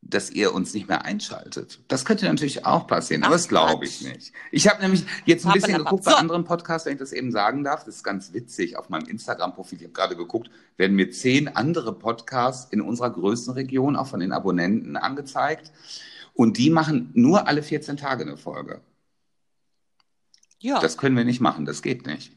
[0.00, 1.80] dass ihr uns nicht mehr einschaltet.
[1.88, 4.32] Das könnte natürlich auch passieren, aber Ach, das glaube ich nicht.
[4.50, 7.64] Ich habe nämlich jetzt ein bisschen geguckt bei anderen Podcasts, wenn ich das eben sagen
[7.64, 7.84] darf.
[7.84, 8.76] Das ist ganz witzig.
[8.76, 13.54] Auf meinem Instagram-Profil, ich habe gerade geguckt, werden mir zehn andere Podcasts in unserer größten
[13.54, 15.70] Region auch von den Abonnenten angezeigt.
[16.34, 18.80] Und die machen nur alle 14 Tage eine Folge.
[20.62, 22.32] Ja, Das können wir nicht machen, das geht nicht.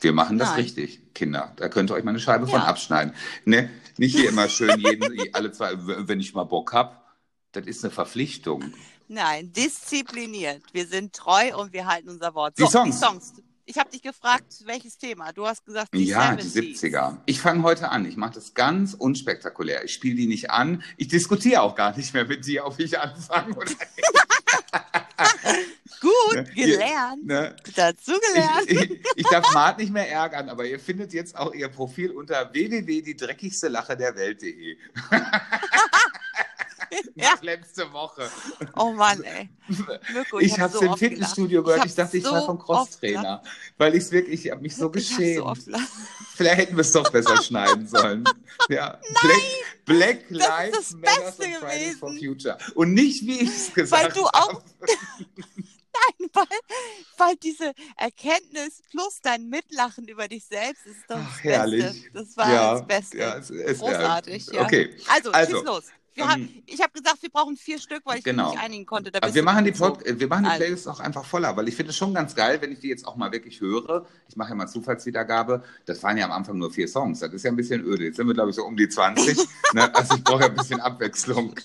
[0.00, 0.60] Wir machen das Nein.
[0.60, 1.52] richtig, Kinder.
[1.56, 2.66] Da könnt ihr euch mal eine Scheibe von Ja.
[2.66, 3.14] abschneiden.
[3.44, 3.68] Ne?
[3.98, 7.06] Nicht hier immer schön jeden, alle zwei, wenn ich mal Bock hab.
[7.52, 8.72] Das ist eine Verpflichtung.
[9.08, 10.62] nein, diszipliniert.
[10.72, 12.56] Wir sind treu und wir halten unser Wort.
[12.58, 12.98] Die So, Songs.
[12.98, 13.32] Die Songs.
[13.66, 15.32] Ich habe dich gefragt, welches Thema.
[15.32, 16.52] Du hast gesagt, die ja, 70s.
[16.54, 17.18] die 70er.
[17.26, 18.04] Ich fange heute an.
[18.06, 19.84] Ich mache das ganz unspektakulär.
[19.84, 20.82] Ich spiele die nicht an.
[20.96, 23.78] Ich diskutiere auch gar nicht mehr mit dir, ob ich anfange oder nicht.
[26.00, 26.44] Gut, Ne?
[26.54, 27.26] gelernt.
[27.26, 27.54] Ne?
[27.76, 28.70] Dazu gelernt.
[28.70, 32.10] Ich, ich, ich darf Mart nicht mehr ärgern, aber ihr findet jetzt auch ihr Profil
[32.12, 34.76] unter www.diedreckigstelache-der-welt.de.
[37.14, 37.34] Ja.
[37.40, 38.28] Letzte Woche.
[38.76, 39.48] Oh Mann, ey.
[40.12, 41.76] Mirko, Ich, hab habe es so im Fitnessstudio gelacht.
[41.76, 41.86] gehört.
[41.90, 43.42] Ich, dachte, ich hab war so vom Crosstrainer.
[43.78, 44.86] Weil ich es wirklich, ich habe mich so.
[44.86, 45.62] Ich geschämt.
[45.62, 45.72] so.
[46.34, 48.24] Vielleicht hätten wir es doch besser schneiden sollen.
[48.68, 48.98] Ja.
[49.22, 49.42] Black,
[49.84, 52.10] Black Lives Matter Fridays for.
[52.12, 52.58] Future.
[52.74, 54.60] Und nicht, wie ich es gesagt du auch-
[55.94, 56.30] habe.
[56.34, 56.58] weil,
[57.16, 61.84] weil diese Erkenntnis plus dein Mitlachen über dich selbst ist doch Ach, das herrlich.
[61.84, 62.10] Beste.
[62.12, 63.18] Das war ja, das Beste.
[63.18, 64.62] Ja, es, es, Großartig, ja.
[64.62, 64.96] Okay.
[65.08, 65.84] Also, Also, schieß los.
[66.14, 68.46] Wir ähm, haben, ich habe gesagt, wir brauchen vier Stück, weil ich Genau.
[68.46, 69.12] mich nicht einigen konnte.
[69.22, 69.96] Also wir machen, die so.
[70.04, 70.58] Wir machen die Also.
[70.64, 73.06] Playlist auch einfach voller, weil ich finde es schon ganz geil, wenn ich die jetzt
[73.06, 74.06] auch mal wirklich höre.
[74.28, 75.62] Ich mache ja mal Zufallswiedergabe.
[75.86, 77.20] Das waren ja am Anfang nur vier Songs.
[77.20, 78.04] Das ist ja ein bisschen öde.
[78.04, 79.38] Jetzt sind wir, glaube ich, so um die 20.
[79.72, 79.94] ne?
[79.94, 81.54] Also ich brauche ja ein bisschen Abwechslung.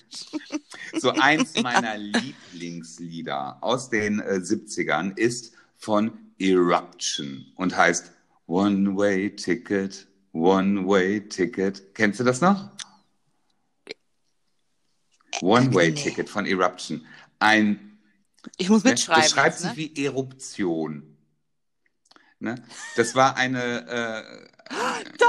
[0.98, 8.12] So eins meiner Lieblingslieder aus den äh, 70ern ist von Eruption und heißt
[8.46, 11.94] One Way Ticket, One Way Ticket.
[11.94, 12.70] Kennst du das noch?
[15.42, 16.02] One Way nee.
[16.02, 17.04] Ticket von Eruption.
[17.38, 17.98] Ein
[18.56, 18.90] Ich muss Ne?
[18.90, 19.22] mitschreiben.
[19.22, 19.76] Das schreibt jetzt, sich ne?
[19.76, 21.16] wie Eruption.
[22.38, 22.54] Ne?
[22.96, 24.74] Das war eine, äh,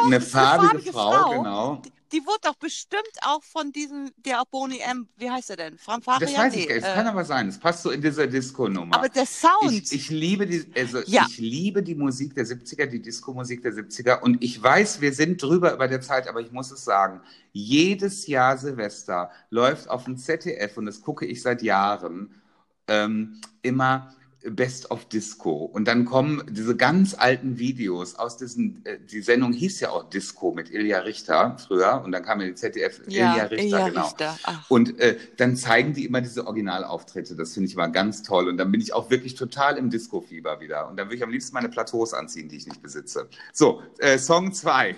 [0.05, 1.81] eine ist farbige, Frau, genau.
[2.11, 5.77] Die, wurde doch bestimmt auch von diesem, der auch Boni M, wie heißt er denn?
[5.77, 6.19] Fanfare?
[6.19, 6.83] Das weiß nee, ich gar nicht.
[6.85, 7.47] Es äh, kann aber sein.
[7.47, 8.95] Es passt so in diese Disco-Nummer.
[8.95, 9.71] aber der Sound.
[9.71, 11.25] Ich, ich liebe die, also Ja.
[11.29, 14.21] ich liebe die Musik der 70er, die Disco-Musik der 70er.
[14.21, 18.27] Und ich weiß, wir sind drüber über der Zeit, aber ich muss es sagen, jedes
[18.27, 22.41] Jahr Silvester läuft auf dem ZDF, und das gucke ich seit Jahren,
[22.87, 24.15] ähm, immer
[24.51, 25.51] Best of Disco.
[25.65, 30.09] Und dann kommen diese ganz alten Videos aus diesen, äh, die Sendung hieß ja auch
[30.09, 33.89] Disco mit Ilja Richter früher, und dann kam ja die ZDF ja, Ilja Richter, Ilja
[33.89, 34.01] genau.
[34.05, 34.39] Richter.
[34.43, 37.35] Ach, Und äh, dann zeigen die immer diese Originalauftritte.
[37.35, 38.47] Das finde ich immer ganz toll.
[38.47, 40.87] Und dann bin ich auch wirklich total im Disco-Fieber wieder.
[40.89, 43.27] Und dann würde ich am liebsten meine Plateaus anziehen, die ich nicht besitze.
[43.53, 44.95] So, äh, Song 2.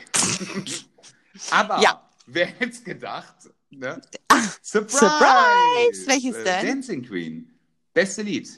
[1.52, 2.02] Aber Ja.
[2.28, 3.36] wer hätte es gedacht?
[3.70, 4.02] Ne?
[4.62, 4.98] Surprise!
[5.00, 6.08] Surprise!
[6.08, 6.68] Welches Äh, denn?
[6.68, 7.50] Dancing Queen.
[7.94, 8.50] Beste Lied.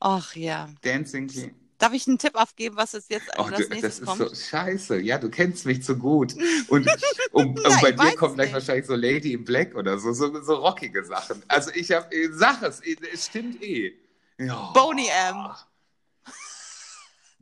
[0.00, 0.68] Ach ja.
[0.82, 1.54] Dancing Queen.
[1.78, 4.18] Darf ich einen Tipp aufgeben, was es jetzt Oh, als du, das ist kommt?
[4.18, 5.00] so scheiße.
[5.00, 6.34] Ja, du kennst mich zu gut.
[6.68, 6.88] Und,
[7.32, 10.40] und, und Ja, bei dir kommt gleich wahrscheinlich so Lady in Black oder so, so,
[10.42, 11.42] so rockige Sachen.
[11.48, 12.80] Also ich habe, sag es,
[13.12, 13.92] es stimmt eh.
[14.38, 14.70] Ja.
[14.72, 15.48] Boney M.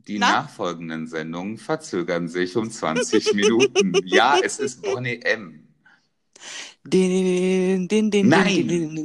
[0.07, 0.41] Die Na?
[0.41, 3.93] nachfolgenden Sendungen verzögern sich um 20 Minuten.
[4.05, 5.67] Ja, es ist Bonnie M.
[6.83, 8.99] Din, din, din, Nein.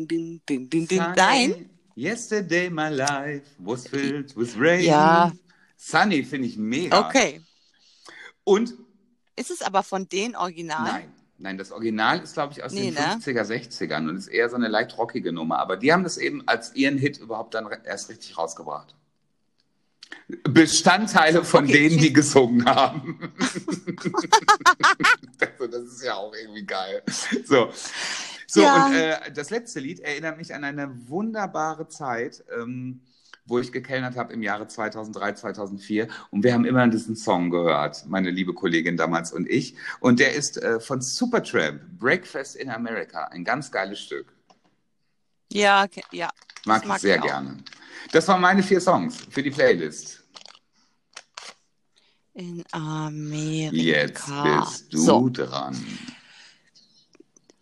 [1.17, 1.71] Nein.
[1.99, 4.85] Yesterday my life was filled with rain.
[4.85, 5.33] Ja.
[5.77, 7.09] Sunny finde ich mega.
[7.09, 7.41] Okay.
[8.45, 8.73] Und
[9.35, 10.85] Ist es aber von den Originalen?
[10.85, 13.01] Nein, nein, das Original ist, glaube ich, aus Nee, den ne?
[13.01, 15.59] 50er, 60ern und ist eher so eine leicht rockige Nummer.
[15.59, 18.95] Aber die haben das eben als ihren Hit überhaupt dann erst richtig rausgebracht.
[20.45, 23.33] Bestandteile von Okay, denen, die gesungen haben.
[25.41, 27.03] also, das ist ja auch irgendwie geil.
[27.45, 27.73] So,
[28.51, 28.87] so Ja.
[28.87, 33.03] und äh, das letzte Lied erinnert mich an eine wunderbare Zeit, ähm,
[33.45, 36.09] wo ich gekellnert habe im Jahre 2003, 2004.
[36.31, 39.75] Und wir haben immer diesen Song gehört, meine liebe Kollegin damals und ich.
[40.01, 43.25] Und der ist äh, von Supertramp, Breakfast in America.
[43.27, 44.35] Ein ganz geiles Stück.
[45.53, 46.29] Ja, okay, ja.
[46.67, 47.57] Mag, mag ich sehr ich gerne.
[48.13, 50.23] Das waren meine vier Songs für die Playlist.
[52.35, 53.73] In Amerika.
[53.73, 54.27] Jetzt
[54.61, 55.29] bist du So.
[55.31, 55.77] dran.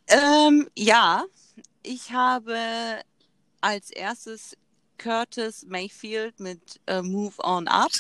[0.08, 1.24] Ähm, ja,
[1.82, 3.00] ich habe
[3.60, 4.56] als erstes
[4.98, 7.90] Curtis Mayfield mit äh, Move On Up.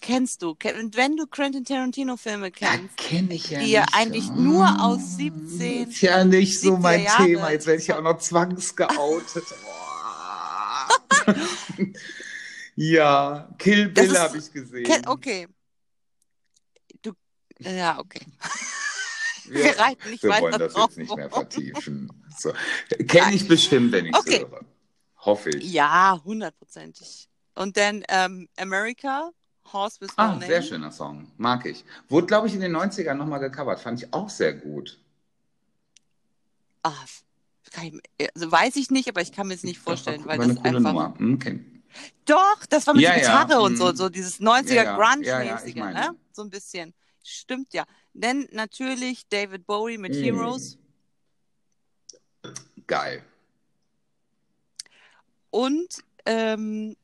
[0.00, 0.54] Kennst du?
[0.60, 5.16] Wenn du Quentin Tarantino-Filme Ja, kennst, kenne ich ja die ja eigentlich Ah, nur aus
[5.16, 7.24] 17 Ist ja nicht so 70er mein Jahre.
[7.24, 7.50] Thema.
[7.50, 9.44] Jetzt werde ich ja auch noch zwangsgeoutet.
[12.76, 15.06] Ja, Kill Bill habe ich gesehen.
[15.06, 15.48] Okay.
[17.00, 17.12] Du,
[17.58, 18.20] ja, okay.
[19.48, 22.10] Wir, Wir reiten nicht wir weiter wollen das drauf jetzt nicht mehr vertiefen.
[22.36, 22.52] So.
[23.08, 24.40] Kenne ich bestimmt, wenn ich es Okay.
[24.40, 24.60] höre.
[25.18, 25.72] Hoffe ich.
[25.72, 27.28] Ja, hundertprozentig.
[27.54, 29.30] Und dann ähm, America,
[29.72, 31.30] Horse with Ah, sehr schöner Song.
[31.36, 31.84] Mag ich.
[32.08, 33.80] Wurde, glaube ich, in den 90ern nochmal gecovert.
[33.80, 34.98] Fand ich auch sehr gut.
[36.82, 36.92] Ah,
[37.82, 40.58] ich, also weiß ich nicht, aber ich kann mir es nicht vorstellen, war, weil das
[40.64, 40.80] einfach.
[40.80, 41.14] Nummer.
[41.18, 41.64] Hm, Okay.
[42.26, 43.76] Doch, das war mit Ja, der ja, Gitarre und mhm.
[43.76, 44.96] so, so dieses 90er Ja, ja.
[44.96, 46.18] Grunge-mäßige, Ja, ja, ne?
[46.32, 46.92] So ein bisschen.
[47.22, 47.84] Stimmt ja.
[48.18, 50.22] Denn natürlich David Bowie mit Mhm.
[50.22, 50.78] Heroes
[52.86, 53.22] Geil.
[55.50, 55.88] und
[56.24, 56.96] ähm,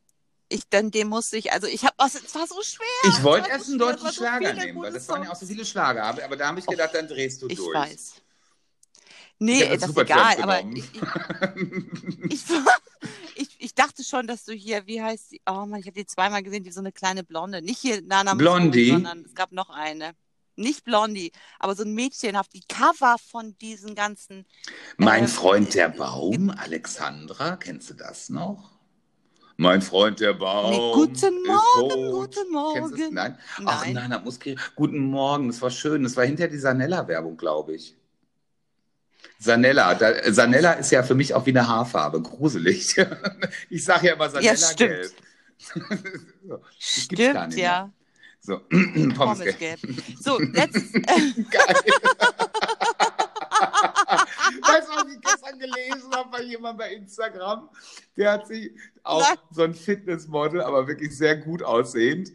[0.48, 2.86] ich dann dem musste ich, also ich habe, oh, es war so schwer.
[3.08, 5.46] Ich wollte erst so einen deutschen so Schlager nehmen, weil das waren ja auch so
[5.46, 6.04] viele Schlager.
[6.04, 7.74] Aber, aber da habe ich gedacht, dann drehst du Ich durch.
[7.74, 8.14] weiß.
[8.16, 8.22] Ich
[9.38, 10.84] Nee, hätte das ist egal, aber ich,
[12.28, 12.42] ich,
[13.34, 15.40] ich, ich, dachte schon, dass du hier, wie heißt sie?
[15.46, 17.60] Oh Mann, ich habe die zweimal gesehen, die so eine kleine Blonde.
[17.60, 18.90] Nicht hier Nana Blondie?
[18.90, 20.14] sondern es gab noch eine.
[20.62, 22.52] Nicht Blondie, aber so ein Mädchenhaft.
[22.54, 24.46] Die Cover von diesen ganzen.
[24.96, 28.70] Mein Ähm, Freund der Baum, Alexandra, kennst du das noch?
[29.56, 30.70] Mein Freund der Baum.
[30.70, 32.50] Nee, guten Morgen, guten es?
[32.50, 33.14] Morgen.
[33.14, 33.38] Nein.
[33.64, 33.94] Ach Nein.
[33.94, 34.38] nein, das muss
[34.74, 36.02] Guten Morgen, das war schön.
[36.04, 37.96] Das war hinter dieser Nella-Werbung, glaube ich.
[39.38, 42.96] Sanella, da, Sanella ist ja für mich auch wie eine Haarfarbe, gruselig.
[43.70, 44.80] Ich sage ja immer Sanella Ja, stimmt.
[44.80, 45.12] gelb.
[46.78, 47.92] Stimmt, ja.
[48.44, 49.78] So, Pommes Pommesgelb.
[50.20, 51.76] So, letzt, Geil.
[54.62, 57.70] weißt du, was ich gestern gelesen habe bei jemandem bei Instagram?
[58.16, 58.72] Der hat sich
[59.04, 59.38] auch Nein.
[59.52, 62.32] so ein Fitnessmodel, aber wirklich sehr gut aussehend.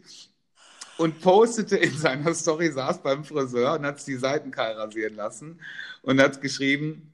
[0.96, 5.60] Und postete in seiner Story, saß beim Friseur und hat die Seiten kahl rasieren lassen
[6.00, 7.12] und hat geschrieben,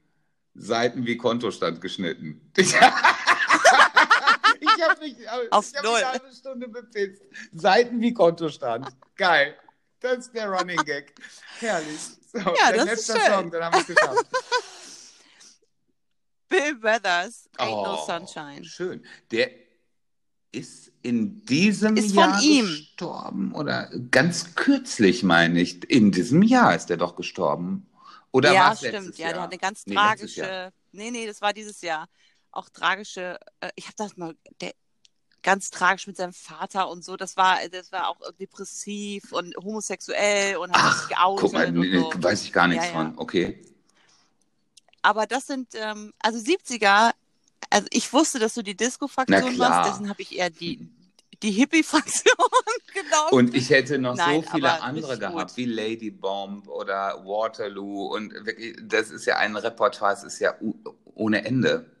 [0.55, 2.39] Seiten wie Kontostand geschnitten.
[5.01, 5.93] Ich, ich habe mich, ich Auf hab null.
[5.93, 7.21] mich eine halbe Stunde bepisst.
[7.53, 8.87] Seiten wie Kontostand.
[9.15, 9.55] Geil.
[9.99, 11.13] Das ist der Running Gag.
[11.59, 11.99] Herrlich.
[12.31, 13.31] So, Ja, der das ist letzte schön.
[13.33, 14.25] Song, dann haben wir es geschafft.
[16.49, 18.63] Bill Weathers, Ain't Oh, No Sunshine.
[18.63, 19.03] Schön.
[19.31, 19.49] Der
[20.51, 22.65] ist in diesem Ist von Jahr ihm.
[22.65, 25.89] gestorben oder ganz kürzlich, meine ich.
[25.89, 27.87] In diesem Jahr ist er doch gestorben.
[28.31, 28.93] Oder ja, war's stimmt.
[28.93, 29.33] letztes Ja, Jahr?
[29.33, 30.71] der hat eine ganz Nee, tragische.
[30.91, 32.07] Nee, nee, das war dieses Jahr.
[32.55, 33.39] Auch tragische.
[33.59, 34.35] Äh, ich habe das mal.
[34.61, 34.73] Der,
[35.43, 37.15] ganz tragisch mit seinem Vater und so.
[37.15, 41.77] Das war, das war auch depressiv und homosexuell und hat Ach, sich geoutet guck mal,
[41.77, 42.23] und so.
[42.23, 42.97] weiß ich gar nichts Ja, ja.
[42.97, 43.13] von.
[43.17, 43.63] Okay.
[45.03, 47.11] Aber das sind, ähm, also 70er,
[47.69, 50.89] also ich wusste, dass du die Disco-Fraktion warst, deswegen habe ich eher die,
[51.43, 52.33] die Hippie-Fraktion
[52.93, 53.29] genommen.
[53.29, 55.57] Und ich hätte noch Nein, so viele andere gehabt, gut.
[55.57, 58.07] wie Lady Bomb oder Waterloo.
[58.15, 60.55] Und wirklich, das ist ja ein Repertoire, das ist ja
[61.13, 61.91] ohne Ende.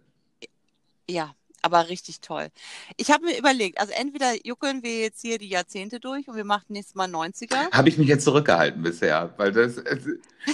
[1.09, 2.49] Ja, aber richtig toll.
[2.95, 6.43] Ich habe mir überlegt, also entweder juckeln wir jetzt hier die Jahrzehnte durch und wir
[6.43, 7.71] machen nächstes Mal 90er.
[7.71, 9.97] Habe ich mich jetzt zurückgehalten bisher, weil das, äh,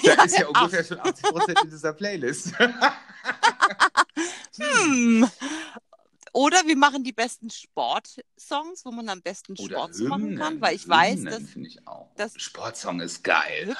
[0.04, 2.54] da ist ja ungefähr schon 80 Prozent in dieser Playlist.
[4.58, 5.30] Hm.
[6.34, 10.88] Oder wir machen die besten Sportsongs, wo man am besten Sport machen kann, weil ich
[10.88, 12.10] weiß, Hymnen dass finde ich auch.
[12.16, 13.76] das- Sportsong ist geil.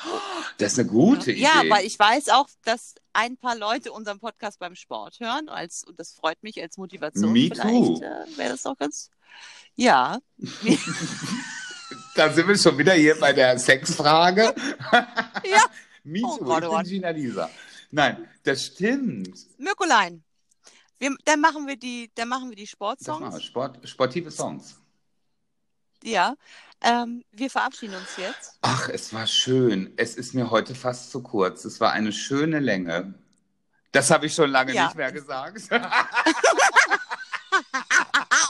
[0.58, 1.42] Das ist eine gute Idee.
[1.42, 5.84] Ja, weil ich weiß auch, dass ein paar Leute unseren Podcast beim Sport hören, als,
[5.86, 7.32] und das freut mich als Motivation.
[7.32, 8.02] Me Vielleicht too.
[8.04, 9.10] äh, wäre das auch ganz.
[9.76, 10.20] Ja,
[12.16, 14.54] Da sind wir schon wieder hier bei der Sexfrage.
[14.92, 15.64] Ja.
[16.04, 16.84] Me Oh too, Gott, ich oh bin.
[16.88, 17.50] Gina Lisa.
[17.92, 19.38] Nein, das stimmt.
[19.58, 20.24] Mirkolein.
[21.02, 22.68] Wir, dann machen wir die, dann machen wir die machen wir.
[22.68, 23.44] Sportsongs.
[23.44, 24.76] Sport, sportive Songs.
[26.04, 26.36] Ja.
[26.80, 28.60] Ähm, wir verabschieden uns jetzt.
[28.62, 29.94] Ach, es war schön.
[29.98, 31.66] Es ist mir heute fast zu kurz.
[31.66, 33.16] Es war eine schöne Länge.
[33.92, 34.86] Das habe ich schon lange Ja.
[34.86, 35.62] nicht mehr gesagt.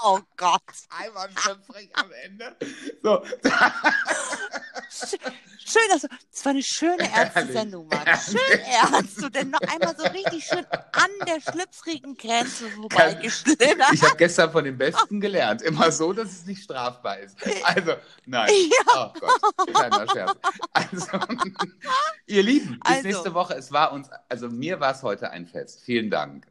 [0.03, 0.61] Oh Gott.
[0.89, 2.55] Einmal schlüpfrig am Ende.
[3.03, 3.23] So.
[4.91, 6.07] Schön, dass du.
[6.31, 8.05] Das war eine schöne ernste Sendung, Mann.
[8.05, 9.21] Schön ernst.
[9.21, 13.93] Du denn noch einmal so richtig schön an der schlüpfrigen Grenze vorbeigeschlittert.
[13.93, 15.61] Ich habe gestern von den Besten gelernt.
[15.61, 17.37] Immer so, dass es nicht strafbar ist.
[17.63, 17.93] Also,
[18.25, 18.51] nein.
[18.95, 20.37] Oh Gott, kleiner Scherz.
[20.73, 21.07] Also,
[22.25, 23.07] ihr Lieben, bis Also.
[23.07, 23.55] nächste Woche.
[23.55, 25.81] Es war uns, also mir war es heute ein Fest.
[25.85, 26.47] Vielen Dank.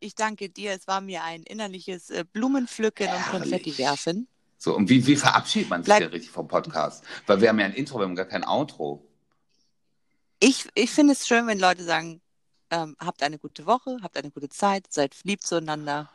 [0.00, 0.72] Ich danke dir.
[0.72, 3.50] Es war mir ein innerliches äh, Blumenpflücken und Herrlich.
[3.50, 4.28] Konfetti werfen.
[4.58, 7.04] So, und wie, wie verabschiedet man sich Bleib- denn richtig vom Podcast?
[7.26, 9.06] Weil wir haben ja ein Intro, wir haben gar kein Outro.
[10.40, 12.20] Ich, ich finde es schön, wenn Leute sagen,
[12.70, 16.10] ähm, habt eine gute Woche, habt eine gute Zeit, seid lieb zueinander.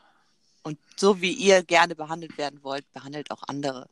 [0.64, 3.88] Und so wie ihr gerne behandelt werden wollt, behandelt auch andere.